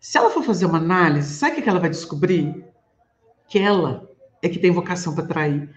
se 0.01 0.17
ela 0.17 0.31
for 0.31 0.43
fazer 0.43 0.67
uma 0.67 0.79
análise, 0.79 1.35
sabe 1.35 1.61
o 1.61 1.63
que 1.63 1.69
ela 1.69 1.81
vai 1.81 1.91
descobrir? 1.91 2.65
Que 3.49 3.59
ela 3.59 4.09
é 4.43 4.49
que 4.49 4.59
tem 4.59 4.71
vocação 4.71 5.15
para 5.15 5.27
trair. 5.27 5.69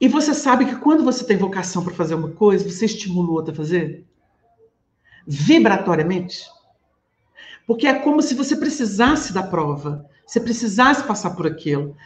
E 0.00 0.08
você 0.08 0.34
sabe 0.34 0.64
que 0.64 0.76
quando 0.76 1.04
você 1.04 1.24
tem 1.24 1.36
vocação 1.36 1.84
para 1.84 1.94
fazer 1.94 2.14
uma 2.14 2.30
coisa, 2.30 2.68
você 2.68 2.84
estimula 2.84 3.28
o 3.28 3.34
outro 3.34 3.52
a 3.52 3.56
fazer? 3.56 4.06
Vibratoriamente. 5.26 6.44
Porque 7.66 7.86
é 7.86 7.94
como 7.94 8.22
se 8.22 8.34
você 8.34 8.56
precisasse 8.56 9.32
da 9.32 9.42
prova, 9.42 10.08
você 10.26 10.40
precisasse 10.40 11.04
passar 11.04 11.30
por 11.30 11.46
aquilo. 11.46 11.96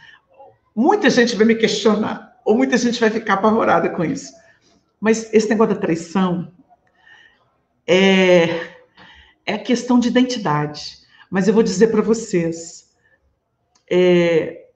Muita 0.75 1.09
gente 1.09 1.35
vai 1.35 1.45
me 1.45 1.55
questionar, 1.55 2.39
ou 2.43 2.55
muita 2.57 2.77
gente 2.77 2.99
vai 2.99 3.09
ficar 3.09 3.35
apavorada 3.35 3.89
com 3.89 4.03
isso. 4.03 4.33
Mas 5.03 5.33
esse 5.33 5.49
negócio 5.49 5.75
da 5.75 5.81
traição 5.81 6.49
é, 7.85 8.77
é 9.45 9.57
questão 9.57 9.99
de 9.99 10.07
identidade. 10.07 10.99
Mas 11.29 11.45
eu 11.45 11.53
vou 11.53 11.61
dizer 11.61 11.87
para 11.87 12.01
vocês, 12.01 12.89
é, 13.91 14.69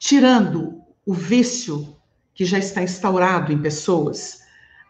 tirando 0.00 0.82
o 1.06 1.14
vício 1.14 1.96
que 2.34 2.44
já 2.44 2.58
está 2.58 2.82
instaurado 2.82 3.52
em 3.52 3.62
pessoas, 3.62 4.40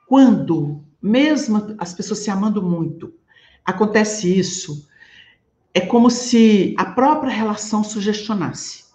quando, 0.09 0.82
mesmo 1.02 1.76
as 1.76 1.92
pessoas 1.92 2.20
se 2.20 2.30
amando 2.30 2.62
muito, 2.62 3.12
acontece 3.62 4.38
isso, 4.38 4.88
é 5.74 5.82
como 5.82 6.09
se 6.09 6.74
a 6.78 6.86
própria 6.86 7.30
relação 7.30 7.84
sugestionasse. 7.84 8.86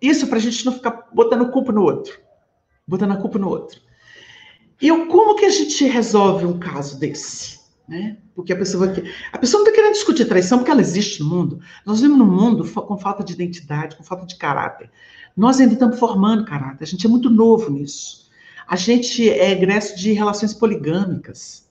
Isso 0.00 0.28
para 0.28 0.38
a 0.38 0.40
gente 0.40 0.64
não 0.64 0.74
ficar 0.74 1.08
botando 1.12 1.50
culpa 1.50 1.72
no 1.72 1.82
outro, 1.82 2.20
botando 2.86 3.10
a 3.10 3.16
culpa 3.16 3.36
no 3.36 3.48
outro. 3.48 3.84
E 4.80 4.88
como 5.06 5.36
que 5.36 5.44
a 5.44 5.50
gente 5.50 5.84
resolve 5.86 6.44
um 6.44 6.58
caso 6.58 6.98
desse? 6.98 7.56
Né? 7.88 8.18
Porque 8.34 8.52
a 8.52 8.56
pessoa, 8.56 8.92
a 9.32 9.38
pessoa 9.38 9.60
não 9.60 9.68
está 9.68 9.76
querendo 9.76 9.94
discutir 9.94 10.26
traição 10.26 10.58
porque 10.58 10.70
ela 10.70 10.80
existe 10.80 11.20
no 11.20 11.28
mundo. 11.28 11.60
Nós 11.84 12.00
vivemos 12.00 12.18
num 12.18 12.30
mundo 12.30 12.68
com 12.68 12.98
falta 12.98 13.22
de 13.22 13.32
identidade, 13.32 13.96
com 13.96 14.02
falta 14.02 14.26
de 14.26 14.36
caráter. 14.36 14.90
Nós 15.36 15.60
ainda 15.60 15.74
estamos 15.74 15.98
formando 15.98 16.44
caráter, 16.44 16.84
a 16.84 16.86
gente 16.86 17.06
é 17.06 17.08
muito 17.08 17.30
novo 17.30 17.70
nisso. 17.70 18.26
A 18.66 18.74
gente 18.74 19.28
é 19.28 19.52
egresso 19.52 19.96
de 19.96 20.12
relações 20.12 20.52
poligâmicas. 20.52 21.68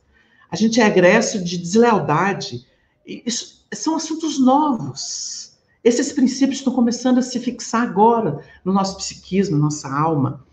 A 0.50 0.56
gente 0.56 0.80
é 0.80 0.88
egresso 0.88 1.44
de 1.44 1.58
deslealdade. 1.58 2.66
Isso 3.06 3.66
são 3.74 3.96
assuntos 3.96 4.40
novos. 4.40 5.58
Esses 5.84 6.14
princípios 6.14 6.60
estão 6.60 6.74
começando 6.74 7.18
a 7.18 7.22
se 7.22 7.40
fixar 7.40 7.84
agora 7.84 8.40
no 8.64 8.72
nosso 8.72 8.98
psiquismo, 8.98 9.58
na 9.58 9.64
nossa 9.66 9.94
alma. 9.94 10.46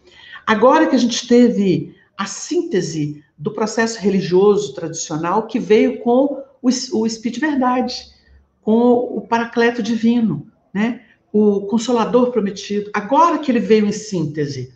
Agora 0.47 0.87
que 0.89 0.97
a 0.97 0.99
gente 0.99 1.27
teve 1.29 1.95
a 2.17 2.27
síntese 2.27 3.25
do 3.37 3.53
processo 3.53 4.01
religioso 4.01 4.75
tradicional 4.75 5.47
que 5.47 5.59
veio 5.59 6.01
com 6.01 6.43
o, 6.61 6.69
o 6.93 7.07
Espírito 7.07 7.41
de 7.41 7.47
Verdade, 7.47 8.13
com 8.61 9.17
o 9.17 9.21
Paracleto 9.21 9.83
Divino, 9.83 10.47
né? 10.73 11.03
o 11.33 11.63
Consolador 11.63 12.31
Prometido. 12.31 12.91
Agora 12.93 13.39
que 13.39 13.51
ele 13.51 13.59
veio 13.59 13.87
em 13.87 13.93
síntese, 13.93 14.73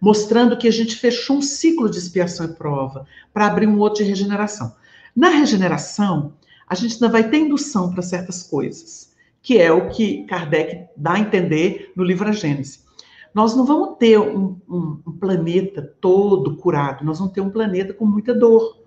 mostrando 0.00 0.56
que 0.56 0.68
a 0.68 0.70
gente 0.70 0.96
fechou 0.96 1.38
um 1.38 1.42
ciclo 1.42 1.88
de 1.88 1.98
expiação 1.98 2.46
e 2.46 2.54
prova 2.54 3.06
para 3.32 3.46
abrir 3.46 3.66
um 3.66 3.78
outro 3.78 4.04
de 4.04 4.10
regeneração. 4.10 4.74
Na 5.16 5.30
regeneração, 5.30 6.34
a 6.68 6.74
gente 6.74 6.94
ainda 6.94 7.08
vai 7.08 7.28
ter 7.28 7.38
indução 7.38 7.90
para 7.90 8.02
certas 8.02 8.42
coisas, 8.42 9.12
que 9.42 9.58
é 9.58 9.72
o 9.72 9.88
que 9.88 10.24
Kardec 10.24 10.86
dá 10.96 11.14
a 11.14 11.20
entender 11.20 11.92
no 11.96 12.04
livro 12.04 12.28
A 12.28 12.32
Gênese. 12.32 12.83
Nós 13.34 13.56
não 13.56 13.66
vamos 13.66 13.98
ter 13.98 14.18
um, 14.18 14.60
um, 14.68 15.02
um, 15.04 15.12
planeta 15.18 15.82
todo 16.00 16.56
curado, 16.56 17.04
nós 17.04 17.18
vamos 17.18 17.34
ter 17.34 17.40
um 17.40 17.50
planeta 17.50 17.92
com 17.92 18.06
muita 18.06 18.32
dor. 18.32 18.84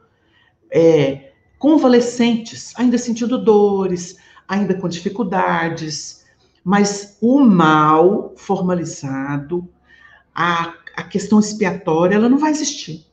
É, 0.71 1.33
convalescentes, 1.59 2.73
ainda 2.77 2.97
sentindo 2.97 3.37
dores, 3.37 4.17
ainda 4.47 4.73
com 4.73 4.87
dificuldades, 4.87 6.25
mas 6.63 7.17
o 7.21 7.39
mal 7.41 8.33
formalizado, 8.37 9.67
a, 10.33 10.73
a 10.95 11.03
questão 11.03 11.39
expiatória, 11.39 12.15
ela 12.15 12.29
não 12.29 12.37
vai 12.37 12.51
existir. 12.51 13.05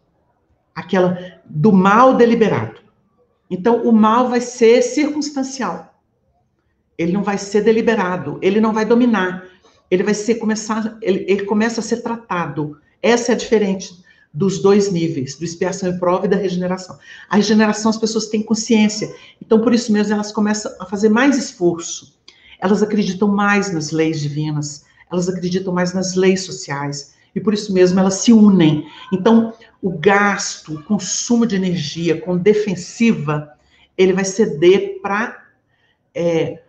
Aquela 0.75 1.41
do 1.45 1.73
mal 1.73 2.15
deliberado. 2.15 2.81
Então, 3.51 3.83
o 3.83 3.93
mal 3.93 4.29
vai 4.29 4.41
ser 4.41 4.83
circunstancial. 4.83 5.95
Ele 6.97 7.13
não 7.13 7.23
vai 7.23 7.39
ser 7.39 7.63
deliberado, 7.63 8.39
ele 8.41 8.61
não 8.61 8.73
vai 8.73 8.85
dominar 8.85 9.45
ele 9.91 10.03
vai 10.03 10.15
ser 10.15 10.37
começar, 10.37 10.97
ele, 11.03 11.25
ele 11.29 11.45
começa 11.45 11.81
a 11.81 11.83
ser 11.83 12.03
tratado. 12.03 12.79
Essa 13.03 13.33
é 13.33 13.35
a 13.35 13.39
diferente 13.39 14.03
dos 14.33 14.61
dois 14.61 14.91
níveis, 14.91 15.37
do 15.37 15.45
expiação 15.45 15.89
e 15.91 15.99
prova 15.99 16.27
e 16.27 16.29
da 16.29 16.37
regeneração. 16.37 16.99
A 17.29 17.37
regeneração 17.37 17.91
as 17.91 17.97
pessoas 17.97 18.27
têm 18.27 18.43
consciência, 18.43 19.15
então 19.41 19.61
por 19.61 19.73
isso 19.73 19.93
mesmo 19.93 20.13
elas 20.13 20.33
começam 20.33 20.73
a 20.81 20.87
fazer 20.87 21.09
mais 21.09 21.39
esforço. 21.39 22.19
Elas 22.59 22.83
acreditam 22.83 23.29
mais 23.29 23.73
nas 23.73 23.93
leis 23.93 24.21
divinas, 24.21 24.85
elas 25.11 25.29
acreditam 25.29 25.73
mais 25.73 25.95
nas 25.95 26.15
leis 26.15 26.43
sociais 26.43 27.15
e 27.35 27.41
por 27.41 27.55
isso 27.55 27.73
mesmo 27.73 28.01
elas 28.01 28.15
se 28.15 28.33
unem. 28.33 28.89
Então, 29.13 29.53
o 29.83 29.91
gasto, 29.91 30.75
o 30.75 30.83
consumo 30.83 31.47
de 31.47 31.57
energia 31.57 32.21
com 32.21 32.37
defensiva, 32.37 33.53
ele 33.97 34.13
vai 34.13 34.25
ceder 34.25 35.01
para 35.01 35.45
é, 36.15 36.63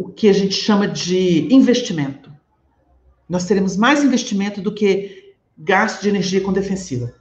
o 0.00 0.08
que 0.08 0.30
a 0.30 0.32
gente 0.32 0.54
chama 0.54 0.88
de 0.88 1.46
investimento. 1.54 2.32
Nós 3.28 3.44
teremos 3.44 3.76
mais 3.76 4.02
investimento 4.02 4.58
do 4.62 4.72
que 4.72 5.34
gasto 5.58 6.00
de 6.00 6.08
energia 6.08 6.40
com 6.40 6.54
defensiva. 6.54 7.12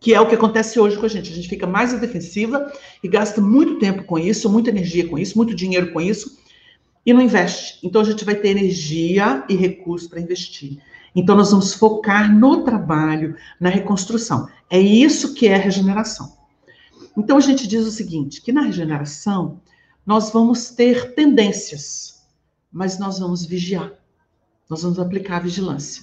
Que 0.00 0.14
é 0.14 0.20
o 0.20 0.26
que 0.26 0.34
acontece 0.34 0.80
hoje 0.80 0.96
com 0.96 1.04
a 1.04 1.08
gente. 1.08 1.30
A 1.30 1.34
gente 1.34 1.46
fica 1.46 1.66
mais 1.66 1.92
defensiva 2.00 2.72
e 3.04 3.06
gasta 3.06 3.38
muito 3.38 3.78
tempo 3.78 4.02
com 4.04 4.18
isso, 4.18 4.48
muita 4.48 4.70
energia 4.70 5.06
com 5.06 5.18
isso, 5.18 5.36
muito 5.36 5.54
dinheiro 5.54 5.92
com 5.92 6.00
isso, 6.00 6.38
e 7.04 7.12
não 7.12 7.20
investe. 7.20 7.86
Então 7.86 8.00
a 8.00 8.04
gente 8.04 8.24
vai 8.24 8.36
ter 8.36 8.48
energia 8.48 9.44
e 9.46 9.54
recursos 9.54 10.08
para 10.08 10.22
investir. 10.22 10.78
Então 11.14 11.36
nós 11.36 11.50
vamos 11.50 11.74
focar 11.74 12.34
no 12.34 12.64
trabalho, 12.64 13.36
na 13.60 13.68
reconstrução. 13.68 14.48
É 14.70 14.80
isso 14.80 15.34
que 15.34 15.48
é 15.48 15.56
regeneração. 15.58 16.32
Então 17.14 17.36
a 17.36 17.40
gente 17.40 17.68
diz 17.68 17.84
o 17.84 17.90
seguinte, 17.90 18.40
que 18.40 18.52
na 18.52 18.62
regeneração 18.62 19.60
nós 20.08 20.30
vamos 20.30 20.70
ter 20.70 21.12
tendências, 21.12 22.26
mas 22.72 22.98
nós 22.98 23.18
vamos 23.18 23.44
vigiar, 23.44 23.92
nós 24.66 24.82
vamos 24.82 24.98
aplicar 24.98 25.36
a 25.36 25.40
vigilância. 25.40 26.02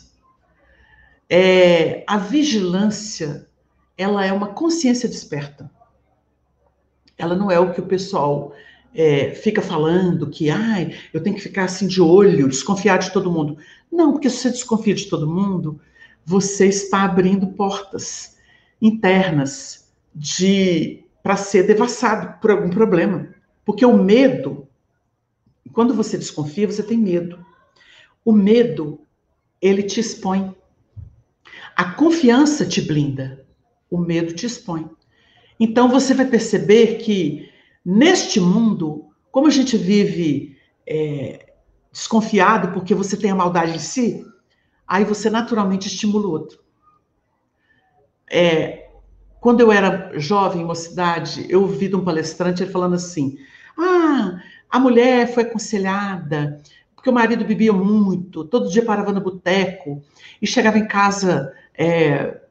É, 1.27 2.03
a 2.05 2.15
vigilância, 2.19 3.49
ela 3.97 4.23
é 4.23 4.31
uma 4.31 4.49
consciência 4.49 5.09
desperta. 5.09 5.71
Ela 7.17 7.35
não 7.35 7.49
é 7.49 7.59
o 7.59 7.73
que 7.73 7.81
o 7.81 7.87
pessoal 7.87 8.53
é, 8.93 9.31
fica 9.31 9.59
falando, 9.59 10.29
que 10.29 10.51
ai, 10.51 10.95
eu 11.11 11.23
tenho 11.23 11.35
que 11.35 11.41
ficar 11.41 11.63
assim 11.63 11.87
de 11.87 11.99
olho, 11.99 12.47
desconfiar 12.47 12.99
de 12.99 13.11
todo 13.11 13.31
mundo. 13.31 13.57
Não, 13.91 14.11
porque 14.11 14.29
se 14.29 14.37
você 14.37 14.51
desconfia 14.51 14.93
de 14.93 15.09
todo 15.09 15.27
mundo, 15.27 15.81
você 16.23 16.67
está 16.67 17.05
abrindo 17.05 17.47
portas 17.47 18.37
internas 18.79 19.91
de 20.13 21.03
para 21.23 21.35
ser 21.35 21.63
devassado 21.63 22.39
por 22.39 22.51
algum 22.51 22.69
problema. 22.69 23.33
Porque 23.65 23.85
o 23.85 23.97
medo, 23.97 24.67
quando 25.73 25.93
você 25.93 26.17
desconfia, 26.17 26.67
você 26.67 26.83
tem 26.83 26.97
medo. 26.97 27.43
O 28.23 28.31
medo 28.31 29.01
ele 29.61 29.83
te 29.83 29.99
expõe. 29.99 30.55
A 31.75 31.93
confiança 31.93 32.65
te 32.65 32.81
blinda, 32.81 33.45
o 33.89 33.97
medo 33.97 34.33
te 34.33 34.45
expõe. 34.45 34.89
Então 35.59 35.89
você 35.89 36.13
vai 36.13 36.25
perceber 36.25 36.97
que 36.97 37.49
neste 37.83 38.39
mundo, 38.39 39.09
como 39.31 39.47
a 39.47 39.51
gente 39.51 39.75
vive 39.75 40.57
é, 40.87 41.53
desconfiado 41.91 42.71
porque 42.71 42.93
você 42.93 43.17
tem 43.17 43.31
a 43.31 43.35
maldade 43.35 43.75
em 43.75 43.79
si, 43.79 44.25
aí 44.87 45.03
você 45.03 45.29
naturalmente 45.29 45.87
estimula 45.87 46.27
o 46.27 46.31
outro. 46.31 46.59
É, 48.29 48.89
quando 49.39 49.61
eu 49.61 49.71
era 49.71 50.11
jovem, 50.17 50.61
em 50.61 50.65
mocidade, 50.65 51.45
eu 51.49 51.61
ouvi 51.61 51.87
de 51.87 51.95
um 51.95 52.03
palestrante 52.03 52.63
ele 52.63 52.71
falando 52.71 52.95
assim: 52.95 53.37
ah, 53.77 54.41
a 54.69 54.79
mulher 54.79 55.33
foi 55.33 55.43
aconselhada 55.43 56.61
porque 57.05 57.09
o 57.11 57.13
marido 57.13 57.45
bebia 57.45 57.71
muito, 57.71 58.43
todo 58.45 58.67
dia 58.67 58.83
parava 58.83 59.11
no 59.11 59.21
boteco 59.21 60.01
e 60.41 60.47
chegava 60.47 60.79
em 60.79 60.87
casa 60.87 61.53
é, 61.77 62.41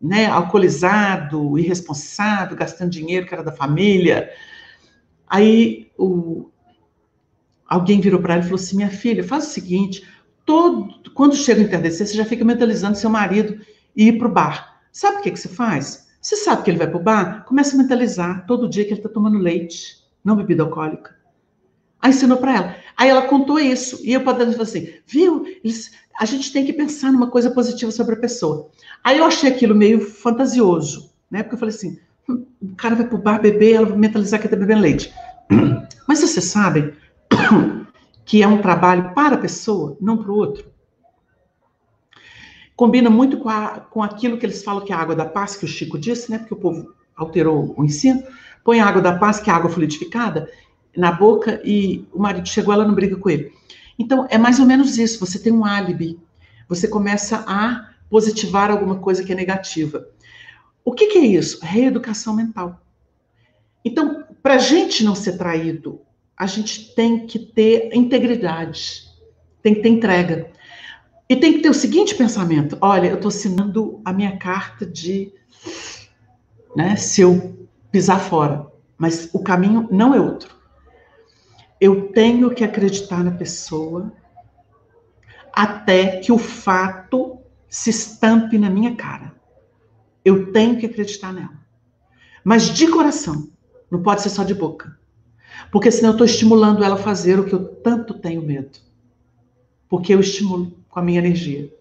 né, 0.00 0.24
alcoolizado, 0.24 1.58
irresponsável, 1.58 2.56
gastando 2.56 2.90
dinheiro 2.90 3.26
que 3.26 3.34
era 3.34 3.42
da 3.42 3.52
família. 3.52 4.30
Aí 5.28 5.90
o, 5.98 6.50
alguém 7.68 8.00
virou 8.00 8.22
para 8.22 8.34
ela 8.34 8.42
e 8.42 8.44
falou 8.44 8.58
assim: 8.58 8.76
minha 8.76 8.88
filha, 8.88 9.22
faz 9.22 9.48
o 9.48 9.50
seguinte, 9.50 10.08
todo, 10.46 11.10
quando 11.12 11.36
chega 11.36 11.60
o 11.60 11.64
entardecer, 11.64 12.06
você 12.06 12.14
já 12.14 12.24
fica 12.24 12.42
mentalizando 12.42 12.96
seu 12.96 13.10
marido 13.10 13.60
ir 13.94 14.16
para 14.16 14.28
o 14.28 14.32
bar. 14.32 14.80
Sabe 14.90 15.18
o 15.18 15.20
que, 15.20 15.30
que 15.30 15.38
você 15.38 15.48
faz? 15.48 16.08
Você 16.22 16.36
sabe 16.36 16.62
que 16.62 16.70
ele 16.70 16.78
vai 16.78 16.88
para 16.88 16.98
o 16.98 17.02
bar? 17.02 17.44
Começa 17.44 17.74
a 17.74 17.78
mentalizar 17.78 18.46
todo 18.46 18.68
dia 18.68 18.84
que 18.84 18.92
ele 18.92 19.00
está 19.00 19.10
tomando 19.10 19.36
leite, 19.36 19.99
não 20.24 20.36
bebida 20.36 20.62
alcoólica. 20.62 21.16
Aí 22.00 22.10
ensinou 22.10 22.38
para 22.38 22.54
ela. 22.54 22.76
Aí 22.96 23.08
ela 23.08 23.22
contou 23.22 23.58
isso. 23.58 24.00
E 24.02 24.12
eu 24.12 24.22
podendo 24.22 24.52
falar 24.52 24.64
assim, 24.64 24.88
viu? 25.06 25.44
Eles, 25.62 25.92
a 26.18 26.24
gente 26.24 26.52
tem 26.52 26.64
que 26.64 26.72
pensar 26.72 27.12
numa 27.12 27.30
coisa 27.30 27.50
positiva 27.50 27.90
sobre 27.92 28.14
a 28.14 28.18
pessoa. 28.18 28.70
Aí 29.04 29.18
eu 29.18 29.24
achei 29.24 29.50
aquilo 29.50 29.74
meio 29.74 30.00
fantasioso, 30.00 31.12
né? 31.30 31.42
Porque 31.42 31.54
eu 31.56 31.58
falei 31.58 31.74
assim, 31.74 31.98
hum, 32.28 32.44
o 32.62 32.74
cara 32.74 32.94
vai 32.94 33.06
pro 33.06 33.18
bar 33.18 33.40
beber, 33.40 33.74
ela 33.74 33.86
vai 33.86 33.98
mentalizar 33.98 34.40
que 34.40 34.46
está 34.46 34.56
bebendo 34.56 34.80
leite. 34.82 35.12
Mas 36.08 36.20
vocês 36.20 36.46
sabem 36.46 36.92
que 38.24 38.42
é 38.42 38.48
um 38.48 38.62
trabalho 38.62 39.12
para 39.14 39.34
a 39.34 39.38
pessoa, 39.38 39.96
não 40.00 40.16
para 40.16 40.30
o 40.30 40.36
outro? 40.36 40.70
Combina 42.74 43.10
muito 43.10 43.38
com, 43.38 43.50
a, 43.50 43.80
com 43.80 44.02
aquilo 44.02 44.38
que 44.38 44.46
eles 44.46 44.64
falam 44.64 44.82
que 44.82 44.90
é 44.90 44.96
a 44.96 44.98
água 44.98 45.14
da 45.14 45.26
paz, 45.26 45.54
que 45.54 45.66
o 45.66 45.68
Chico 45.68 45.98
disse, 45.98 46.30
né? 46.30 46.38
Porque 46.38 46.54
o 46.54 46.56
povo 46.56 46.94
alterou 47.14 47.74
o 47.76 47.84
ensino. 47.84 48.22
Põe 48.64 48.80
a 48.80 48.86
água 48.86 49.02
da 49.02 49.18
paz, 49.18 49.40
que 49.40 49.50
é 49.50 49.52
água 49.52 49.70
fluidificada, 49.70 50.50
na 50.96 51.12
boca 51.12 51.60
e 51.64 52.04
o 52.12 52.18
marido 52.18 52.48
chegou, 52.48 52.74
ela 52.74 52.86
não 52.86 52.94
briga 52.94 53.16
com 53.16 53.30
ele. 53.30 53.52
Então, 53.98 54.26
é 54.30 54.38
mais 54.38 54.58
ou 54.58 54.66
menos 54.66 54.98
isso. 54.98 55.24
Você 55.24 55.38
tem 55.38 55.52
um 55.52 55.64
álibi. 55.64 56.18
Você 56.68 56.88
começa 56.88 57.44
a 57.46 57.90
positivar 58.08 58.70
alguma 58.70 58.96
coisa 58.96 59.22
que 59.22 59.32
é 59.32 59.34
negativa. 59.36 60.06
O 60.84 60.92
que, 60.92 61.06
que 61.06 61.18
é 61.18 61.26
isso? 61.26 61.58
Reeducação 61.62 62.34
mental. 62.34 62.80
Então, 63.84 64.24
para 64.42 64.54
a 64.54 64.58
gente 64.58 65.04
não 65.04 65.14
ser 65.14 65.36
traído, 65.36 66.00
a 66.36 66.46
gente 66.46 66.94
tem 66.94 67.26
que 67.26 67.38
ter 67.38 67.90
integridade, 67.94 69.02
tem 69.62 69.74
que 69.74 69.82
ter 69.82 69.88
entrega. 69.90 70.50
E 71.28 71.36
tem 71.36 71.52
que 71.52 71.60
ter 71.60 71.68
o 71.68 71.74
seguinte 71.74 72.14
pensamento: 72.14 72.76
olha, 72.80 73.08
eu 73.08 73.16
estou 73.16 73.28
assinando 73.28 74.00
a 74.04 74.12
minha 74.12 74.36
carta 74.36 74.84
de 74.86 75.32
né, 76.74 76.96
se 76.96 77.20
eu 77.20 77.68
pisar 77.90 78.20
fora, 78.20 78.66
mas 78.96 79.30
o 79.32 79.42
caminho 79.42 79.88
não 79.90 80.14
é 80.14 80.20
outro. 80.20 80.54
Eu 81.80 82.08
tenho 82.12 82.50
que 82.50 82.62
acreditar 82.62 83.24
na 83.24 83.30
pessoa 83.30 84.12
até 85.52 86.18
que 86.18 86.30
o 86.30 86.38
fato 86.38 87.38
se 87.68 87.90
estampe 87.90 88.58
na 88.58 88.68
minha 88.68 88.94
cara. 88.94 89.34
Eu 90.24 90.52
tenho 90.52 90.78
que 90.78 90.86
acreditar 90.86 91.32
nela. 91.32 91.58
Mas 92.44 92.70
de 92.70 92.88
coração, 92.88 93.48
não 93.90 94.02
pode 94.02 94.22
ser 94.22 94.30
só 94.30 94.44
de 94.44 94.54
boca. 94.54 94.98
Porque 95.70 95.90
senão 95.90 96.10
eu 96.10 96.14
estou 96.14 96.26
estimulando 96.26 96.84
ela 96.84 96.94
a 96.94 96.98
fazer 96.98 97.38
o 97.38 97.44
que 97.44 97.52
eu 97.52 97.64
tanto 97.64 98.14
tenho 98.14 98.42
medo. 98.42 98.78
Porque 99.88 100.14
eu 100.14 100.20
estimulo 100.20 100.72
com 100.88 101.00
a 101.00 101.02
minha 101.02 101.18
energia. 101.18 101.72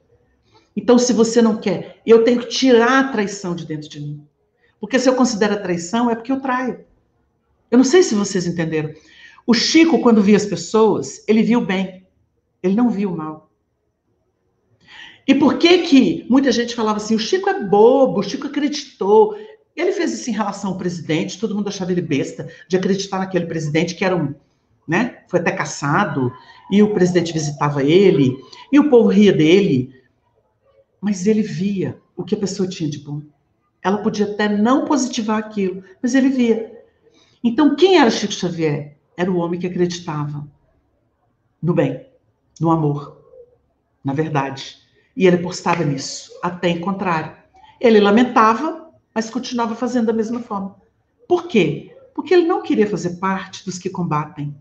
Então, 0.75 0.97
se 0.97 1.11
você 1.11 1.41
não 1.41 1.57
quer, 1.57 2.01
eu 2.05 2.23
tenho 2.23 2.39
que 2.39 2.47
tirar 2.47 2.99
a 2.99 3.11
traição 3.11 3.55
de 3.55 3.65
dentro 3.65 3.89
de 3.89 3.99
mim. 3.99 4.28
Porque 4.79 4.99
se 4.99 5.09
eu 5.09 5.15
considero 5.15 5.61
traição, 5.61 6.09
é 6.09 6.15
porque 6.15 6.31
eu 6.31 6.39
traio. 6.39 6.85
Eu 7.69 7.77
não 7.77 7.85
sei 7.85 8.01
se 8.01 8.15
vocês 8.15 8.47
entenderam. 8.47 8.93
O 9.45 9.53
Chico, 9.53 10.01
quando 10.01 10.21
via 10.21 10.37
as 10.37 10.45
pessoas, 10.45 11.23
ele 11.27 11.43
viu 11.43 11.61
bem. 11.61 12.07
Ele 12.61 12.75
não 12.75 12.89
viu 12.89 13.15
mal. 13.15 13.49
E 15.27 15.35
por 15.35 15.57
que 15.57 15.79
que 15.79 16.25
muita 16.29 16.51
gente 16.51 16.73
falava 16.73 16.97
assim, 16.97 17.15
o 17.15 17.19
Chico 17.19 17.49
é 17.49 17.63
bobo, 17.63 18.19
o 18.19 18.23
Chico 18.23 18.47
acreditou, 18.47 19.35
ele 19.75 19.91
fez 19.91 20.11
isso 20.11 20.29
em 20.29 20.33
relação 20.33 20.71
ao 20.71 20.77
presidente, 20.77 21.39
todo 21.39 21.55
mundo 21.55 21.67
achava 21.67 21.91
ele 21.91 22.01
besta 22.01 22.51
de 22.67 22.75
acreditar 22.75 23.19
naquele 23.19 23.45
presidente 23.45 23.93
que 23.93 24.03
era 24.03 24.15
um, 24.15 24.33
né? 24.87 25.23
Foi 25.27 25.39
até 25.39 25.51
caçado, 25.51 26.31
e 26.71 26.81
o 26.81 26.93
presidente 26.93 27.31
visitava 27.31 27.83
ele, 27.83 28.35
e 28.71 28.79
o 28.79 28.89
povo 28.89 29.07
ria 29.07 29.31
dele. 29.31 29.93
Mas 30.99 31.27
ele 31.27 31.43
via 31.43 31.99
o 32.17 32.23
que 32.23 32.33
a 32.33 32.39
pessoa 32.39 32.67
tinha 32.67 32.89
de 32.89 32.97
bom. 32.97 33.21
Ela 33.81 33.97
podia 33.99 34.25
até 34.25 34.49
não 34.49 34.85
positivar 34.85 35.37
aquilo, 35.37 35.83
mas 36.01 36.15
ele 36.15 36.29
via. 36.29 36.83
Então, 37.43 37.75
quem 37.75 37.97
era 37.97 38.11
Chico 38.11 38.33
Xavier? 38.33 38.97
Era 39.15 39.31
o 39.31 39.37
homem 39.37 39.59
que 39.59 39.67
acreditava 39.67 40.47
no 41.61 41.73
bem, 41.73 42.05
no 42.59 42.71
amor, 42.71 43.21
na 44.03 44.13
verdade. 44.13 44.77
E 45.15 45.27
ele 45.27 45.37
apostava 45.37 45.83
nisso, 45.83 46.31
até 46.41 46.69
em 46.69 46.79
contrário. 46.79 47.35
Ele 47.79 47.99
lamentava 47.99 48.89
mas 49.13 49.29
continuava 49.29 49.75
fazendo 49.75 50.07
da 50.07 50.13
mesma 50.13 50.39
forma. 50.39 50.75
Por 51.27 51.47
quê? 51.47 51.95
Porque 52.13 52.33
ele 52.33 52.47
não 52.47 52.61
queria 52.61 52.87
fazer 52.87 53.17
parte 53.17 53.65
dos 53.65 53.77
que 53.77 53.89
combatem, 53.89 54.55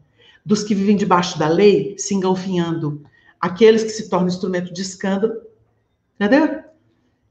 dos 0.45 0.63
que 0.63 0.75
vivem 0.75 0.97
debaixo 0.97 1.39
da 1.39 1.49
lei, 1.49 1.97
se 1.97 2.13
engalfinhando, 2.13 3.05
aqueles 3.41 3.85
que 3.85 3.91
se 3.91 4.09
tornam 4.09 4.29
instrumento 4.29 4.73
de 4.73 4.83
escândalo. 4.83 5.35
Entendeu? 6.17 6.65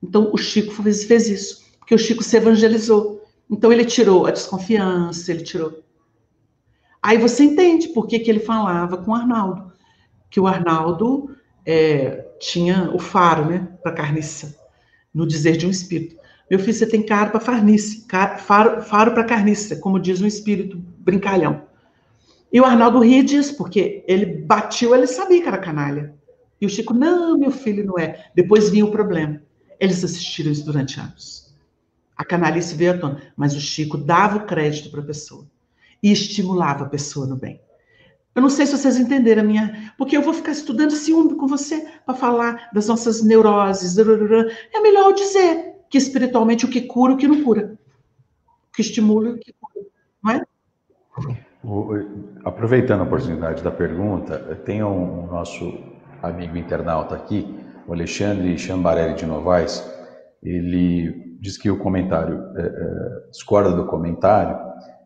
Então 0.02 0.32
o 0.34 0.38
Chico 0.38 0.72
fez 0.82 1.28
isso, 1.28 1.66
porque 1.88 1.96
o 1.96 1.98
Chico 1.98 2.22
se 2.22 2.36
evangelizou. 2.36 3.24
Então 3.50 3.72
ele 3.72 3.86
tirou 3.86 4.26
a 4.26 4.32
desconfiança, 4.32 5.32
ele 5.32 5.42
tirou. 5.42 5.82
Aí 7.02 7.18
você 7.18 7.46
entende 7.46 7.88
por 7.94 8.08
que, 8.08 8.20
que 8.20 8.30
ele 8.30 8.42
falava 8.42 8.98
com 8.98 9.12
o 9.12 9.16
Arnaldo, 9.16 9.72
que 10.30 10.38
o 10.38 10.46
Arnaldo 10.46 11.34
é, 11.66 12.26
tinha 12.42 12.92
o 12.94 13.00
faro, 13.00 13.46
né, 13.46 13.70
para 13.82 13.94
carniça, 13.94 14.60
no 15.14 15.26
dizer 15.26 15.56
de 15.56 15.66
um 15.66 15.70
espírito. 15.70 16.18
Meu 16.52 16.60
filho, 16.60 16.74
você 16.74 16.86
tem 16.86 17.02
cara 17.02 17.30
para 17.30 17.40
farnice, 17.40 18.06
faro, 18.40 18.82
faro 18.82 19.14
para 19.14 19.24
carniça, 19.24 19.78
como 19.78 19.98
diz 19.98 20.22
um 20.22 20.28
espírito 20.28 20.78
brincalhão. 21.00 21.64
E 22.52 22.60
o 22.60 22.66
Arnaldo 22.66 23.00
ria 23.00 23.24
disso, 23.24 23.56
porque 23.56 24.04
ele 24.10 24.26
batiu, 24.26 24.94
ele 24.94 25.08
sabia 25.08 25.42
que 25.42 25.48
era 25.48 25.58
canalha. 25.58 26.14
E 26.60 26.66
o 26.66 26.70
Chico, 26.70 26.94
não, 26.94 27.38
meu 27.38 27.52
filho, 27.52 27.86
não 27.86 27.98
é. 27.98 28.30
Depois 28.36 28.70
vinha 28.70 28.86
o 28.86 28.92
problema. 28.92 29.42
Eles 29.80 30.04
assistiram 30.04 30.52
isso 30.52 30.66
durante 30.66 31.00
anos. 31.00 31.47
A 32.18 32.26
canalice 32.26 32.76
veio 32.76 32.94
à 32.94 32.98
tona, 32.98 33.22
mas 33.36 33.56
o 33.56 33.60
Chico 33.60 33.98
dava 33.98 34.38
o 34.38 34.46
crédito 34.46 34.90
para 34.90 35.02
a 35.02 35.06
pessoa 35.06 35.46
e 36.02 36.12
estimulava 36.12 36.86
a 36.86 36.90
pessoa 36.90 37.28
no 37.28 37.36
bem. 37.36 37.62
Eu 38.34 38.42
não 38.42 38.50
sei 38.50 38.68
se 38.68 38.78
vocês 38.78 39.00
entenderam 39.00 39.42
a 39.42 39.46
minha. 39.46 39.94
Porque 39.98 40.16
eu 40.16 40.22
vou 40.22 40.34
ficar 40.34 40.52
estudando 40.52 40.92
ciúme 40.92 41.36
com 41.36 41.48
você 41.48 41.88
para 42.06 42.14
falar 42.14 42.70
das 42.72 42.88
nossas 42.88 43.24
neuroses. 43.24 43.98
É 43.98 44.80
melhor 44.80 45.14
dizer 45.14 45.76
que 45.90 45.98
espiritualmente 45.98 46.64
o 46.64 46.70
que 46.70 46.82
cura, 46.82 47.14
o 47.14 47.18
que 47.18 47.28
não 47.28 47.44
cura. 47.44 47.76
O 48.70 48.76
que 48.76 48.82
estimula, 48.82 49.32
o 49.32 49.40
que 49.40 49.54
cura. 49.60 49.86
Não 50.24 50.32
é? 50.32 50.44
aproveitando 52.46 53.02
a 53.02 53.04
oportunidade 53.04 53.64
da 53.64 53.72
pergunta, 53.72 54.38
tem 54.64 54.84
um, 54.84 55.26
nosso 55.26 55.78
amigo 56.22 56.56
internauta 56.56 57.16
aqui, 57.16 57.60
o 57.88 57.94
Alexandre 57.94 58.58
Chambarelli 58.58 59.16
de 59.16 59.26
Novaes, 59.26 59.84
ele 60.42 61.27
diz 61.40 61.58
que 61.58 61.70
o 61.70 61.78
comentário 61.78 62.44
é, 62.56 62.62
é, 62.62 63.30
discorda 63.32 63.72
do 63.72 63.86
comentário 63.86 64.58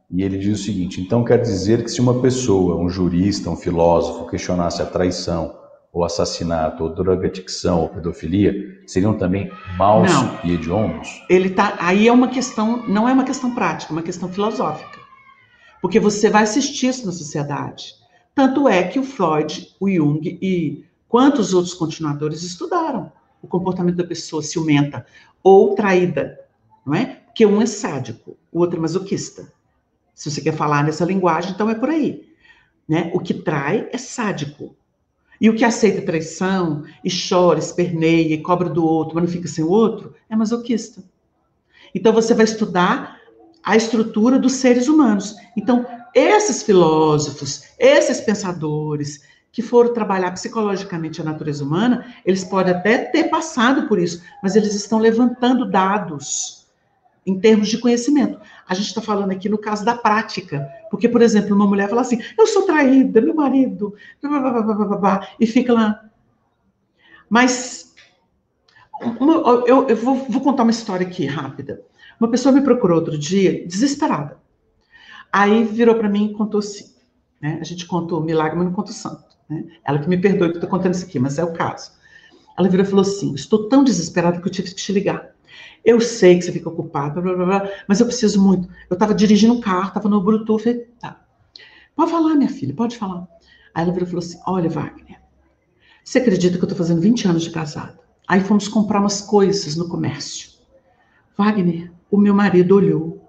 e 0.10 0.24
ele 0.24 0.38
diz 0.38 0.60
o 0.60 0.64
seguinte: 0.64 1.02
então 1.02 1.24
quer 1.24 1.40
dizer 1.40 1.84
que 1.84 1.90
se 1.90 2.02
uma 2.02 2.22
pessoa, 2.22 2.78
um 2.78 2.90
jurista, 2.90 3.50
um 3.50 3.56
filósofo, 3.56 4.30
questionasse 4.30 4.82
a 4.82 4.86
traição, 4.86 5.56
ou 5.92 6.04
assassinato, 6.04 6.84
ou 6.84 6.94
drogadicção, 6.94 7.82
ou 7.82 7.90
pedofilia, 7.90 8.82
seriam 8.86 9.18
também 9.18 9.52
maus 9.78 10.12
não. 10.12 10.40
e 10.44 10.54
hediondos? 10.54 11.24
Ele 11.30 11.50
tá, 11.50 11.76
aí 11.80 12.08
é 12.08 12.12
uma 12.12 12.30
questão, 12.30 12.88
não 12.88 13.08
é 13.08 13.14
uma 13.14 13.24
questão 13.24 13.54
prática, 13.54 13.92
é 13.92 13.96
uma 13.96 14.04
questão 14.04 14.30
filosófica. 14.30 15.00
Porque 15.82 16.00
você 16.00 16.30
vai 16.30 16.44
assistir 16.44 16.88
isso 16.88 17.06
na 17.06 17.12
sociedade. 17.12 17.96
Tanto 18.36 18.68
é 18.70 18.84
que 18.84 19.00
o 19.00 19.04
Freud, 19.04 19.68
o 19.80 19.90
Jung 19.90 20.40
e 20.42 20.86
quantos 21.08 21.54
outros 21.54 21.74
continuadores 21.74 22.44
estudaram 22.44 23.12
o 23.42 23.48
comportamento 23.48 23.96
da 23.96 24.04
pessoa 24.04 24.44
ciumenta 24.44 25.06
ou 25.44 25.76
traída, 25.76 26.40
não 26.86 26.96
é? 26.96 27.06
Porque 27.26 27.46
um 27.46 27.62
é 27.62 27.66
sádico, 27.66 28.38
o 28.52 28.60
outro 28.60 28.78
é 28.78 28.82
masoquista. 28.82 29.52
Se 30.14 30.30
você 30.30 30.42
quer 30.42 30.54
falar 30.54 30.84
nessa 30.84 31.06
linguagem, 31.06 31.52
então 31.52 31.70
é 31.70 31.76
por 31.76 31.90
aí. 31.90 32.30
Né? 32.88 33.10
O 33.14 33.20
que 33.20 33.34
trai 33.34 33.90
é 33.92 33.98
sádico, 33.98 34.76
E 35.40 35.50
o 35.50 35.56
que 35.56 35.66
aceita 35.66 36.06
traição, 36.06 36.84
e 37.04 37.10
chora, 37.10 37.58
esperneia, 37.58 38.36
e 38.36 38.44
cobra 38.44 38.70
do 38.70 38.86
outro, 38.86 39.16
mas 39.16 39.24
não 39.24 39.32
fica 39.32 39.48
sem 39.48 39.64
o 39.64 39.70
outro, 39.70 40.14
é 40.30 40.36
masoquista. 40.36 41.04
Então 41.96 42.14
você 42.14 42.36
vai 42.36 42.46
estudar 42.46 43.20
a 43.64 43.76
estrutura 43.76 44.38
dos 44.38 44.54
seres 44.54 44.88
humanos. 44.88 45.36
Então, 45.58 45.84
esses 46.14 46.62
filósofos, 46.62 47.64
esses 47.80 48.22
pensadores 48.22 49.24
que 49.52 49.62
foram 49.62 49.94
trabalhar 49.94 50.32
psicologicamente 50.32 51.20
a 51.20 51.26
natureza 51.26 51.64
humana, 51.64 52.14
eles 52.26 52.44
podem 52.44 52.74
até 52.74 52.98
ter 52.98 53.26
passado 53.26 53.88
por 53.88 54.00
isso, 54.00 54.24
mas 54.42 54.56
eles 54.56 54.74
estão 54.74 54.98
levantando 54.98 55.70
dados 55.70 56.66
em 57.26 57.40
termos 57.40 57.68
de 57.68 57.78
conhecimento. 57.78 58.40
A 58.68 58.74
gente 58.74 58.88
está 58.88 59.02
falando 59.02 59.32
aqui 59.32 59.50
no 59.50 59.58
caso 59.58 59.84
da 59.84 59.96
prática, 59.96 60.68
porque, 60.90 61.10
por 61.10 61.22
exemplo, 61.22 61.56
uma 61.56 61.68
mulher 61.68 61.90
fala 61.90 62.02
assim: 62.02 62.22
eu 62.38 62.48
sou 62.48 62.64
traída, 62.64 63.22
meu 63.22 63.36
marido, 63.36 63.94
blá, 64.22 64.40
blá, 64.40 64.98
blá, 64.98 65.28
e 65.40 65.46
fica 65.46 65.74
lá. 65.74 66.06
Mas, 67.30 67.94
uma, 69.20 69.34
eu, 69.68 69.88
eu 69.88 69.96
vou, 69.96 70.16
vou 70.16 70.42
contar 70.42 70.64
uma 70.64 70.72
história 70.72 71.06
aqui 71.06 71.26
rápida. 71.26 71.82
Uma 72.20 72.30
pessoa 72.30 72.54
me 72.54 72.62
procurou 72.62 73.00
outro 73.00 73.18
dia, 73.18 73.66
desesperada. 73.68 74.40
Aí 75.32 75.64
virou 75.64 75.96
para 75.96 76.10
mim 76.10 76.28
e 76.28 76.34
contou 76.34 76.60
assim. 76.60 76.94
Né? 77.42 77.58
A 77.60 77.64
gente 77.64 77.86
conta 77.86 78.16
o 78.16 78.22
milagre, 78.22 78.58
mas 78.58 78.68
não 78.68 78.74
conta 78.74 78.92
o 78.92 78.94
santo. 78.94 79.31
Né? 79.52 79.66
Ela 79.84 80.00
que 80.00 80.08
me 80.08 80.18
perdoe 80.18 80.48
que 80.48 80.56
eu 80.56 80.62
estou 80.62 80.70
contando 80.70 80.94
isso 80.94 81.06
aqui, 81.06 81.20
mas 81.20 81.38
é 81.38 81.44
o 81.44 81.52
caso. 81.52 81.92
Ela 82.58 82.70
virou 82.70 82.86
e 82.86 82.90
falou 82.90 83.02
assim: 83.02 83.34
Estou 83.36 83.68
tão 83.68 83.84
desesperada 83.84 84.40
que 84.40 84.48
eu 84.48 84.52
tive 84.52 84.70
que 84.70 84.76
te 84.76 84.94
ligar. 84.94 85.30
Eu 85.84 86.00
sei 86.00 86.38
que 86.38 86.46
você 86.46 86.52
fica 86.52 86.70
ocupada, 86.70 87.20
blá, 87.20 87.34
blá, 87.34 87.46
blá, 87.46 87.70
mas 87.88 88.00
eu 88.00 88.06
preciso 88.06 88.42
muito. 88.42 88.70
Eu 88.90 88.94
estava 88.94 89.14
dirigindo 89.14 89.54
um 89.54 89.60
carro, 89.60 89.90
estava 89.90 90.08
no 90.08 90.22
Bluetooth. 90.22 90.64
Falei, 90.64 90.88
tá. 91.00 91.20
Pode 91.96 92.12
falar, 92.12 92.36
minha 92.36 92.50
filha, 92.50 92.74
pode 92.74 92.98
falar. 92.98 93.28
Aí 93.74 93.84
ela 93.84 93.92
virou 93.92 94.08
e 94.08 94.10
falou 94.10 94.24
assim: 94.24 94.40
Olha, 94.48 94.70
Wagner, 94.70 95.20
você 96.04 96.20
acredita 96.20 96.58
que 96.58 96.64
eu 96.64 96.68
estou 96.68 96.78
fazendo 96.78 97.02
20 97.02 97.28
anos 97.28 97.44
de 97.44 97.50
casado? 97.50 98.00
Aí 98.28 98.40
fomos 98.42 98.68
comprar 98.70 99.00
umas 99.00 99.22
coisas 99.22 99.76
no 99.76 99.90
comércio. 99.90 100.52
Wagner, 101.38 101.92
o 102.10 102.18
meu 102.18 102.34
marido 102.34 102.76
olhou 102.76 103.22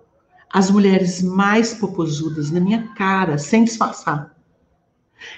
as 0.53 0.71
mulheres 0.71 1.23
mais 1.23 1.75
popozudas 1.75 2.51
na 2.51 2.61
minha 2.61 2.89
cara, 2.95 3.39
sem 3.39 3.65
disfarçar. 3.65 4.37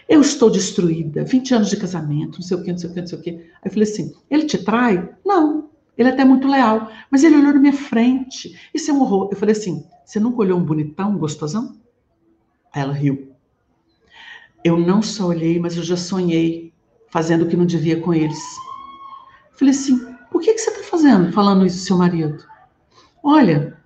Eu 0.09 0.21
estou 0.21 0.51
destruída, 0.51 1.25
20 1.25 1.55
anos 1.55 1.71
de 1.71 1.77
casamento, 1.77 2.37
não 2.37 2.43
sei 2.43 2.57
o 2.57 2.63
quê, 2.63 2.73
não 2.73 2.79
sei 2.79 2.91
o 2.91 2.95
quê, 2.95 3.01
não 3.01 3.07
sei 3.07 3.19
o 3.19 3.23
quê. 3.23 3.31
Aí 3.31 3.61
eu 3.65 3.71
falei 3.71 3.89
assim: 3.89 4.15
ele 4.31 4.47
te 4.47 4.59
trai? 4.59 5.09
Não. 5.25 5.71
Ele 5.97 6.09
é 6.09 6.13
até 6.13 6.25
muito 6.25 6.49
leal, 6.49 6.91
mas 7.11 7.23
ele 7.23 7.37
olhou 7.37 7.55
na 7.55 7.61
minha 7.61 7.73
frente. 7.73 8.59
Isso 8.75 8.91
é 8.91 8.95
um 8.95 9.01
horror. 9.01 9.29
Eu 9.31 9.37
falei 9.37 9.55
assim: 9.55 9.87
você 10.05 10.19
nunca 10.19 10.39
olhou 10.39 10.59
um 10.59 10.65
bonitão, 10.65 11.13
um 11.13 11.19
gostosão? 11.19 11.77
Aí 12.73 12.83
ela 12.83 12.93
riu. 12.93 13.33
Eu 14.65 14.79
não 14.79 15.03
só 15.03 15.27
olhei, 15.27 15.59
mas 15.59 15.77
eu 15.77 15.83
já 15.83 15.97
sonhei 15.97 16.73
fazendo 17.11 17.43
o 17.43 17.49
que 17.49 17.57
não 17.57 17.67
devia 17.67 18.01
com 18.01 18.13
eles. 18.13 18.39
Eu 19.53 19.59
falei 19.59 19.73
assim: 19.73 20.15
por 20.31 20.41
que, 20.41 20.53
que 20.53 20.59
você 20.59 20.71
está 20.71 20.83
fazendo, 20.83 21.33
falando 21.33 21.65
isso 21.65 21.85
seu 21.85 21.97
marido? 21.97 22.45
Olha, 23.23 23.79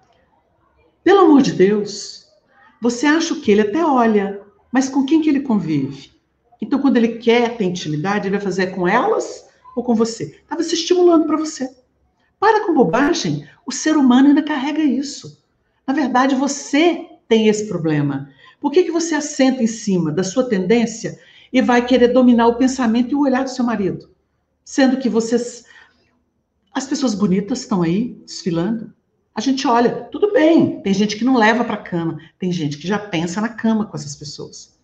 pelo 1.05 1.21
amor 1.21 1.43
de 1.43 1.53
Deus, 1.53 2.27
você 2.81 3.07
acha 3.07 3.35
que 3.35 3.51
ele 3.51 3.63
até 3.63 3.85
olha, 3.85 4.38
mas 4.73 4.89
com 4.89 5.05
quem 5.05 5.21
que 5.21 5.29
ele 5.29 5.41
convive? 5.41 6.13
Então, 6.61 6.81
quando 6.81 6.97
ele 6.97 7.19
quer 7.19 7.57
ter 7.57 7.65
intimidade, 7.65 8.27
ele 8.27 8.37
vai 8.37 8.45
fazer 8.45 8.69
com 8.69 8.87
elas 8.87 9.49
ou 9.77 9.83
com 9.83 9.95
você? 9.95 10.41
Estava 10.43 10.63
se 10.63 10.75
estimulando 10.75 11.27
para 11.27 11.37
você. 11.37 11.71
Para 12.39 12.67
com 12.67 12.75
bobagem. 12.75 13.49
O 13.67 13.73
ser 13.73 13.97
humano 13.97 14.29
ainda 14.29 14.43
carrega 14.43 14.83
isso. 14.83 15.43
Na 15.87 15.95
verdade, 15.95 16.35
você 16.35 17.07
tem 17.29 17.49
esse 17.49 17.69
problema. 17.69 18.31
Por 18.61 18.73
que, 18.73 18.85
que 18.85 18.91
você 18.91 19.15
assenta 19.15 19.63
em 19.63 19.67
cima 19.67 20.11
da 20.11 20.25
sua 20.25 20.49
tendência 20.49 21.19
e 21.53 21.63
vai 21.63 21.85
querer 21.87 22.09
dominar 22.09 22.49
o 22.49 22.57
pensamento 22.57 23.13
e 23.13 23.15
o 23.15 23.21
olhar 23.21 23.45
do 23.45 23.51
seu 23.51 23.65
marido? 23.65 24.11
Sendo 24.65 24.99
que 24.99 25.09
vocês. 25.09 25.65
As 26.73 26.87
pessoas 26.87 27.15
bonitas 27.15 27.61
estão 27.61 27.83
aí 27.83 28.21
desfilando. 28.27 28.93
A 29.35 29.41
gente 29.41 29.67
olha, 29.67 30.09
tudo 30.11 30.33
bem, 30.33 30.81
tem 30.83 30.93
gente 30.93 31.17
que 31.17 31.25
não 31.25 31.37
leva 31.37 31.65
para 31.65 31.75
a 31.75 31.83
cama, 31.83 32.19
tem 32.39 32.51
gente 32.51 32.77
que 32.77 32.89
já 32.89 32.99
pensa 32.99 33.41
na 33.41 33.49
cama 33.49 33.87
com 33.87 33.97
essas 33.97 34.17
pessoas. 34.17 34.77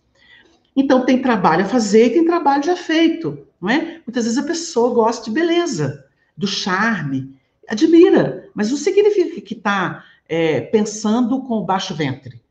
Então 0.75 1.05
tem 1.05 1.21
trabalho 1.21 1.65
a 1.65 1.67
fazer 1.67 2.07
e 2.07 2.09
tem 2.11 2.25
trabalho 2.25 2.63
já 2.63 2.75
feito, 2.75 3.45
não 3.59 3.69
é? 3.69 4.01
Muitas 4.05 4.25
vezes 4.25 4.37
a 4.37 4.43
pessoa 4.43 4.93
gosta 4.93 5.25
de 5.25 5.31
beleza, 5.31 6.05
do 6.37 6.47
charme, 6.47 7.37
admira, 7.67 8.49
mas 8.53 8.69
não 8.69 8.77
significa 8.77 9.41
que 9.41 9.53
está 9.53 10.03
é, 10.27 10.61
pensando 10.61 11.41
com 11.43 11.55
o 11.55 11.65
baixo 11.65 11.93
ventre, 11.93 12.41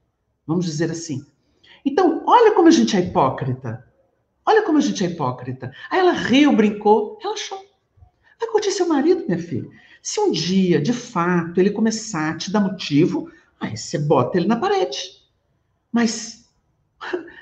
vamos 0.46 0.64
dizer 0.64 0.90
assim. 0.90 1.24
Então, 1.84 2.22
olha 2.26 2.52
como 2.52 2.68
a 2.68 2.70
gente 2.70 2.96
é 2.96 3.00
hipócrita. 3.00 3.84
Olha 4.46 4.62
como 4.62 4.78
a 4.78 4.80
gente 4.80 5.04
é 5.04 5.08
hipócrita. 5.08 5.72
Aí 5.90 6.00
ela 6.00 6.12
riu, 6.12 6.54
brincou, 6.54 7.18
relaxou. 7.20 7.58
Vai 8.40 8.48
curtir 8.50 8.70
seu 8.70 8.88
marido, 8.88 9.24
minha 9.26 9.38
filha. 9.38 9.68
Se 10.04 10.20
um 10.20 10.30
dia, 10.30 10.78
de 10.78 10.92
fato, 10.92 11.58
ele 11.58 11.70
começar 11.70 12.32
a 12.32 12.36
te 12.36 12.52
dar 12.52 12.60
motivo, 12.60 13.30
aí 13.58 13.74
você 13.74 13.96
bota 13.98 14.36
ele 14.36 14.46
na 14.46 14.54
parede. 14.54 14.98
Mas 15.90 16.52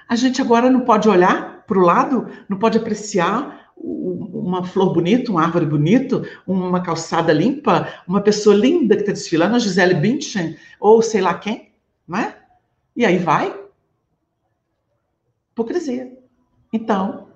a 0.09 0.15
gente 0.15 0.41
agora 0.41 0.71
não 0.71 0.83
pode 0.83 1.09
olhar 1.09 1.65
para 1.67 1.77
o 1.77 1.83
lado, 1.83 2.29
não 2.49 2.57
pode 2.57 2.79
apreciar 2.79 3.73
uma 3.77 4.63
flor 4.63 4.93
bonita, 4.93 5.33
uma 5.33 5.43
árvore 5.43 5.67
bonita, 5.67 6.23
uma 6.47 6.81
calçada 6.81 7.33
limpa, 7.33 7.93
uma 8.07 8.21
pessoa 8.21 8.55
linda 8.55 8.95
que 8.95 9.03
está 9.03 9.13
desfilando, 9.13 9.57
a 9.57 9.59
Gisele 9.59 9.95
Bündchen, 9.95 10.57
ou 10.79 11.03
sei 11.03 11.21
lá 11.21 11.35
quem, 11.35 11.73
não 12.07 12.17
é? 12.17 12.45
E 12.95 13.05
aí 13.05 13.19
vai. 13.19 13.61
Hipocrisia. 15.51 16.17
Então, 16.73 17.27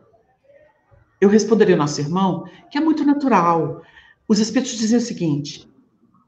eu 1.20 1.28
responderia 1.28 1.74
ao 1.74 1.80
nosso 1.80 2.00
irmão 2.00 2.48
que 2.70 2.78
é 2.78 2.80
muito 2.80 3.04
natural. 3.04 3.82
Os 4.28 4.38
espíritos 4.38 4.76
dizem 4.76 4.98
o 4.98 5.02
seguinte: 5.02 5.68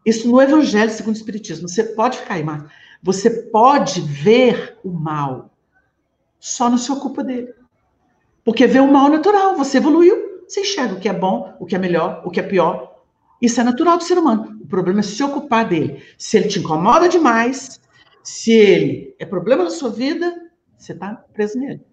isso 0.05 0.29
no 0.31 0.41
Evangelho 0.41 0.91
segundo 0.91 1.15
o 1.15 1.19
Espiritismo, 1.19 1.69
você 1.69 1.83
pode 1.85 2.19
ficar 2.19 2.35
aí, 2.35 2.45
mas 2.45 2.65
você 3.03 3.31
pode 3.31 4.01
ver 4.01 4.79
o 4.83 4.91
mal, 4.91 5.55
só 6.39 6.69
não 6.69 6.79
se 6.79 6.91
ocupa 6.91 7.23
dele. 7.23 7.53
Porque 8.45 8.67
vê 8.67 8.81
o 8.81 8.91
mal 8.91 9.09
natural, 9.11 9.57
você 9.57 9.77
evoluiu, 9.77 10.43
você 10.49 10.63
enxerga 10.63 10.95
o 10.95 11.01
que 11.01 11.09
é 11.09 11.13
bom, 11.13 11.55
o 11.61 11.67
que 11.67 11.77
é 11.77 11.79
melhor, 11.79 12.23
o 12.25 12.31
que 12.31 12.41
é 12.41 12.43
pior. 12.43 12.97
Isso 13.41 13.61
é 13.61 13.65
natural 13.65 13.99
do 13.99 14.05
ser 14.05 14.19
humano. 14.19 14.59
O 14.63 14.67
problema 14.67 15.01
é 15.01 15.03
se 15.03 15.23
ocupar 15.23 15.69
dele. 15.69 16.03
Se 16.17 16.39
ele 16.39 16.49
te 16.49 16.59
incomoda 16.59 17.09
demais, 17.09 17.81
se 18.23 18.53
ele 18.53 19.15
é 19.19 19.27
problema 19.27 19.65
na 19.65 19.71
sua 19.71 19.91
vida, 19.91 20.51
você 20.77 20.93
está 20.93 21.15
preso 21.33 21.59
nele. 21.59 21.85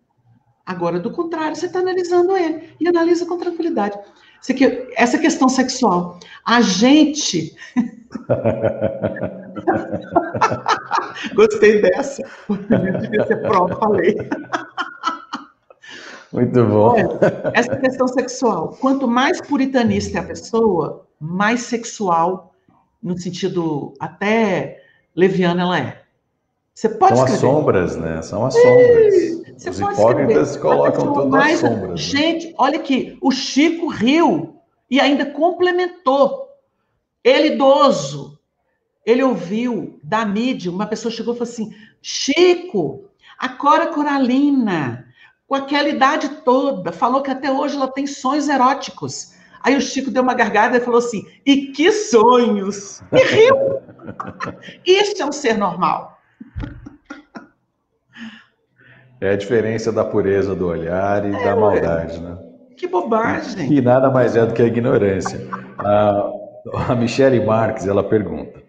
Agora, 0.66 1.00
do 1.00 1.12
contrário, 1.12 1.56
você 1.56 1.68
está 1.68 1.80
analisando 1.80 2.36
ele 2.36 2.74
e 2.80 2.88
analisa 2.88 3.26
com 3.26 3.38
tranquilidade. 3.38 4.00
Essa 4.96 5.18
questão 5.18 5.50
sexual. 5.50 6.20
A 6.46 6.62
gente. 6.62 7.56
Gostei 11.34 11.82
dessa. 11.82 12.22
Devia 13.02 13.26
ser 13.26 13.42
prova, 13.42 13.76
falei. 13.78 14.16
Muito 16.32 16.64
bom. 16.66 16.96
Essa 17.54 17.76
questão 17.78 18.08
sexual. 18.08 18.78
Quanto 18.82 19.08
mais 19.08 19.42
puritanista 19.42 20.18
é 20.18 20.22
a 20.22 20.26
pessoa, 20.26 21.06
mais 21.20 21.62
sexual, 21.62 22.54
no 23.02 23.18
sentido 23.18 23.94
até 24.00 24.82
leviano 25.16 25.62
ela 25.62 25.80
é. 25.80 26.02
Você 26.74 26.90
pode 26.90 27.16
São 27.16 27.26
escrever. 27.26 27.36
as 27.36 27.40
sombras, 27.40 27.96
né? 27.96 28.22
São 28.22 28.46
as 28.46 28.54
sombras. 28.54 29.45
Você 29.58 29.70
Os 29.70 29.80
hipócritas 29.80 30.52
escrever. 30.52 30.76
colocam 30.76 31.14
tudo 31.14 31.30
mais... 31.30 31.64
as 31.64 31.70
sombras. 31.70 31.90
Né? 31.92 31.98
Gente, 31.98 32.48
né? 32.48 32.54
olha 32.58 32.78
aqui, 32.78 33.18
o 33.22 33.32
Chico 33.32 33.88
riu 33.88 34.60
e 34.90 35.00
ainda 35.00 35.26
complementou. 35.26 36.50
Ele 37.24 37.54
idoso, 37.54 38.38
ele 39.06 39.24
ouviu 39.24 40.00
da 40.04 40.26
mídia, 40.26 40.72
uma 40.72 40.86
pessoa 40.86 41.12
chegou 41.12 41.34
e 41.34 41.38
falou 41.38 41.52
assim, 41.52 41.74
Chico, 42.02 43.10
a 43.38 43.50
Cora 43.50 43.88
Coralina, 43.88 45.06
com 45.48 45.56
aquela 45.56 45.90
idade 45.90 46.30
toda, 46.44 46.92
falou 46.92 47.22
que 47.22 47.32
até 47.32 47.52
hoje 47.52 47.76
ela 47.76 47.88
tem 47.88 48.06
sonhos 48.06 48.48
eróticos. 48.48 49.34
Aí 49.62 49.76
o 49.76 49.82
Chico 49.82 50.12
deu 50.12 50.22
uma 50.22 50.36
gargada 50.36 50.78
e 50.78 50.82
falou 50.82 51.00
assim: 51.00 51.26
e 51.44 51.68
que 51.72 51.92
sonhos! 51.92 53.02
E 53.12 53.18
riu. 53.18 53.56
Isso 54.86 55.22
é 55.22 55.26
um 55.26 55.32
ser 55.32 55.58
normal. 55.58 56.15
É 59.22 59.30
a 59.30 59.36
diferença 59.36 59.92
da 59.92 60.04
pureza 60.04 60.54
do 60.54 60.68
olhar 60.68 61.26
e 61.26 61.34
é, 61.34 61.44
da 61.44 61.56
maldade, 61.56 62.20
né? 62.20 62.38
Que 62.78 62.88
bobagem! 62.88 63.72
E 63.72 63.82
nada 63.82 64.10
mais 64.12 64.36
é 64.36 64.46
do 64.46 64.54
que 64.54 64.62
a 64.62 64.66
ignorância. 64.66 65.40
A, 65.78 66.32
a 66.90 66.96
Michele 66.96 67.44
Marques, 67.46 67.88
ela 67.88 68.04
pergunta: 68.04 68.62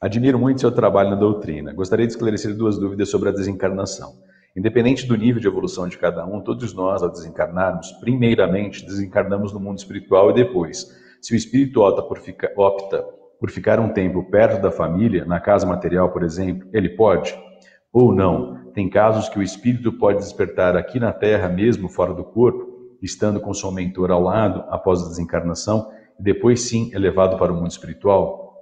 Admiro 0.00 0.38
muito 0.38 0.60
seu 0.60 0.72
trabalho 0.72 1.10
na 1.10 1.16
doutrina. 1.16 1.72
Gostaria 1.72 2.06
de 2.06 2.12
esclarecer 2.12 2.56
duas 2.56 2.78
dúvidas 2.78 3.10
sobre 3.10 3.28
a 3.28 3.32
desencarnação. 3.32 4.14
Independente 4.56 5.06
do 5.06 5.16
nível 5.16 5.40
de 5.40 5.46
evolução 5.46 5.88
de 5.88 5.96
cada 5.96 6.26
um, 6.26 6.40
todos 6.40 6.74
nós, 6.74 7.02
ao 7.02 7.10
desencarnarmos, 7.10 7.92
primeiramente 8.00 8.84
desencarnamos 8.84 9.52
no 9.52 9.60
mundo 9.60 9.78
espiritual 9.78 10.30
e 10.30 10.34
depois, 10.34 10.88
se 11.20 11.32
o 11.32 11.36
espírito 11.36 11.80
opta 11.80 12.02
por, 12.02 12.18
ficar, 12.18 12.50
opta 12.56 13.02
por 13.38 13.50
ficar 13.50 13.80
um 13.80 13.90
tempo 13.90 14.22
perto 14.24 14.60
da 14.60 14.70
família, 14.70 15.24
na 15.24 15.40
casa 15.40 15.66
material, 15.66 16.10
por 16.10 16.22
exemplo, 16.22 16.68
ele 16.72 16.90
pode? 16.90 17.34
Ou 17.92 18.14
não? 18.14 18.72
Tem 18.72 18.88
casos 18.88 19.28
que 19.28 19.38
o 19.38 19.42
espírito 19.42 19.92
pode 19.92 20.18
despertar 20.18 20.76
aqui 20.76 20.98
na 20.98 21.12
Terra, 21.12 21.48
mesmo 21.48 21.88
fora 21.88 22.14
do 22.14 22.24
corpo? 22.24 22.72
estando 23.02 23.40
com 23.40 23.52
sua 23.52 23.72
mentor 23.72 24.10
ao 24.10 24.22
lado 24.22 24.64
após 24.68 25.02
a 25.02 25.08
desencarnação, 25.08 25.90
e 26.18 26.22
depois 26.22 26.62
sim 26.62 26.90
é 26.94 26.98
levado 26.98 27.36
para 27.36 27.52
o 27.52 27.56
mundo 27.56 27.70
espiritual? 27.70 28.54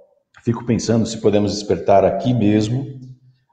Fico 0.43 0.65
pensando 0.65 1.05
se 1.05 1.21
podemos 1.21 1.53
despertar 1.53 2.03
aqui 2.03 2.33
mesmo 2.33 2.99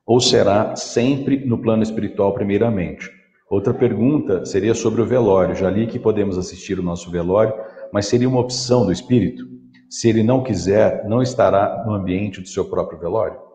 ou 0.07 0.21
será 0.21 0.75
sempre 0.75 1.45
no 1.45 1.59
plano 1.59 1.83
espiritual 1.83 2.33
primeiramente. 2.33 3.11
Outra 3.51 3.75
pergunta 3.75 4.47
seria 4.47 4.75
sobre 4.75 5.03
o 5.03 5.07
velório. 5.07 5.55
Já 5.55 5.69
li 5.69 5.87
que 5.87 5.99
podemos 5.99 6.39
assistir 6.39 6.79
o 6.79 6.83
nosso 6.83 7.11
velório, 7.11 7.55
mas 7.93 8.07
seria 8.07 8.29
uma 8.29 8.41
opção 8.41 8.87
do 8.87 8.93
espírito? 8.93 9.45
Se 9.91 10.09
ele 10.09 10.23
não 10.23 10.43
quiser, 10.43 11.07
não 11.07 11.21
estará 11.21 11.85
no 11.87 11.93
ambiente 11.93 12.41
do 12.41 12.49
seu 12.49 12.65
próprio 12.65 12.99
velório? 12.99 13.48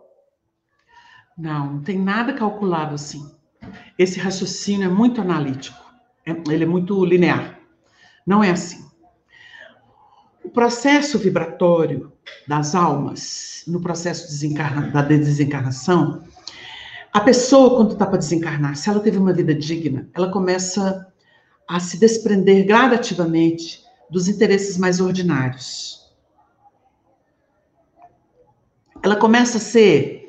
Não, 1.38 1.74
não 1.74 1.82
tem 1.82 1.98
nada 1.98 2.34
calculado 2.34 2.96
assim. 2.96 3.30
Esse 3.98 4.20
raciocínio 4.20 4.86
é 4.86 4.94
muito 4.94 5.22
analítico, 5.22 5.78
é, 6.26 6.32
ele 6.52 6.64
é 6.64 6.68
muito 6.68 7.04
linear. 7.04 7.60
Não 8.26 8.44
é 8.44 8.52
assim. 8.52 8.84
O 10.44 10.50
processo 10.50 11.18
vibratório 11.18 12.12
das 12.48 12.76
almas, 12.76 13.64
no 13.68 13.82
processo 13.82 14.28
da 14.92 15.02
desencarnação, 15.02 16.24
a 17.14 17.22
pessoa, 17.22 17.76
quando 17.78 17.94
está 17.94 18.06
para 18.06 18.18
desencarnar, 18.18 18.76
se 18.76 18.90
ela 18.90 19.00
teve 19.00 19.18
uma 19.18 19.34
vida 19.34 19.54
digna, 19.54 20.10
ela 20.14 20.32
começa 20.32 21.08
a 21.68 21.80
se 21.80 21.98
desprender 21.98 22.66
gradativamente 22.66 23.84
dos 24.10 24.28
interesses 24.28 24.78
mais 24.78 25.00
ordinários. 25.00 26.12
Ela 29.02 29.16
começa 29.16 29.58
a 29.58 29.62
ser 29.62 30.23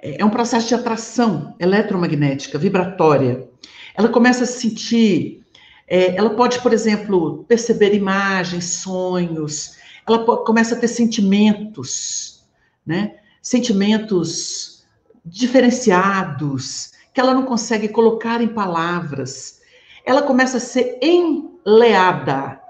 é 0.00 0.24
um 0.24 0.30
processo 0.30 0.68
de 0.68 0.74
atração 0.74 1.54
eletromagnética, 1.58 2.58
vibratória. 2.58 3.48
Ela 3.94 4.08
começa 4.08 4.44
a 4.44 4.46
sentir, 4.46 5.42
é, 5.88 6.16
ela 6.16 6.30
pode, 6.30 6.60
por 6.60 6.72
exemplo, 6.72 7.44
perceber 7.48 7.94
imagens, 7.94 8.64
sonhos, 8.64 9.76
ela 10.06 10.24
começa 10.44 10.74
a 10.74 10.78
ter 10.78 10.88
sentimentos, 10.88 12.44
né? 12.86 13.16
Sentimentos 13.42 14.84
diferenciados, 15.24 16.92
que 17.12 17.20
ela 17.20 17.34
não 17.34 17.44
consegue 17.44 17.88
colocar 17.88 18.40
em 18.40 18.48
palavras. 18.48 19.60
Ela 20.04 20.22
começa 20.22 20.58
a 20.58 20.60
ser 20.60 20.98
enleada. 21.02 22.60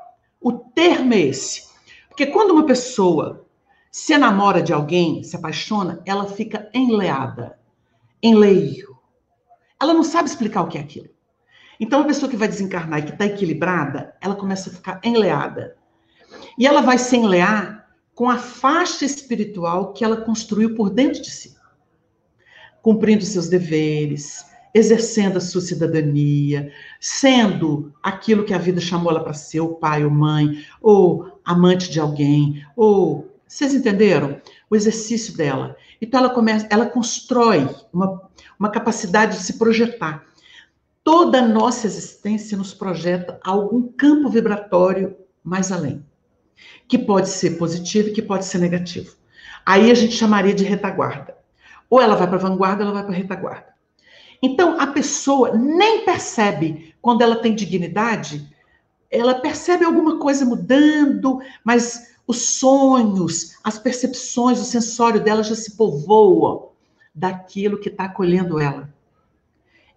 O 0.41 0.53
termo 0.53 1.12
é 1.12 1.20
esse. 1.20 1.64
Porque 2.09 2.27
quando 2.27 2.53
uma 2.53 2.64
pessoa 2.64 3.45
se 3.97 4.12
enamora 4.12 4.61
de 4.61 4.74
alguém, 4.74 5.22
se 5.22 5.36
apaixona, 5.36 6.03
ela 6.05 6.26
fica 6.26 6.68
enleada, 6.74 7.59
enleio. 8.22 8.94
Ela 9.80 9.94
não 9.94 10.05
sabe 10.05 10.28
explicar 10.28 10.61
o 10.61 10.68
que 10.68 10.76
é 10.76 10.82
aquilo. 10.82 11.09
Então, 11.80 12.03
a 12.03 12.05
pessoa 12.05 12.30
que 12.30 12.36
vai 12.36 12.47
desencarnar 12.47 12.99
e 12.99 13.05
que 13.05 13.12
está 13.12 13.24
equilibrada, 13.24 14.14
ela 14.20 14.34
começa 14.34 14.68
a 14.68 14.72
ficar 14.74 15.01
enleada. 15.03 15.78
E 16.59 16.66
ela 16.66 16.82
vai 16.82 16.99
se 16.99 17.16
enlear 17.16 17.88
com 18.14 18.28
a 18.28 18.36
faixa 18.36 19.07
espiritual 19.07 19.94
que 19.94 20.05
ela 20.05 20.18
construiu 20.18 20.74
por 20.74 20.90
dentro 20.90 21.22
de 21.22 21.30
si. 21.30 21.57
Cumprindo 22.82 23.24
seus 23.24 23.49
deveres, 23.49 24.44
exercendo 24.74 25.38
a 25.38 25.40
sua 25.40 25.62
cidadania, 25.62 26.70
sendo 27.01 27.94
aquilo 28.03 28.44
que 28.44 28.53
a 28.53 28.59
vida 28.59 28.78
chamou 28.78 29.11
ela 29.11 29.24
para 29.24 29.32
ser, 29.32 29.61
o 29.61 29.76
pai 29.76 30.05
ou 30.05 30.11
mãe, 30.11 30.62
ou 30.82 31.40
amante 31.42 31.90
de 31.90 31.99
alguém, 31.99 32.62
ou 32.76 33.34
vocês 33.47 33.74
entenderam? 33.74 34.40
O 34.68 34.74
exercício 34.74 35.36
dela. 35.36 35.76
Então 36.01 36.20
ela 36.20 36.30
começa, 36.30 36.66
ela 36.70 36.86
constrói 36.86 37.68
uma, 37.92 38.28
uma 38.59 38.70
capacidade 38.70 39.36
de 39.36 39.44
se 39.44 39.59
projetar. 39.59 40.24
Toda 41.05 41.38
a 41.38 41.47
nossa 41.47 41.86
existência 41.86 42.59
nos 42.59 42.74
projeta 42.74 43.38
a 43.44 43.51
algum 43.51 43.86
campo 43.86 44.28
vibratório 44.28 45.16
mais 45.44 45.70
além, 45.70 46.05
que 46.88 46.99
pode 46.99 47.28
ser 47.28 47.57
positivo 47.57 48.09
e 48.09 48.12
que 48.12 48.22
pode 48.22 48.44
ser 48.44 48.59
negativo. 48.59 49.14
Aí 49.64 49.90
a 49.90 49.94
gente 49.94 50.14
chamaria 50.14 50.55
de 50.55 50.64
retaguarda. 50.64 51.36
Ou 51.88 52.01
ela 52.01 52.16
vai 52.16 52.26
para 52.26 52.36
a 52.36 52.40
vanguarda, 52.40 52.82
ou 52.82 52.90
ela 52.90 52.94
vai 52.94 53.05
para 53.05 53.14
a 53.14 53.16
retaguarda. 53.16 53.66
Então 54.42 54.80
a 54.80 54.88
pessoa 54.88 55.57
nem 55.57 56.05
percebe 56.05 56.94
quando 57.01 57.22
ela 57.22 57.36
tem 57.36 57.55
dignidade, 57.55 58.53
ela 59.09 59.36
percebe 59.36 59.84
alguma 59.84 60.18
coisa 60.18 60.44
mudando, 60.44 61.40
mas 61.64 62.16
os 62.27 62.43
sonhos, 62.59 63.57
as 63.62 63.79
percepções, 63.79 64.61
o 64.61 64.64
sensório 64.64 65.22
dela 65.22 65.43
já 65.43 65.55
se 65.55 65.77
povoam 65.77 66.70
daquilo 67.14 67.79
que 67.79 67.89
está 67.89 68.05
acolhendo 68.05 68.59
ela. 68.59 68.93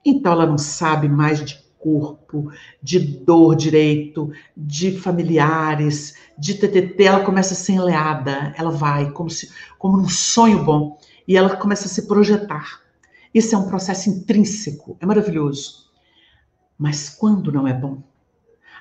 Então 0.06 0.32
ela 0.32 0.46
não 0.46 0.58
sabe 0.58 1.10
mais 1.10 1.44
de 1.44 1.60
corpo, 1.80 2.52
de 2.84 3.00
dor 3.00 3.56
direito, 3.56 4.32
de 4.56 4.98
familiares, 4.98 6.16
de 6.38 6.56
TTT, 6.56 7.04
ela 7.04 7.24
começa 7.24 7.54
a 7.54 7.58
ser 7.58 7.74
enleada, 7.74 8.54
ela 8.58 8.70
vai 8.70 9.12
como 9.12 9.30
se 9.30 9.50
como 9.78 9.98
num 9.98 10.10
sonho 10.10 10.64
bom 10.64 11.00
e 11.28 11.38
ela 11.38 11.56
começa 11.56 11.86
a 11.86 11.90
se 11.90 12.08
projetar. 12.08 12.82
Isso 13.34 13.56
é 13.56 13.58
um 13.58 13.68
processo 13.68 14.10
intrínseco, 14.10 14.98
é 15.00 15.06
maravilhoso. 15.06 15.90
Mas 16.78 17.10
quando 17.10 17.52
não 17.52 17.68
é 17.68 17.74
bom, 17.74 18.02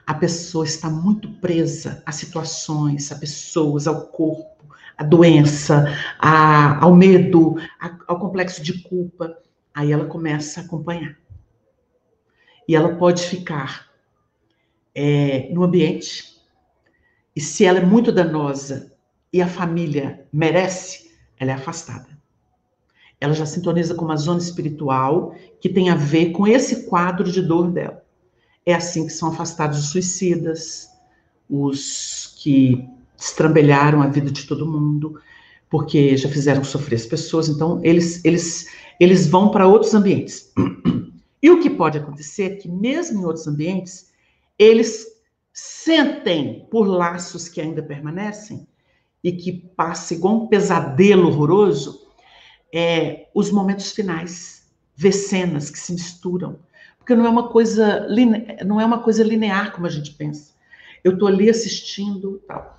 a 0.08 0.14
pessoa 0.14 0.64
está 0.64 0.88
muito 0.88 1.28
presa 1.34 2.02
a 2.06 2.12
situações, 2.12 3.12
a 3.12 3.16
pessoas, 3.16 3.86
ao 3.86 4.06
corpo, 4.06 4.74
à 4.96 5.04
doença, 5.04 5.84
a, 6.18 6.82
ao 6.82 6.96
medo, 6.96 7.56
a, 7.78 7.94
ao 8.08 8.18
complexo 8.18 8.62
de 8.62 8.82
culpa. 8.84 9.36
Aí 9.74 9.92
ela 9.92 10.06
começa 10.06 10.60
a 10.60 10.64
acompanhar. 10.64 11.14
E 12.66 12.74
ela 12.74 12.96
pode 12.96 13.22
ficar 13.22 13.90
é, 14.94 15.50
no 15.52 15.62
ambiente, 15.62 16.38
e 17.36 17.40
se 17.42 17.66
ela 17.66 17.78
é 17.78 17.84
muito 17.84 18.10
danosa 18.10 18.96
e 19.30 19.42
a 19.42 19.46
família 19.46 20.26
merece, 20.32 21.12
ela 21.36 21.50
é 21.50 21.54
afastada. 21.54 22.18
Ela 23.20 23.34
já 23.34 23.44
sintoniza 23.44 23.94
com 23.94 24.06
uma 24.06 24.16
zona 24.16 24.40
espiritual 24.40 25.34
que 25.60 25.68
tem 25.68 25.90
a 25.90 25.94
ver 25.94 26.30
com 26.30 26.46
esse 26.46 26.88
quadro 26.88 27.30
de 27.30 27.42
dor 27.42 27.70
dela. 27.70 28.07
É 28.68 28.74
assim 28.74 29.06
que 29.06 29.12
são 29.14 29.30
afastados 29.30 29.78
os 29.78 29.86
suicidas, 29.92 30.90
os 31.48 32.36
que 32.36 32.86
estrambelharam 33.16 34.02
a 34.02 34.08
vida 34.08 34.30
de 34.30 34.46
todo 34.46 34.70
mundo, 34.70 35.18
porque 35.70 36.18
já 36.18 36.28
fizeram 36.28 36.62
sofrer 36.62 36.96
as 36.96 37.06
pessoas, 37.06 37.48
então 37.48 37.80
eles, 37.82 38.22
eles, 38.26 38.66
eles 39.00 39.26
vão 39.26 39.50
para 39.50 39.66
outros 39.66 39.94
ambientes. 39.94 40.52
E 41.40 41.50
o 41.50 41.60
que 41.60 41.70
pode 41.70 41.96
acontecer 41.96 42.42
é 42.42 42.56
que, 42.56 42.68
mesmo 42.68 43.20
em 43.20 43.24
outros 43.24 43.46
ambientes, 43.46 44.12
eles 44.58 45.06
sentem 45.52 46.66
por 46.68 46.84
laços 46.84 47.48
que 47.48 47.60
ainda 47.60 47.80
permanecem 47.80 48.66
e 49.22 49.30
que 49.30 49.52
passa 49.52 50.14
igual 50.14 50.34
um 50.34 50.46
pesadelo 50.48 51.28
horroroso, 51.28 52.08
é, 52.74 53.28
os 53.32 53.52
momentos 53.52 53.92
finais, 53.92 54.68
ver 54.96 55.12
cenas 55.12 55.70
que 55.70 55.78
se 55.78 55.92
misturam, 55.92 56.58
porque 57.08 57.14
não 57.14 57.24
é 57.24 57.30
uma 57.30 57.48
coisa 57.48 58.06
não 58.66 58.78
é 58.78 58.84
uma 58.84 59.02
coisa 59.02 59.24
linear 59.24 59.72
como 59.72 59.86
a 59.86 59.90
gente 59.90 60.12
pensa. 60.12 60.52
Eu 61.02 61.14
estou 61.14 61.26
ali 61.26 61.48
assistindo, 61.48 62.42
tal. 62.46 62.78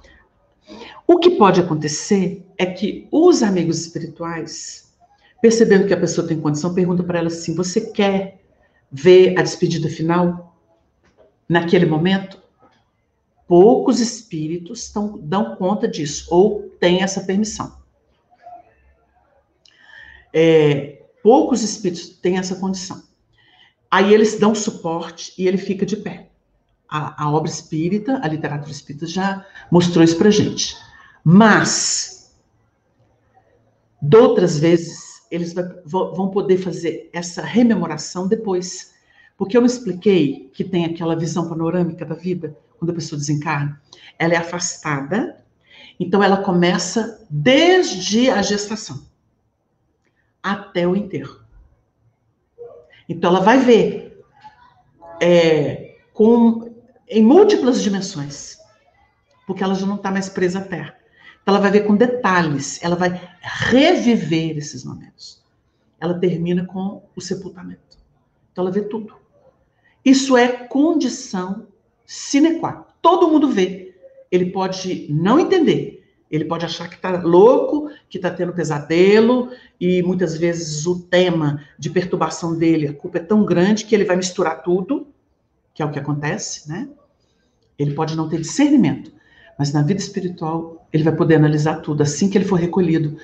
O 1.08 1.18
que 1.18 1.32
pode 1.32 1.60
acontecer 1.60 2.46
é 2.56 2.68
que 2.68 3.08
os 3.12 3.42
amigos 3.42 3.80
espirituais, 3.80 4.94
percebendo 5.42 5.88
que 5.88 5.96
a 5.96 6.00
pessoa 6.00 6.28
tem 6.28 6.40
condição, 6.40 6.76
perguntam 6.76 7.08
para 7.08 7.18
ela 7.18 7.28
assim: 7.30 7.56
"Você 7.56 7.90
quer 7.90 8.44
ver 8.92 9.36
a 9.36 9.42
despedida 9.42 9.90
final 9.90 10.56
naquele 11.48 11.88
momento?" 11.88 12.40
Poucos 13.48 14.00
espíritos 14.00 14.92
tão, 14.92 15.18
dão 15.18 15.56
conta 15.56 15.88
disso 15.88 16.28
ou 16.30 16.70
têm 16.80 17.02
essa 17.02 17.22
permissão. 17.22 17.80
É, 20.32 21.02
poucos 21.24 21.64
espíritos 21.64 22.10
têm 22.10 22.38
essa 22.38 22.56
condição. 22.58 23.09
Aí 23.92 24.14
eles 24.14 24.38
dão 24.38 24.54
suporte 24.54 25.34
e 25.38 25.48
ele 25.48 25.58
fica 25.58 25.86
de 25.86 25.98
pé. 25.98 26.30
A, 26.88 27.24
a 27.24 27.32
obra 27.32 27.50
espírita, 27.50 28.20
a 28.24 28.28
literatura 28.28 28.72
espírita 28.72 29.08
já 29.08 29.46
mostrou 29.72 30.04
isso 30.04 30.18
para 30.18 30.30
gente. 30.30 30.76
Mas, 31.24 32.36
de 34.02 34.18
outras 34.18 34.58
vezes, 34.58 35.24
eles 35.32 35.54
vão 35.86 36.30
poder 36.30 36.58
fazer 36.58 37.10
essa 37.14 37.42
rememoração 37.42 38.28
depois. 38.28 38.94
Porque 39.38 39.56
eu 39.56 39.62
não 39.62 39.68
expliquei 39.68 40.50
que 40.54 40.64
tem 40.64 40.86
aquela 40.86 41.16
visão 41.16 41.48
panorâmica 41.48 42.06
da 42.06 42.16
vida, 42.16 42.58
quando 42.78 42.92
a 42.92 42.96
pessoa 42.96 43.20
desencarna. 43.20 43.80
Ela 44.18 44.34
é 44.34 44.38
afastada, 44.38 45.44
então 46.00 46.24
ela 46.24 46.38
começa 46.38 47.26
desde 47.30 48.30
a 48.30 48.42
gestação 48.42 49.08
até 50.42 50.88
o 50.88 50.96
enterro. 50.96 51.40
Então, 53.10 53.32
ela 53.32 53.44
vai 53.44 53.58
ver 53.58 54.24
é, 55.20 55.96
com, 56.14 56.74
em 57.10 57.24
múltiplas 57.24 57.82
dimensões, 57.82 58.58
porque 59.48 59.64
ela 59.64 59.74
já 59.74 59.86
não 59.86 59.96
está 59.96 60.12
mais 60.12 60.30
presa 60.30 60.60
à 60.60 60.62
Terra. 60.62 60.96
Então, 61.42 61.56
ela 61.56 61.60
vai 61.60 61.72
ver 61.72 61.88
com 61.88 61.96
detalhes, 61.96 62.82
ela 62.84 62.96
vai 62.96 63.20
reviver 63.42 64.56
esses 64.58 64.86
momentos. 64.86 65.44
Ela 66.00 66.20
termina 66.20 66.66
com 66.66 67.04
o 67.16 67.20
sepultamento. 67.20 67.98
Então, 68.52 68.64
ela 68.64 68.72
vê 68.72 68.84
tudo. 68.84 69.16
Isso 70.06 70.38
é 70.38 70.48
condição 70.48 71.68
Sine 72.12 72.60
qua. 72.60 72.88
Todo 73.04 73.28
mundo 73.28 73.52
vê. 73.52 73.96
Ele 74.32 74.48
pode 74.48 75.06
não 75.12 75.40
entender. 75.40 75.99
Ele 76.30 76.46
pode 76.46 76.66
achar 76.66 76.88
que 76.88 76.96
está 76.96 77.10
louco, 77.22 77.90
que 78.08 78.18
está 78.18 78.30
tendo 78.30 78.54
pesadelo, 78.54 79.50
e 79.80 80.04
muitas 80.04 80.38
vezes 80.38 80.86
o 80.86 81.00
tema 81.00 81.64
de 81.78 81.90
perturbação 81.90 82.56
dele, 82.56 82.88
a 82.88 82.94
culpa 82.94 83.18
é 83.18 83.22
tão 83.22 83.44
grande 83.44 83.86
que 83.86 83.96
ele 83.96 84.06
vai 84.06 84.16
misturar 84.16 84.62
tudo, 84.62 85.08
que 85.74 85.82
é 85.82 85.86
o 85.86 85.92
que 85.92 86.00
acontece, 86.00 86.70
né? 86.70 86.88
Ele 87.78 87.94
pode 87.94 88.16
não 88.16 88.30
ter 88.30 88.42
discernimento, 88.42 89.12
mas 89.58 89.74
na 89.74 89.82
vida 89.82 90.00
espiritual 90.00 90.88
ele 90.94 91.04
vai 91.04 91.16
poder 91.16 91.36
analisar 91.36 91.78
tudo 91.78 92.04
assim 92.04 92.30
que 92.30 92.38
ele 92.38 92.46
for 92.46 92.60
recolhido 92.60 93.18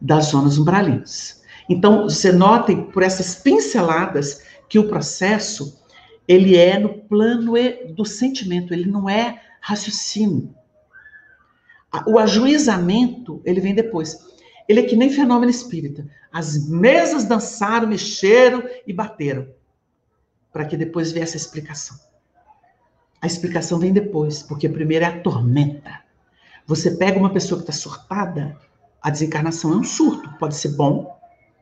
das 0.00 0.26
zonas 0.26 0.58
umbralinas. 0.58 1.42
Então, 1.68 2.04
você 2.04 2.30
notem 2.30 2.84
por 2.84 3.02
essas 3.02 3.34
pinceladas 3.34 4.42
que 4.68 4.78
o 4.78 4.88
processo 4.88 5.80
ele 6.26 6.56
é 6.56 6.78
no 6.78 6.90
plano 6.90 7.54
do 7.94 8.04
sentimento, 8.04 8.72
ele 8.72 8.90
não 8.90 9.08
é 9.08 9.40
raciocínio. 9.60 10.54
O 12.06 12.18
ajuizamento, 12.18 13.42
ele 13.44 13.60
vem 13.60 13.74
depois. 13.74 14.18
Ele 14.68 14.80
é 14.80 14.82
que 14.84 14.96
nem 14.96 15.10
fenômeno 15.10 15.50
espírita. 15.50 16.06
As 16.32 16.68
mesas 16.68 17.24
dançaram, 17.24 17.88
mexeram 17.88 18.62
e 18.86 18.92
bateram. 18.92 19.48
Para 20.52 20.64
que 20.64 20.76
depois 20.76 21.12
viesse 21.12 21.36
a 21.36 21.40
explicação. 21.40 21.98
A 23.20 23.26
explicação 23.26 23.78
vem 23.78 23.92
depois, 23.92 24.42
porque 24.42 24.68
primeiro 24.68 25.04
é 25.04 25.08
a 25.08 25.20
tormenta. 25.20 26.00
Você 26.66 26.92
pega 26.92 27.18
uma 27.18 27.32
pessoa 27.32 27.60
que 27.60 27.70
está 27.70 27.72
surtada, 27.72 28.58
a 29.00 29.10
desencarnação 29.10 29.72
é 29.72 29.76
um 29.76 29.84
surto. 29.84 30.32
Pode 30.38 30.56
ser 30.56 30.70
bom, 30.70 31.18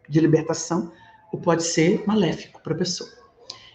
de 0.08 0.20
libertação, 0.20 0.92
ou 1.32 1.40
pode 1.40 1.62
ser 1.62 2.04
maléfico 2.06 2.62
para 2.62 2.74
a 2.74 2.78
pessoa. 2.78 3.10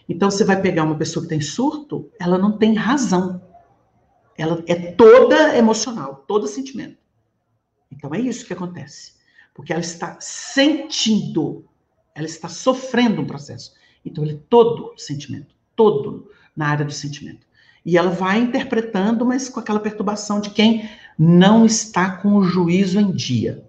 Então, 0.08 0.30
você 0.30 0.44
vai 0.44 0.60
pegar 0.60 0.84
uma 0.84 0.96
pessoa 0.96 1.22
que 1.22 1.28
tem 1.28 1.40
surto, 1.40 2.10
ela 2.20 2.38
não 2.38 2.56
tem 2.58 2.74
razão. 2.74 3.42
Ela 4.38 4.62
é 4.66 4.74
toda 4.74 5.56
emocional, 5.56 6.24
todo 6.26 6.46
sentimento. 6.46 6.98
Então, 7.90 8.14
é 8.14 8.20
isso 8.20 8.46
que 8.46 8.52
acontece. 8.52 9.14
Porque 9.54 9.72
ela 9.72 9.80
está 9.80 10.18
sentindo, 10.20 11.64
ela 12.14 12.26
está 12.26 12.48
sofrendo 12.48 13.22
um 13.22 13.26
processo. 13.26 13.74
Então, 14.04 14.22
ele 14.24 14.34
é 14.34 14.40
todo 14.48 14.94
sentimento, 14.98 15.54
todo 15.74 16.30
na 16.54 16.68
área 16.68 16.84
do 16.84 16.92
sentimento. 16.92 17.46
E 17.84 17.96
ela 17.96 18.10
vai 18.10 18.38
interpretando, 18.38 19.24
mas 19.24 19.48
com 19.48 19.60
aquela 19.60 19.80
perturbação 19.80 20.40
de 20.40 20.50
quem 20.50 20.88
não 21.18 21.64
está 21.64 22.16
com 22.16 22.34
o 22.34 22.42
juízo 22.42 23.00
em 23.00 23.12
dia. 23.12 23.64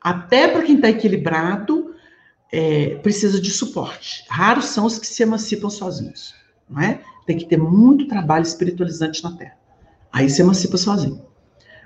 Até 0.00 0.46
para 0.46 0.62
quem 0.62 0.76
está 0.76 0.88
equilibrado, 0.88 1.94
é, 2.52 2.96
precisa 2.96 3.40
de 3.40 3.50
suporte. 3.50 4.24
Raros 4.28 4.66
são 4.66 4.84
os 4.84 4.98
que 4.98 5.06
se 5.06 5.22
emancipam 5.22 5.70
sozinhos, 5.70 6.34
não 6.68 6.80
é? 6.80 7.02
Tem 7.26 7.36
que 7.36 7.44
ter 7.44 7.58
muito 7.58 8.06
trabalho 8.06 8.44
espiritualizante 8.44 9.22
na 9.22 9.36
Terra. 9.36 9.56
Aí 10.12 10.30
se 10.30 10.40
emancipa 10.40 10.76
sozinho. 10.76 11.26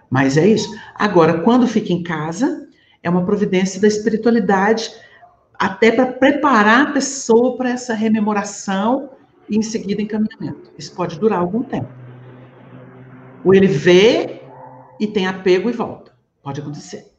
Mas 0.08 0.36
é 0.36 0.46
isso. 0.46 0.78
Agora, 0.94 1.40
quando 1.40 1.66
fica 1.66 1.92
em 1.92 2.02
casa, 2.02 2.68
é 3.02 3.08
uma 3.08 3.24
providência 3.24 3.80
da 3.80 3.88
espiritualidade, 3.88 4.92
até 5.54 5.90
para 5.90 6.06
preparar 6.06 6.88
a 6.88 6.92
pessoa 6.92 7.56
para 7.56 7.70
essa 7.70 7.94
rememoração 7.94 9.10
e 9.48 9.56
em 9.56 9.62
seguida 9.62 10.02
encaminhamento. 10.02 10.70
Isso 10.78 10.94
pode 10.94 11.18
durar 11.18 11.40
algum 11.40 11.62
tempo. 11.62 11.88
Ou 13.44 13.54
ele 13.54 13.66
vê 13.66 14.42
e 14.98 15.06
tem 15.06 15.26
apego 15.26 15.70
e 15.70 15.72
volta. 15.72 16.12
Pode 16.42 16.60
acontecer. 16.60 17.10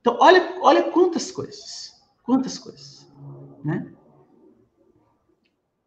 Então, 0.00 0.16
olha, 0.20 0.56
olha 0.62 0.84
quantas 0.84 1.30
coisas. 1.30 1.94
Quantas 2.22 2.58
coisas. 2.58 3.10
Né? 3.64 3.86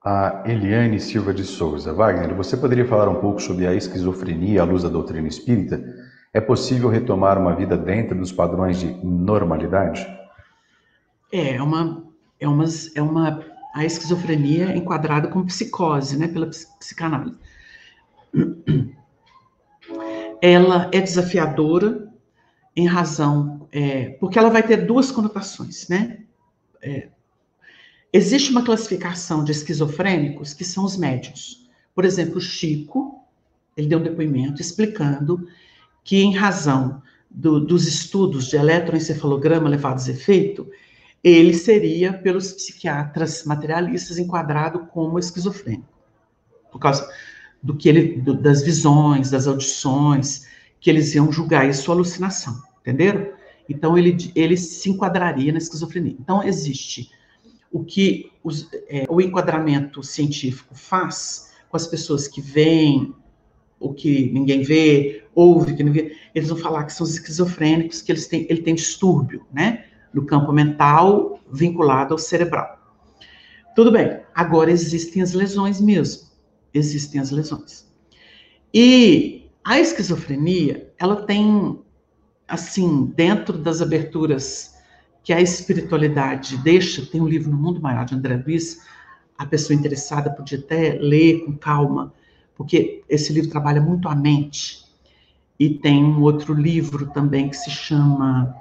A 0.04 0.44
Eliane 0.46 1.00
Silva 1.00 1.34
de 1.34 1.46
Souza. 1.46 1.94
Wagner, 1.94 2.36
você 2.36 2.58
poderia 2.58 2.86
falar 2.86 3.08
um 3.08 3.22
pouco 3.22 3.42
sobre 3.42 3.66
a 3.66 3.74
esquizofrenia 3.74 4.62
à 4.62 4.66
luz 4.66 4.84
da 4.84 4.90
doutrina 4.90 5.28
espírita? 5.30 5.82
É 6.34 6.42
possível 6.42 6.90
retomar 6.90 7.38
uma 7.38 7.56
vida 7.56 7.78
dentro 7.78 8.18
dos 8.18 8.32
padrões 8.32 8.78
de 8.80 8.88
normalidade? 9.06 10.06
É, 11.32 11.56
é 11.56 11.64
uma, 11.64 12.04
é 12.38 12.48
uma, 12.48 12.66
é 12.96 13.02
uma 13.02 13.46
a 13.74 13.86
esquizofrenia 13.86 14.72
é 14.72 14.78
enquadrada 14.78 15.30
como 15.30 15.46
psicose, 15.46 16.18
né, 16.18 16.28
pela 16.28 16.48
psicanálise. 16.48 17.38
Ela 20.42 20.90
é 20.92 21.00
desafiadora 21.00 22.12
em 22.76 22.86
razão, 22.86 23.68
é, 23.72 24.10
porque 24.20 24.38
ela 24.38 24.50
vai 24.50 24.62
ter 24.62 24.86
duas 24.86 25.12
conotações, 25.12 25.88
né? 25.88 26.20
É, 26.82 27.08
existe 28.14 28.52
uma 28.52 28.64
classificação 28.64 29.44
de 29.44 29.52
esquizofrênicos 29.52 30.54
que 30.54 30.64
são 30.64 30.86
os 30.86 30.96
médios. 30.96 31.68
Por 31.96 32.06
exemplo, 32.06 32.38
o 32.38 32.42
Chico, 32.42 33.20
ele 33.76 33.88
deu 33.88 33.98
um 33.98 34.04
depoimento 34.04 34.62
explicando 34.62 35.48
que, 36.04 36.18
em 36.18 36.34
razão 36.34 37.02
do, 37.30 37.60
dos 37.60 37.88
estudos 37.88 38.48
de 38.48 38.56
eletroencefalograma 38.56 39.68
levados 39.68 40.08
a 40.08 40.12
efeito, 40.12 40.70
ele 41.24 41.54
seria, 41.54 42.14
pelos 42.14 42.52
psiquiatras 42.52 43.46
materialistas, 43.46 44.20
enquadrado 44.20 44.88
como 44.88 45.18
esquizofrênico, 45.18 45.88
por 46.72 46.80
causa 46.80 47.10
do 47.62 47.76
que 47.76 47.90
ele, 47.90 48.18
do, 48.22 48.34
das 48.34 48.62
visões, 48.62 49.32
das 49.32 49.48
audições, 49.48 50.46
que 50.80 50.90
eles 50.90 51.16
iam 51.16 51.32
julgar 51.32 51.68
isso 51.68 51.92
alucinação, 51.92 52.62
entenderam? 52.82 53.32
Então 53.70 53.98
ele, 53.98 54.32
ele 54.36 54.58
se 54.58 54.90
enquadraria 54.90 55.52
na 55.52 55.58
esquizofrenia. 55.58 56.18
Então 56.20 56.44
existe 56.44 57.10
o 57.74 57.84
que 57.84 58.32
os, 58.44 58.70
é, 58.88 59.06
o 59.10 59.20
enquadramento 59.20 60.04
científico 60.04 60.76
faz 60.76 61.52
com 61.68 61.76
as 61.76 61.88
pessoas 61.88 62.28
que 62.28 62.40
veem 62.40 63.14
o 63.80 63.92
que 63.94 64.32
ninguém 64.32 64.62
vê, 64.62 65.26
ouve 65.36 65.76
que 65.76 65.84
ninguém 65.84 66.12
eles 66.34 66.48
vão 66.48 66.58
falar 66.58 66.86
que 66.86 66.94
são 66.94 67.06
esquizofrênicos, 67.06 68.02
que 68.02 68.12
eles 68.12 68.28
têm, 68.28 68.46
ele 68.50 68.62
tem 68.62 68.76
distúrbio, 68.76 69.46
né? 69.52 69.86
no 70.14 70.26
campo 70.26 70.54
mental 70.54 71.40
vinculado 71.52 72.14
ao 72.14 72.18
cerebral. 72.20 72.80
Tudo 73.76 73.92
bem, 73.92 74.22
agora 74.36 74.72
existem 74.72 75.22
as 75.22 75.34
lesões 75.34 75.82
mesmo. 75.82 76.30
Existem 76.74 77.20
as 77.20 77.32
lesões. 77.32 77.92
E 78.72 79.50
a 79.64 79.80
esquizofrenia, 79.80 80.92
ela 81.00 81.24
tem, 81.24 81.80
assim, 82.48 83.12
dentro 83.16 83.58
das 83.58 83.82
aberturas 83.82 84.73
que 85.24 85.32
a 85.32 85.42
espiritualidade 85.42 86.58
deixa, 86.58 87.06
tem 87.06 87.22
um 87.22 87.28
livro 87.28 87.50
No 87.50 87.58
Mundo 87.58 87.82
Maior 87.82 88.06
de 88.06 88.14
André 88.14 88.42
Luiz, 88.46 88.82
a 89.38 89.46
pessoa 89.46 89.78
interessada 89.78 90.30
podia 90.30 90.60
até 90.60 90.98
ler 91.00 91.46
com 91.46 91.56
calma, 91.58 92.14
porque 92.56 93.02
esse 93.10 93.32
livro 93.32 93.50
trabalha 93.50 93.82
muito 93.82 94.08
a 94.10 94.16
mente. 94.16 94.84
E 95.60 95.70
tem 95.70 96.04
um 96.04 96.22
outro 96.22 96.54
livro 96.54 97.08
também 97.12 97.50
que 97.50 97.56
se 97.56 97.72
chama 97.72 98.54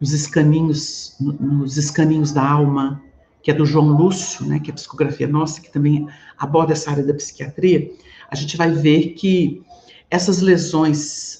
nos 0.00 0.12
escaninhos, 0.12 1.16
nos 1.20 1.76
escaninhos 1.76 2.32
da 2.32 2.48
alma, 2.48 3.02
que 3.42 3.50
é 3.50 3.54
do 3.54 3.66
João 3.66 3.88
Lúcio, 3.88 4.44
né, 4.46 4.58
que 4.58 4.70
é 4.70 4.72
a 4.72 4.74
psicografia 4.74 5.28
nossa, 5.28 5.60
que 5.60 5.70
também 5.70 6.08
aborda 6.38 6.72
essa 6.72 6.90
área 6.90 7.04
da 7.04 7.12
psiquiatria, 7.14 7.90
a 8.30 8.34
gente 8.34 8.56
vai 8.56 8.70
ver 8.70 9.10
que 9.10 9.62
essas 10.10 10.40
lesões 10.40 11.39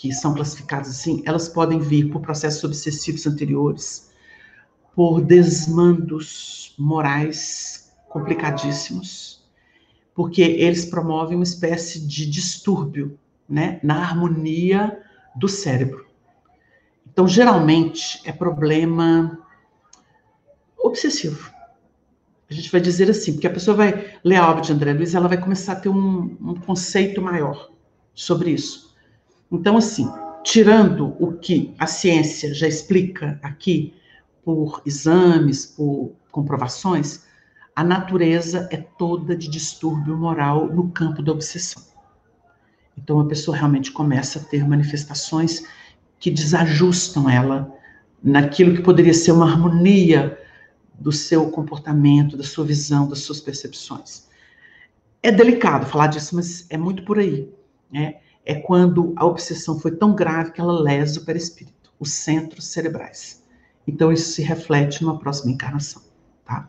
que 0.00 0.14
são 0.14 0.32
classificadas 0.32 0.88
assim, 0.88 1.22
elas 1.26 1.46
podem 1.46 1.78
vir 1.78 2.10
por 2.10 2.22
processos 2.22 2.64
obsessivos 2.64 3.26
anteriores, 3.26 4.10
por 4.94 5.20
desmandos 5.20 6.74
morais 6.78 7.92
complicadíssimos, 8.08 9.44
porque 10.14 10.40
eles 10.40 10.86
promovem 10.86 11.36
uma 11.36 11.44
espécie 11.44 12.00
de 12.00 12.24
distúrbio, 12.24 13.18
né, 13.46 13.78
na 13.82 14.00
harmonia 14.00 14.98
do 15.36 15.46
cérebro. 15.46 16.06
Então, 17.12 17.28
geralmente, 17.28 18.22
é 18.24 18.32
problema 18.32 19.38
obsessivo. 20.78 21.52
A 22.48 22.54
gente 22.54 22.72
vai 22.72 22.80
dizer 22.80 23.10
assim, 23.10 23.34
porque 23.34 23.46
a 23.46 23.52
pessoa 23.52 23.76
vai 23.76 24.14
ler 24.24 24.36
a 24.36 24.48
obra 24.50 24.62
de 24.62 24.72
André 24.72 24.94
Luiz, 24.94 25.14
ela 25.14 25.28
vai 25.28 25.38
começar 25.38 25.72
a 25.74 25.76
ter 25.76 25.90
um, 25.90 26.38
um 26.40 26.54
conceito 26.54 27.20
maior 27.20 27.70
sobre 28.14 28.52
isso. 28.52 28.89
Então, 29.50 29.76
assim, 29.76 30.10
tirando 30.44 31.16
o 31.18 31.32
que 31.32 31.74
a 31.78 31.86
ciência 31.86 32.54
já 32.54 32.68
explica 32.68 33.38
aqui, 33.42 33.94
por 34.44 34.82
exames, 34.86 35.66
por 35.66 36.12
comprovações, 36.30 37.24
a 37.74 37.84
natureza 37.84 38.68
é 38.70 38.76
toda 38.76 39.36
de 39.36 39.48
distúrbio 39.48 40.16
moral 40.16 40.66
no 40.68 40.90
campo 40.90 41.22
da 41.22 41.32
obsessão. 41.32 41.82
Então, 42.96 43.20
a 43.20 43.26
pessoa 43.26 43.56
realmente 43.56 43.92
começa 43.92 44.38
a 44.38 44.42
ter 44.42 44.66
manifestações 44.66 45.64
que 46.18 46.30
desajustam 46.30 47.28
ela 47.28 47.72
naquilo 48.22 48.74
que 48.74 48.82
poderia 48.82 49.14
ser 49.14 49.32
uma 49.32 49.50
harmonia 49.50 50.38
do 50.98 51.10
seu 51.10 51.50
comportamento, 51.50 52.36
da 52.36 52.44
sua 52.44 52.64
visão, 52.64 53.08
das 53.08 53.20
suas 53.20 53.40
percepções. 53.40 54.28
É 55.22 55.32
delicado 55.32 55.86
falar 55.86 56.08
disso, 56.08 56.36
mas 56.36 56.66
é 56.68 56.76
muito 56.76 57.04
por 57.04 57.18
aí. 57.18 57.50
Né? 57.90 58.16
É 58.44 58.54
quando 58.54 59.12
a 59.16 59.24
obsessão 59.26 59.78
foi 59.78 59.92
tão 59.92 60.14
grave 60.14 60.52
que 60.52 60.60
ela 60.60 60.72
lesa 60.72 61.20
o 61.20 61.24
perispírito, 61.24 61.92
os 61.98 62.12
centros 62.12 62.66
cerebrais. 62.66 63.44
Então, 63.86 64.12
isso 64.12 64.32
se 64.32 64.42
reflete 64.42 65.02
numa 65.02 65.18
próxima 65.18 65.52
encarnação. 65.52 66.02
Tá? 66.44 66.68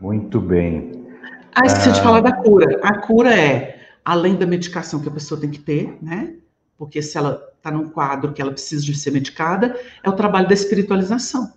Muito 0.00 0.40
bem. 0.40 0.92
Ah, 1.54 1.64
esqueci 1.64 1.90
ah... 1.90 1.92
de 1.92 2.02
falar 2.02 2.20
da 2.20 2.32
cura. 2.32 2.80
A 2.82 2.98
cura 2.98 3.34
é, 3.34 3.80
além 4.04 4.36
da 4.36 4.46
medicação 4.46 5.00
que 5.00 5.08
a 5.08 5.12
pessoa 5.12 5.40
tem 5.40 5.50
que 5.50 5.60
ter, 5.60 5.96
né? 6.02 6.34
Porque 6.76 7.00
se 7.00 7.16
ela 7.16 7.40
está 7.56 7.70
num 7.70 7.88
quadro 7.88 8.32
que 8.32 8.42
ela 8.42 8.50
precisa 8.50 8.84
de 8.84 8.94
ser 8.94 9.12
medicada, 9.12 9.78
é 10.02 10.08
o 10.08 10.16
trabalho 10.16 10.48
da 10.48 10.54
espiritualização. 10.54 11.52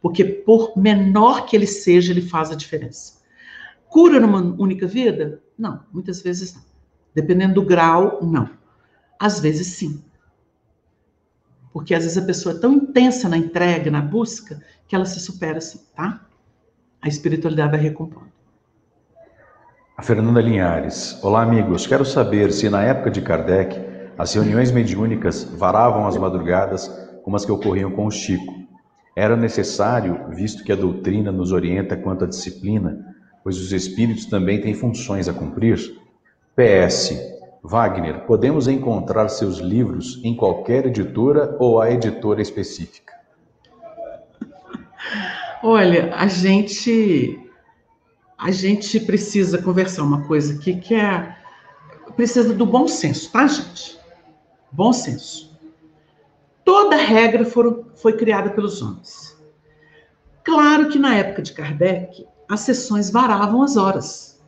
Porque 0.00 0.24
por 0.24 0.76
menor 0.78 1.44
que 1.44 1.54
ele 1.54 1.66
seja, 1.66 2.12
ele 2.12 2.22
faz 2.22 2.50
a 2.50 2.54
diferença. 2.54 3.22
Cura 3.94 4.18
numa 4.18 4.40
única 4.40 4.88
vida? 4.88 5.40
Não, 5.56 5.84
muitas 5.92 6.20
vezes 6.20 6.52
não. 6.52 6.62
Dependendo 7.14 7.54
do 7.54 7.62
grau, 7.64 8.18
não. 8.20 8.50
Às 9.20 9.38
vezes 9.38 9.68
sim. 9.68 10.02
Porque 11.72 11.94
às 11.94 12.02
vezes 12.02 12.18
a 12.18 12.26
pessoa 12.26 12.56
é 12.56 12.58
tão 12.58 12.72
intensa 12.72 13.28
na 13.28 13.38
entrega, 13.38 13.92
na 13.92 14.02
busca, 14.02 14.60
que 14.88 14.96
ela 14.96 15.04
se 15.04 15.20
supera 15.20 15.58
assim, 15.58 15.78
tá? 15.94 16.26
A 17.00 17.06
espiritualidade 17.06 17.70
vai 17.70 17.80
recompondo. 17.80 18.26
A 19.96 20.02
Fernanda 20.02 20.40
Linhares. 20.40 21.16
Olá, 21.22 21.42
amigos. 21.42 21.86
Quero 21.86 22.04
saber 22.04 22.50
se 22.50 22.68
na 22.68 22.82
época 22.82 23.12
de 23.12 23.22
Kardec 23.22 23.80
as 24.18 24.34
reuniões 24.34 24.72
mediúnicas 24.72 25.44
varavam 25.44 26.08
as 26.08 26.16
madrugadas 26.16 26.88
como 27.22 27.36
as 27.36 27.44
que 27.44 27.52
ocorriam 27.52 27.92
com 27.92 28.06
o 28.06 28.10
Chico. 28.10 28.54
Era 29.14 29.36
necessário, 29.36 30.30
visto 30.30 30.64
que 30.64 30.72
a 30.72 30.76
doutrina 30.76 31.30
nos 31.30 31.52
orienta 31.52 31.96
quanto 31.96 32.24
à 32.24 32.26
disciplina, 32.26 33.13
pois 33.44 33.58
os 33.58 33.72
espíritos 33.72 34.24
também 34.24 34.60
têm 34.60 34.72
funções 34.72 35.28
a 35.28 35.34
cumprir? 35.34 35.78
PS. 36.56 37.12
Wagner, 37.62 38.26
podemos 38.26 38.68
encontrar 38.68 39.28
seus 39.28 39.58
livros 39.58 40.20
em 40.24 40.34
qualquer 40.34 40.86
editora 40.86 41.56
ou 41.58 41.80
a 41.80 41.90
editora 41.90 42.42
específica? 42.42 43.12
Olha, 45.62 46.14
a 46.14 46.26
gente 46.26 47.40
a 48.36 48.50
gente 48.50 49.00
precisa 49.00 49.62
conversar 49.62 50.02
uma 50.02 50.26
coisa 50.26 50.54
aqui 50.54 50.76
que 50.76 50.94
é 50.94 51.36
precisa 52.16 52.52
do 52.52 52.66
bom 52.66 52.86
senso, 52.86 53.30
tá, 53.32 53.46
gente? 53.46 53.98
Bom 54.70 54.92
senso. 54.92 55.58
Toda 56.64 56.96
regra 56.96 57.44
for, 57.44 57.86
foi 57.94 58.16
criada 58.16 58.50
pelos 58.50 58.80
homens. 58.82 59.34
Claro 60.42 60.88
que 60.90 60.98
na 60.98 61.14
época 61.14 61.42
de 61.42 61.52
Kardec, 61.52 62.26
as 62.48 62.60
sessões 62.60 63.10
varavam 63.10 63.62
as 63.62 63.76
horas. 63.76 64.42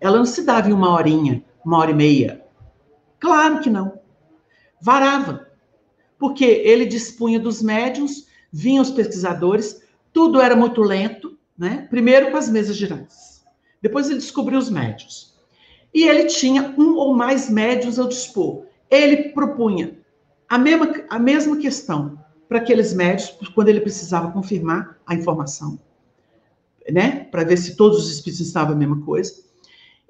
Ela 0.00 0.18
não 0.18 0.24
se 0.24 0.42
dava 0.42 0.68
em 0.68 0.72
uma 0.72 0.90
horinha, 0.90 1.44
uma 1.64 1.78
hora 1.78 1.90
e 1.90 1.94
meia. 1.94 2.44
Claro 3.18 3.60
que 3.60 3.70
não. 3.70 4.00
Varava. 4.80 5.48
Porque 6.18 6.44
ele 6.44 6.86
dispunha 6.86 7.38
dos 7.38 7.62
médiums, 7.62 8.26
vinham 8.52 8.82
os 8.82 8.90
pesquisadores, 8.90 9.82
tudo 10.12 10.40
era 10.40 10.56
muito 10.56 10.82
lento, 10.82 11.38
né? 11.56 11.86
Primeiro 11.88 12.30
com 12.30 12.36
as 12.36 12.48
mesas 12.48 12.76
girantes. 12.76 13.44
Depois 13.80 14.08
ele 14.08 14.18
descobriu 14.18 14.58
os 14.58 14.70
médios. 14.70 15.36
E 15.94 16.04
ele 16.04 16.24
tinha 16.24 16.74
um 16.78 16.94
ou 16.96 17.14
mais 17.14 17.48
médios 17.48 17.98
ao 17.98 18.08
dispor. 18.08 18.66
Ele 18.90 19.30
propunha 19.30 19.98
a 20.48 20.58
mesma, 20.58 20.92
a 21.08 21.18
mesma 21.18 21.56
questão 21.56 22.18
para 22.48 22.58
aqueles 22.58 22.92
médios, 22.92 23.30
quando 23.54 23.68
ele 23.68 23.80
precisava 23.80 24.30
confirmar 24.30 24.98
a 25.06 25.14
informação 25.14 25.78
né? 26.90 27.24
Para 27.30 27.44
ver 27.44 27.56
se 27.56 27.76
todos 27.76 27.98
os 27.98 28.10
espíritos 28.10 28.46
estavam 28.46 28.74
a 28.74 28.78
mesma 28.78 29.00
coisa. 29.02 29.32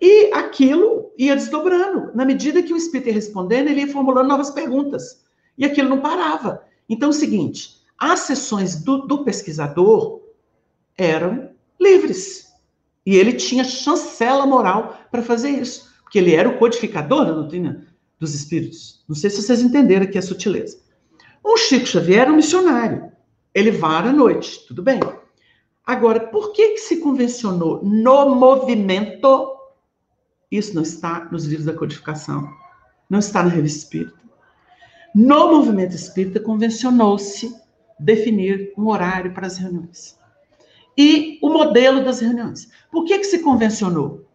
E 0.00 0.32
aquilo 0.32 1.12
ia 1.16 1.36
desdobrando. 1.36 2.10
Na 2.14 2.24
medida 2.24 2.62
que 2.62 2.72
o 2.72 2.76
espírito 2.76 3.08
ia 3.08 3.14
respondendo, 3.14 3.68
ele 3.68 3.82
ia 3.82 3.92
formulando 3.92 4.28
novas 4.28 4.50
perguntas. 4.50 5.22
E 5.56 5.64
aquilo 5.64 5.88
não 5.88 6.00
parava. 6.00 6.62
Então, 6.88 7.08
é 7.08 7.10
o 7.10 7.14
seguinte: 7.14 7.82
as 7.98 8.20
sessões 8.20 8.82
do, 8.82 9.06
do 9.06 9.24
pesquisador 9.24 10.20
eram 10.96 11.50
livres. 11.80 12.52
E 13.04 13.16
ele 13.16 13.32
tinha 13.34 13.64
chancela 13.64 14.46
moral 14.46 14.98
para 15.10 15.22
fazer 15.22 15.50
isso. 15.50 15.92
Porque 16.02 16.18
ele 16.18 16.34
era 16.34 16.48
o 16.48 16.58
codificador 16.58 17.24
da 17.24 17.32
doutrina 17.32 17.86
dos 18.18 18.34
espíritos. 18.34 19.04
Não 19.08 19.16
sei 19.16 19.30
se 19.30 19.42
vocês 19.42 19.62
entenderam 19.62 20.04
aqui 20.04 20.18
a 20.18 20.22
sutileza. 20.22 20.78
Um 21.44 21.56
Chico 21.56 21.86
Xavier 21.86 22.22
era 22.22 22.32
um 22.32 22.36
missionário. 22.36 23.10
Ele 23.54 23.70
vara 23.70 24.10
à 24.10 24.12
noite, 24.12 24.64
tudo 24.66 24.82
bem. 24.82 25.00
Agora, 25.85 26.20
por 26.28 26.53
que, 26.53 26.70
que 26.70 26.78
se 26.78 26.99
convencionou 26.99 27.85
no 27.85 28.35
movimento? 28.35 29.57
Isso 30.51 30.74
não 30.74 30.83
está 30.83 31.28
nos 31.30 31.45
livros 31.45 31.66
da 31.66 31.72
codificação, 31.72 32.49
não 33.11 33.18
está 33.18 33.43
na 33.43 33.49
revista 33.49 33.80
espírita. 33.80 34.22
No 35.14 35.51
movimento 35.51 35.95
espírita, 35.95 36.41
convencionou-se 36.41 37.55
definir 37.99 38.72
um 38.76 38.89
horário 38.89 39.35
para 39.35 39.47
as 39.47 39.59
reuniões. 39.59 40.18
E 40.97 41.39
o 41.43 41.51
modelo 41.51 42.05
das 42.05 42.20
reuniões. 42.20 42.70
Por 42.91 43.05
que, 43.05 43.18
que 43.18 43.24
se 43.24 43.41
convencionou? 43.41 44.26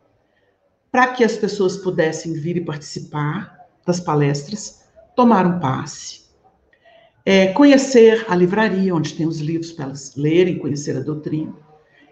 Para 0.92 1.08
que 1.14 1.24
as 1.24 1.38
pessoas 1.38 1.78
pudessem 1.78 2.34
vir 2.34 2.58
e 2.58 2.66
participar 2.66 3.58
das 3.86 4.00
palestras, 4.00 4.84
tomar 5.16 5.46
um 5.46 5.60
passe, 5.60 6.27
é, 7.30 7.48
conhecer 7.48 8.26
a 8.30 8.34
livraria, 8.34 8.96
onde 8.96 9.14
tem 9.14 9.28
os 9.28 9.40
livros 9.40 9.74
para 9.74 9.84
elas 9.84 10.16
lerem, 10.16 10.58
conhecer 10.58 10.96
a 10.96 11.02
doutrina. 11.02 11.54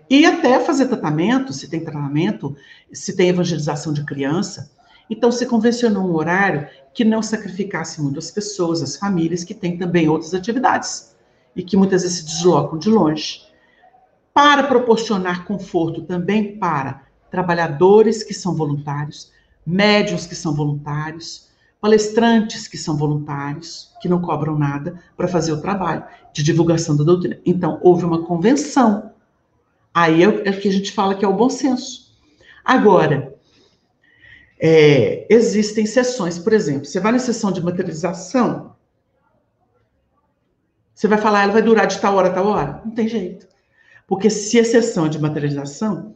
E 0.10 0.26
até 0.26 0.60
fazer 0.60 0.88
tratamento, 0.88 1.54
se 1.54 1.70
tem 1.70 1.80
tratamento, 1.80 2.54
se 2.92 3.16
tem 3.16 3.30
evangelização 3.30 3.94
de 3.94 4.04
criança. 4.04 4.70
Então, 5.10 5.32
se 5.32 5.46
convencionou 5.46 6.04
um 6.06 6.16
horário 6.16 6.68
que 6.94 7.06
não 7.06 7.22
sacrificasse 7.22 8.02
muito 8.02 8.20
as 8.20 8.30
pessoas, 8.30 8.82
as 8.82 8.98
famílias, 8.98 9.46
que 9.46 9.54
têm 9.54 9.78
também 9.78 10.10
outras 10.10 10.34
atividades 10.34 11.16
e 11.56 11.64
que 11.64 11.78
muitas 11.78 12.02
vezes 12.02 12.18
se 12.18 12.26
deslocam 12.26 12.78
de 12.78 12.90
longe. 12.90 13.40
Para 14.34 14.64
proporcionar 14.64 15.46
conforto 15.46 16.02
também 16.02 16.58
para 16.58 17.04
trabalhadores 17.32 18.22
que 18.22 18.34
são 18.34 18.54
voluntários, 18.54 19.32
médios 19.66 20.26
que 20.26 20.36
são 20.36 20.54
voluntários, 20.54 21.45
palestrantes 21.86 22.68
que 22.68 22.80
são 22.80 22.98
voluntários, 22.98 23.94
que 24.02 24.10
não 24.10 24.20
cobram 24.20 24.58
nada 24.58 25.00
para 25.16 25.28
fazer 25.28 25.54
o 25.54 25.62
trabalho 25.62 26.04
de 26.34 26.42
divulgação 26.42 26.98
da 26.98 27.04
doutrina. 27.04 27.40
Então, 27.46 27.80
houve 27.84 28.04
uma 28.04 28.24
convenção. 28.24 29.12
Aí 29.94 30.24
é, 30.24 30.28
o 30.28 30.60
que 30.60 30.68
a 30.68 30.72
gente 30.72 30.92
fala 30.92 31.14
que 31.14 31.24
é 31.24 31.28
o 31.28 31.36
bom 31.36 31.48
senso. 31.48 32.12
Agora, 32.64 33.36
é, 34.60 35.28
existem 35.30 35.86
sessões, 35.86 36.40
por 36.40 36.54
exemplo, 36.54 36.86
você 36.86 37.00
vai 37.00 37.12
na 37.12 37.20
sessão 37.20 37.52
de 37.52 37.64
materialização, 37.64 38.76
você 40.92 41.08
vai 41.08 41.20
falar, 41.20 41.44
ela 41.44 41.54
vai 41.54 41.62
durar 41.62 41.86
de 41.86 42.00
tal 42.00 42.16
hora 42.16 42.30
a 42.30 42.34
tal 42.34 42.48
hora? 42.48 42.82
Não 42.84 42.96
tem 42.96 43.08
jeito. 43.08 43.48
Porque 44.08 44.32
se 44.32 44.60
a 44.60 44.66
sessão 44.66 45.06
é 45.06 45.10
de 45.10 45.22
materialização, 45.22 46.16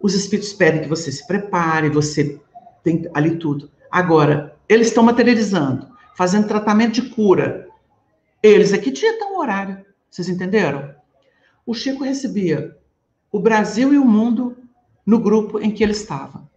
os 0.00 0.14
espíritos 0.14 0.52
pedem 0.52 0.82
que 0.82 0.88
você 0.88 1.12
se 1.12 1.24
prepare, 1.24 1.88
você 1.88 2.40
tem 2.82 3.08
ali 3.14 3.36
tudo. 3.36 3.70
Agora, 3.92 4.57
eles 4.68 4.88
estão 4.88 5.02
materializando, 5.02 5.88
fazendo 6.14 6.48
tratamento 6.48 6.94
de 7.00 7.10
cura. 7.10 7.68
Eles 8.42 8.72
é 8.72 8.78
que 8.78 8.90
ditam 8.90 9.34
o 9.34 9.38
horário. 9.38 9.84
Vocês 10.10 10.28
entenderam? 10.28 10.94
O 11.64 11.74
Chico 11.74 12.04
recebia 12.04 12.76
o 13.30 13.38
Brasil 13.38 13.92
e 13.92 13.98
o 13.98 14.04
mundo 14.04 14.56
no 15.04 15.18
grupo 15.18 15.58
em 15.58 15.70
que 15.70 15.82
ele 15.82 15.92
estava. 15.92 16.48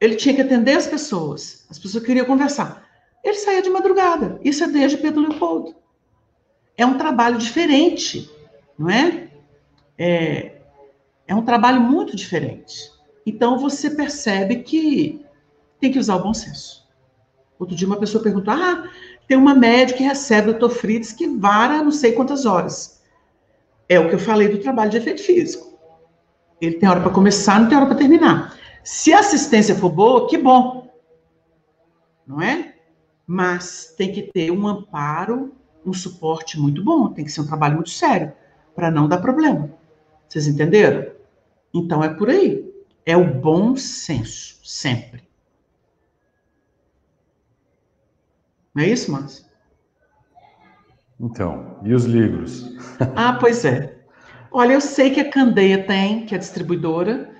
Ele 0.00 0.14
tinha 0.14 0.34
que 0.34 0.42
atender 0.42 0.76
as 0.76 0.86
pessoas. 0.86 1.66
As 1.70 1.78
pessoas 1.78 2.04
queriam 2.04 2.26
conversar. 2.26 2.86
Ele 3.22 3.34
saía 3.34 3.62
de 3.62 3.68
madrugada. 3.68 4.40
Isso 4.42 4.64
é 4.64 4.68
desde 4.68 4.96
Pedro 4.96 5.20
Leopoldo. 5.20 5.74
É 6.76 6.86
um 6.86 6.96
trabalho 6.96 7.36
diferente, 7.36 8.30
não 8.78 8.88
é? 8.88 9.28
É, 9.98 10.62
é 11.26 11.34
um 11.34 11.44
trabalho 11.44 11.80
muito 11.80 12.16
diferente. 12.16 12.90
Então 13.26 13.58
você 13.58 13.90
percebe 13.90 14.62
que 14.62 15.24
tem 15.80 15.90
que 15.90 15.98
usar 15.98 16.16
o 16.16 16.22
bom 16.22 16.34
senso. 16.34 16.88
Outro 17.58 17.74
dia 17.74 17.86
uma 17.86 17.98
pessoa 17.98 18.22
perguntou: 18.22 18.52
ah, 18.54 18.88
tem 19.26 19.36
uma 19.36 19.54
médica 19.54 19.98
que 19.98 20.04
recebe. 20.04 20.56
Fritz 20.68 21.12
que 21.12 21.26
vara 21.26 21.82
não 21.82 21.90
sei 21.90 22.12
quantas 22.12 22.46
horas. 22.46 23.00
É 23.88 23.98
o 23.98 24.08
que 24.08 24.14
eu 24.14 24.18
falei 24.18 24.48
do 24.48 24.58
trabalho 24.58 24.90
de 24.90 24.96
efeito 24.96 25.22
físico. 25.22 25.78
Ele 26.60 26.76
tem 26.76 26.88
hora 26.88 27.00
para 27.00 27.10
começar, 27.10 27.58
não 27.58 27.68
tem 27.68 27.76
hora 27.76 27.86
para 27.86 27.96
terminar. 27.96 28.58
Se 28.84 29.12
a 29.12 29.20
assistência 29.20 29.74
for 29.74 29.90
boa, 29.90 30.28
que 30.28 30.36
bom. 30.36 30.90
Não 32.26 32.40
é? 32.40 32.74
Mas 33.26 33.94
tem 33.96 34.12
que 34.12 34.22
ter 34.22 34.50
um 34.50 34.66
amparo, 34.66 35.52
um 35.84 35.92
suporte 35.92 36.58
muito 36.58 36.82
bom. 36.84 37.12
Tem 37.12 37.24
que 37.24 37.32
ser 37.32 37.40
um 37.40 37.46
trabalho 37.46 37.74
muito 37.74 37.90
sério 37.90 38.32
para 38.74 38.90
não 38.90 39.08
dar 39.08 39.18
problema. 39.18 39.70
Vocês 40.28 40.46
entenderam? 40.46 41.12
Então 41.74 42.02
é 42.02 42.08
por 42.08 42.28
aí. 42.28 42.68
É 43.06 43.16
o 43.16 43.34
bom 43.34 43.76
senso, 43.76 44.58
sempre. 44.62 45.29
Não 48.74 48.82
é 48.82 48.88
isso, 48.88 49.10
Márcio? 49.10 49.44
Então, 51.18 51.78
e 51.84 51.92
os 51.92 52.04
livros? 52.04 52.72
ah, 53.16 53.34
pois 53.34 53.64
é. 53.64 53.98
Olha, 54.50 54.72
eu 54.72 54.80
sei 54.80 55.10
que 55.10 55.20
a 55.20 55.30
Candeia 55.30 55.84
tem, 55.84 56.24
que 56.24 56.34
é 56.34 56.36
a 56.36 56.40
distribuidora, 56.40 57.30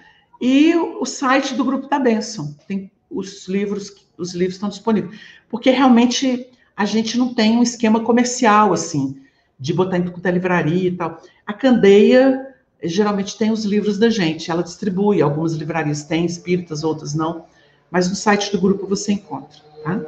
e 0.41 0.75
o 0.77 1.05
site 1.05 1.55
do 1.55 1.65
Grupo 1.65 1.89
da 1.89 1.99
Benção. 1.99 2.55
Tem 2.67 2.91
os 3.11 3.49
livros, 3.49 4.07
os 4.17 4.35
livros 4.35 4.57
estão 4.57 4.69
disponíveis. 4.69 5.19
Porque 5.49 5.71
realmente 5.71 6.49
a 6.77 6.85
gente 6.85 7.19
não 7.19 7.35
tem 7.35 7.57
um 7.57 7.63
esquema 7.63 8.01
comercial, 8.01 8.73
assim, 8.73 9.21
de 9.59 9.73
botar 9.73 9.99
em 9.99 10.05
toda 10.05 10.31
livraria 10.31 10.89
e 10.89 10.97
tal. 10.97 11.21
A 11.47 11.53
Candeia 11.53 12.55
geralmente 12.83 13.37
tem 13.37 13.51
os 13.51 13.65
livros 13.65 13.99
da 13.99 14.09
gente. 14.09 14.51
Ela 14.51 14.63
distribui, 14.63 15.21
algumas 15.21 15.53
livrarias 15.55 16.05
têm, 16.05 16.25
espíritas, 16.25 16.85
outras 16.85 17.15
não. 17.15 17.45
Mas 17.91 18.09
no 18.09 18.15
site 18.15 18.53
do 18.53 18.61
grupo 18.61 18.87
você 18.87 19.13
encontra, 19.13 19.59
tá? 19.83 20.01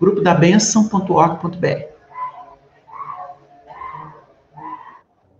grupodabenção.org.br. 0.00 1.90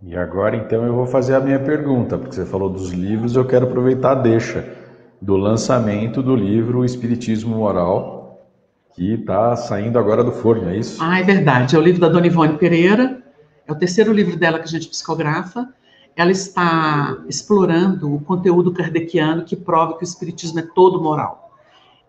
E 0.03 0.15
agora 0.15 0.55
então 0.55 0.85
eu 0.85 0.93
vou 0.93 1.05
fazer 1.05 1.35
a 1.35 1.39
minha 1.39 1.59
pergunta, 1.59 2.17
porque 2.17 2.35
você 2.35 2.45
falou 2.45 2.69
dos 2.69 2.91
livros, 2.91 3.35
eu 3.35 3.45
quero 3.45 3.67
aproveitar 3.67 4.11
a 4.11 4.15
deixa 4.15 4.67
do 5.21 5.37
lançamento 5.37 6.21
do 6.23 6.35
livro 6.35 6.83
Espiritismo 6.83 7.55
Moral, 7.55 8.47
que 8.95 9.13
está 9.13 9.55
saindo 9.55 9.97
agora 9.97 10.23
do 10.23 10.31
forno, 10.31 10.69
é 10.69 10.77
isso? 10.77 11.01
Ah, 11.01 11.19
é 11.19 11.23
verdade. 11.23 11.75
É 11.75 11.79
o 11.79 11.81
livro 11.81 12.01
da 12.01 12.09
Dona 12.09 12.27
Ivone 12.27 12.57
Pereira, 12.57 13.21
é 13.67 13.71
o 13.71 13.75
terceiro 13.75 14.11
livro 14.11 14.35
dela 14.35 14.59
que 14.59 14.65
a 14.65 14.67
gente 14.67 14.87
psicografa. 14.89 15.69
Ela 16.15 16.31
está 16.31 17.17
explorando 17.29 18.13
o 18.13 18.19
conteúdo 18.19 18.73
kardeciano 18.73 19.45
que 19.45 19.55
prova 19.55 19.97
que 19.97 20.03
o 20.03 20.05
Espiritismo 20.05 20.59
é 20.59 20.63
todo 20.63 21.01
moral. 21.01 21.50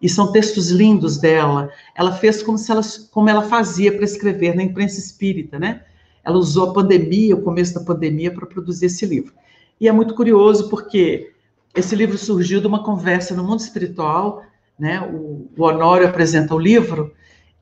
E 0.03 0.09
são 0.09 0.33
textos 0.33 0.71
lindos 0.71 1.17
dela. 1.17 1.71
Ela 1.95 2.13
fez 2.13 2.43
como, 2.43 2.59
se 2.59 2.73
ela, 2.73 2.83
como 3.13 3.31
ela 3.31 3.43
fazia 3.43 3.93
para 3.93 4.05
escrever 4.05 4.57
na 4.57 4.63
imprensa 4.65 4.99
espírita, 4.99 5.61
né? 5.61 5.85
Ela 6.25 6.37
usou 6.37 6.71
a 6.71 6.73
pandemia, 6.73 7.37
o 7.37 7.43
começo 7.43 7.73
da 7.75 7.81
pandemia, 7.81 8.33
para 8.33 8.47
produzir 8.47 8.87
esse 8.87 9.07
livro. 9.07 9.33
E 9.81 9.87
é 9.87 9.93
muito 9.93 10.15
curioso 10.15 10.69
porque 10.69 11.33
esse 11.75 11.95
livro 11.95 12.19
surgiu 12.19 12.61
de 12.61 12.67
uma 12.67 12.85
conversa 12.85 13.35
no 13.35 13.45
mundo 13.45 13.61
espiritual, 13.61 14.43
né? 14.79 15.01
O, 15.01 15.49
o 15.57 15.63
Honório 15.63 16.09
apresenta 16.09 16.55
o 16.55 16.59
livro 16.59 17.15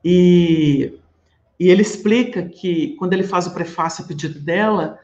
e, 0.03 0.97
e 1.59 1.69
ele 1.69 1.83
explica 1.83 2.41
que, 2.43 2.95
quando 2.97 3.13
ele 3.13 3.23
faz 3.23 3.45
o 3.45 3.53
prefácio 3.53 4.03
a 4.03 4.07
pedido 4.07 4.39
dela, 4.39 4.97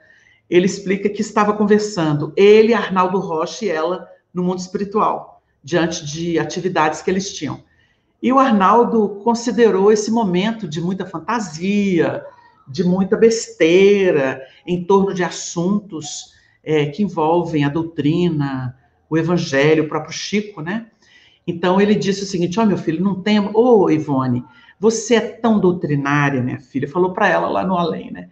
ele 0.50 0.66
explica 0.66 1.10
que 1.10 1.22
estava 1.22 1.54
conversando, 1.54 2.34
ele, 2.36 2.74
Arnaldo 2.74 3.20
Rocha 3.20 3.66
e 3.66 3.70
ela, 3.70 4.08
no 4.34 4.44
mundo 4.44 4.60
espiritual, 4.60 5.37
diante 5.68 6.06
de 6.06 6.40
atividades 6.40 7.02
que 7.02 7.12
eles 7.12 7.34
tinham. 7.34 7.62
E 8.24 8.32
o 8.32 8.40
Arnaldo 8.40 9.20
considerou 9.22 9.92
esse 9.92 10.10
momento 10.10 10.66
de 10.66 10.80
muita 10.80 11.06
fantasia, 11.06 12.24
de 12.66 12.86
muita 12.86 13.18
besteira 13.18 14.42
em 14.66 14.86
torno 14.86 15.14
de 15.14 15.26
assuntos 15.26 16.32
é, 16.64 16.86
que 16.86 17.04
envolvem 17.04 17.66
a 17.66 17.70
doutrina, 17.70 18.78
o 19.10 19.18
evangelho, 19.18 19.84
o 19.84 19.90
próprio 19.90 20.14
Chico, 20.14 20.62
né? 20.62 20.86
Então 21.46 21.82
ele 21.82 21.96
disse 21.96 22.24
o 22.24 22.26
seguinte: 22.26 22.58
Ó, 22.62 22.64
oh, 22.64 22.66
meu 22.66 22.78
filho, 22.78 23.04
não 23.04 23.22
tem. 23.22 23.38
Ô, 23.38 23.52
oh, 23.54 23.92
Ivone, 23.92 24.46
você 24.80 25.16
é 25.16 25.20
tão 25.22 25.60
doutrinária, 25.60 26.42
minha 26.42 26.62
filha. 26.62 26.88
Falou 26.88 27.12
para 27.12 27.28
ela 27.28 27.50
lá 27.50 27.68
no 27.68 27.76
além, 27.76 28.10
né? 28.10 28.30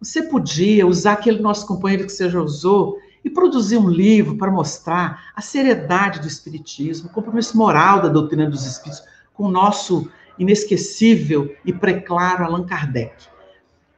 Você 0.00 0.20
podia 0.20 0.84
usar 0.84 1.12
aquele 1.12 1.40
nosso 1.40 1.64
companheiro 1.64 2.06
que 2.06 2.12
você 2.12 2.28
já 2.28 2.40
usou 2.40 2.98
e 3.24 3.30
produzir 3.30 3.78
um 3.78 3.88
livro 3.88 4.36
para 4.36 4.50
mostrar 4.50 5.32
a 5.34 5.40
seriedade 5.40 6.20
do 6.20 6.26
Espiritismo, 6.26 7.08
o 7.08 7.12
compromisso 7.12 7.56
moral 7.56 8.00
da 8.00 8.08
doutrina 8.08 8.48
dos 8.48 8.66
Espíritos 8.66 9.04
com 9.32 9.44
o 9.44 9.50
nosso 9.50 10.10
inesquecível 10.38 11.54
e 11.64 11.72
preclaro 11.72 12.44
Allan 12.44 12.64
Kardec. 12.64 13.26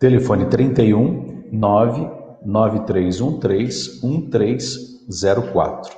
telefone 0.00 0.46
31 0.46 1.44
99313 1.52 4.04
1304, 4.04 5.96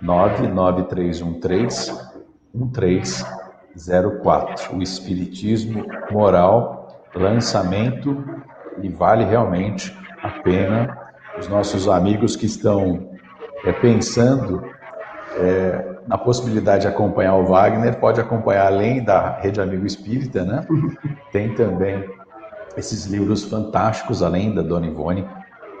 99313 0.00 1.92
1304, 2.54 3.43
o 4.72 4.82
Espiritismo 4.82 5.84
Moral, 6.10 7.08
lançamento, 7.14 8.24
e 8.82 8.88
vale 8.88 9.24
realmente 9.24 9.96
a 10.22 10.28
pena 10.42 10.98
os 11.38 11.48
nossos 11.48 11.88
amigos 11.88 12.36
que 12.36 12.46
estão 12.46 13.10
é, 13.64 13.72
pensando 13.72 14.64
é, 15.36 15.96
na 16.06 16.16
possibilidade 16.16 16.82
de 16.82 16.88
acompanhar 16.88 17.34
o 17.34 17.46
Wagner, 17.46 17.98
pode 17.98 18.20
acompanhar 18.20 18.66
além 18.66 19.02
da 19.02 19.38
Rede 19.38 19.60
Amigo 19.60 19.86
Espírita, 19.86 20.44
né? 20.44 20.66
Tem 21.32 21.54
também 21.54 22.08
esses 22.76 23.06
livros 23.06 23.44
fantásticos, 23.44 24.22
além 24.22 24.54
da 24.54 24.62
Dona 24.62 24.86
Ivone, 24.86 25.26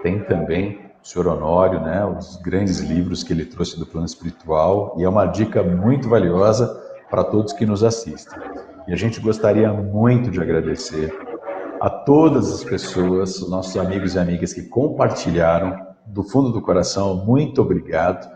tem 0.02 0.20
também 0.24 0.80
o 1.02 1.06
Senhor 1.06 1.28
Honório, 1.28 1.80
né? 1.80 2.04
Os 2.04 2.36
grandes 2.36 2.80
livros 2.80 3.22
que 3.22 3.32
ele 3.32 3.44
trouxe 3.44 3.78
do 3.78 3.86
plano 3.86 4.06
espiritual, 4.06 4.96
e 4.98 5.04
é 5.04 5.08
uma 5.08 5.26
dica 5.26 5.62
muito 5.62 6.08
valiosa 6.08 6.83
para 7.10 7.24
todos 7.24 7.52
que 7.52 7.66
nos 7.66 7.82
assistem. 7.82 8.38
E 8.86 8.92
a 8.92 8.96
gente 8.96 9.20
gostaria 9.20 9.72
muito 9.72 10.30
de 10.30 10.40
agradecer 10.40 11.12
a 11.80 11.90
todas 11.90 12.52
as 12.52 12.64
pessoas, 12.64 13.46
nossos 13.48 13.76
amigos 13.76 14.14
e 14.14 14.18
amigas 14.18 14.52
que 14.52 14.62
compartilharam 14.62 15.86
do 16.06 16.22
fundo 16.22 16.50
do 16.50 16.60
coração, 16.60 17.24
muito 17.24 17.60
obrigado. 17.62 18.30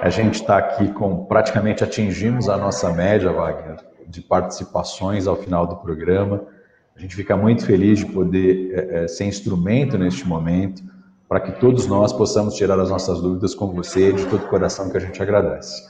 A 0.00 0.08
gente 0.08 0.34
está 0.34 0.58
aqui 0.58 0.88
com 0.92 1.24
praticamente 1.24 1.84
atingimos 1.84 2.48
a 2.48 2.56
nossa 2.56 2.90
média, 2.92 3.32
Wagner, 3.32 3.76
de 4.06 4.20
participações 4.20 5.26
ao 5.26 5.36
final 5.36 5.66
do 5.66 5.76
programa. 5.76 6.42
A 6.96 7.00
gente 7.00 7.14
fica 7.14 7.36
muito 7.36 7.64
feliz 7.64 7.98
de 7.98 8.06
poder 8.06 8.72
é, 8.74 9.08
ser 9.08 9.24
instrumento 9.24 9.98
neste 9.98 10.26
momento 10.26 10.82
para 11.28 11.38
que 11.40 11.52
todos 11.60 11.86
nós 11.86 12.12
possamos 12.12 12.54
tirar 12.54 12.80
as 12.80 12.90
nossas 12.90 13.20
dúvidas 13.20 13.54
com 13.54 13.68
você, 13.72 14.12
de 14.12 14.26
todo 14.26 14.44
o 14.44 14.48
coração 14.48 14.90
que 14.90 14.96
a 14.96 15.00
gente 15.00 15.22
agradece. 15.22 15.88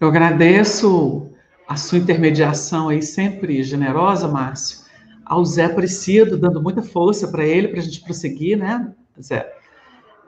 Eu 0.00 0.06
agradeço 0.06 1.28
a 1.66 1.74
sua 1.76 1.98
intermediação 1.98 2.88
aí 2.88 3.02
sempre 3.02 3.64
generosa, 3.64 4.28
Márcio, 4.28 4.78
ao 5.24 5.44
Zé 5.44 5.64
Aparecido, 5.64 6.38
dando 6.38 6.62
muita 6.62 6.82
força 6.82 7.26
para 7.26 7.44
ele, 7.44 7.66
para 7.66 7.80
a 7.80 7.82
gente 7.82 8.00
prosseguir, 8.02 8.56
né? 8.56 8.94
Zé. 9.20 9.52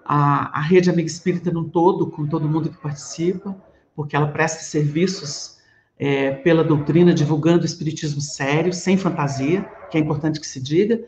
A, 0.05 0.59
a 0.59 0.61
Rede 0.61 0.91
Amiga 0.91 1.09
Espírita 1.09 1.53
num 1.53 1.69
todo, 1.69 2.11
com 2.11 2.27
todo 2.27 2.49
mundo 2.49 2.69
que 2.69 2.79
participa, 2.79 3.57
porque 3.95 4.17
ela 4.17 4.27
presta 4.27 4.61
serviços 4.65 5.59
é, 5.97 6.33
pela 6.33 6.65
doutrina, 6.65 7.15
divulgando 7.15 7.63
o 7.63 7.67
espiritismo 7.67 8.21
sério, 8.21 8.73
sem 8.73 8.97
fantasia, 8.97 9.63
que 9.89 9.97
é 9.97 10.01
importante 10.01 10.41
que 10.41 10.47
se 10.49 10.61
diga. 10.61 11.01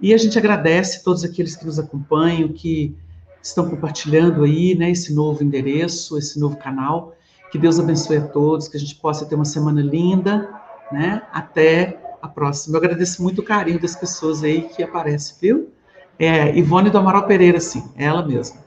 E 0.00 0.12
a 0.12 0.18
gente 0.18 0.36
agradece 0.36 1.04
todos 1.04 1.22
aqueles 1.22 1.54
que 1.54 1.64
nos 1.64 1.78
acompanham, 1.78 2.48
que 2.48 2.96
estão 3.40 3.70
compartilhando 3.70 4.42
aí, 4.42 4.74
né, 4.74 4.90
esse 4.90 5.14
novo 5.14 5.44
endereço, 5.44 6.18
esse 6.18 6.40
novo 6.40 6.56
canal. 6.56 7.14
Que 7.50 7.58
Deus 7.58 7.80
abençoe 7.80 8.18
a 8.18 8.26
todos, 8.26 8.68
que 8.68 8.76
a 8.76 8.80
gente 8.80 8.94
possa 8.94 9.26
ter 9.26 9.34
uma 9.34 9.44
semana 9.44 9.82
linda, 9.82 10.48
né? 10.92 11.22
Até 11.32 12.00
a 12.22 12.28
próxima. 12.28 12.76
Eu 12.76 12.78
agradeço 12.78 13.22
muito 13.22 13.40
o 13.40 13.44
carinho 13.44 13.80
das 13.80 13.96
pessoas 13.96 14.42
aí 14.44 14.62
que 14.62 14.82
aparecem, 14.82 15.36
viu? 15.40 15.70
É 16.18 16.56
Ivone 16.56 16.90
do 16.90 16.98
Amaral 16.98 17.26
Pereira, 17.26 17.60
sim, 17.60 17.90
ela 17.96 18.24
mesma. 18.24 18.60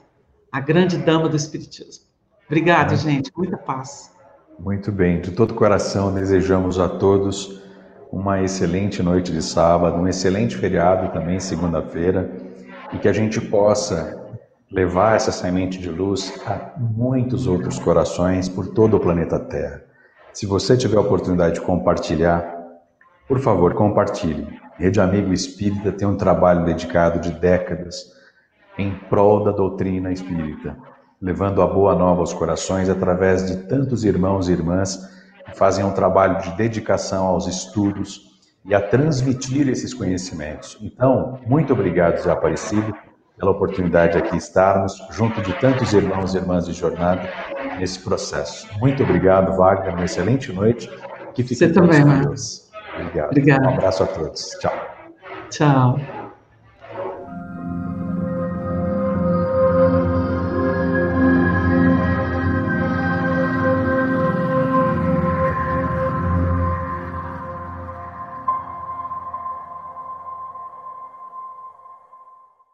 A 0.50 0.60
grande 0.60 0.98
dama 0.98 1.28
do 1.28 1.36
Espiritismo. 1.36 2.04
Obrigada, 2.46 2.94
é. 2.94 2.96
gente. 2.96 3.30
Muita 3.36 3.56
paz. 3.56 4.12
Muito 4.58 4.92
bem. 4.92 5.20
De 5.20 5.30
todo 5.30 5.54
coração, 5.54 6.12
desejamos 6.12 6.78
a 6.78 6.88
todos 6.88 7.62
uma 8.12 8.42
excelente 8.42 9.02
noite 9.02 9.32
de 9.32 9.42
sábado, 9.42 9.96
um 9.96 10.06
excelente 10.06 10.56
feriado 10.56 11.12
também, 11.12 11.40
segunda-feira, 11.40 12.30
e 12.92 12.98
que 12.98 13.08
a 13.08 13.12
gente 13.12 13.40
possa 13.40 14.23
levar 14.74 15.14
essa 15.14 15.30
semente 15.30 15.78
de 15.78 15.88
luz 15.88 16.34
a 16.44 16.72
muitos 16.76 17.46
outros 17.46 17.78
corações 17.78 18.48
por 18.48 18.66
todo 18.66 18.96
o 18.96 19.00
planeta 19.00 19.38
Terra. 19.38 19.84
Se 20.32 20.46
você 20.46 20.76
tiver 20.76 20.96
a 20.96 21.00
oportunidade 21.00 21.54
de 21.54 21.60
compartilhar, 21.60 22.44
por 23.28 23.38
favor, 23.38 23.72
compartilhe. 23.74 24.48
Rede 24.76 25.00
Amigo 25.00 25.32
Espírita 25.32 25.92
tem 25.92 26.08
um 26.08 26.16
trabalho 26.16 26.64
dedicado 26.64 27.20
de 27.20 27.30
décadas 27.30 28.12
em 28.76 28.92
prol 29.08 29.44
da 29.44 29.52
doutrina 29.52 30.10
espírita, 30.10 30.76
levando 31.22 31.62
a 31.62 31.66
boa 31.68 31.94
nova 31.94 32.18
aos 32.18 32.34
corações 32.34 32.88
através 32.88 33.46
de 33.46 33.68
tantos 33.68 34.04
irmãos 34.04 34.48
e 34.48 34.52
irmãs 34.52 35.08
que 35.46 35.56
fazem 35.56 35.84
um 35.84 35.92
trabalho 35.92 36.42
de 36.42 36.50
dedicação 36.56 37.26
aos 37.26 37.46
estudos 37.46 38.34
e 38.64 38.74
a 38.74 38.80
transmitir 38.80 39.68
esses 39.68 39.94
conhecimentos. 39.94 40.76
Então, 40.82 41.38
muito 41.46 41.72
obrigado, 41.72 42.20
Zé 42.20 42.32
Aparecido, 42.32 42.92
pela 43.44 43.50
oportunidade 43.50 44.12
de 44.12 44.18
aqui 44.18 44.36
estarmos 44.36 44.96
junto 45.10 45.42
de 45.42 45.52
tantos 45.60 45.92
irmãos 45.92 46.34
e 46.34 46.38
irmãs 46.38 46.64
de 46.64 46.72
jornada 46.72 47.28
nesse 47.78 47.98
processo. 48.00 48.66
Muito 48.78 49.02
obrigado, 49.02 49.54
Wagner, 49.56 49.94
uma 49.94 50.04
excelente 50.04 50.50
noite. 50.52 50.88
Que 51.34 51.42
fique 51.42 51.56
Você 51.56 51.72
também, 51.72 52.02
Deus. 52.20 52.70
Obrigado. 52.94 53.30
Obrigada. 53.30 53.66
Um 53.66 53.74
abraço 53.74 54.02
a 54.02 54.06
todos. 54.06 54.42
Tchau. 54.60 54.72
Tchau. 55.50 56.23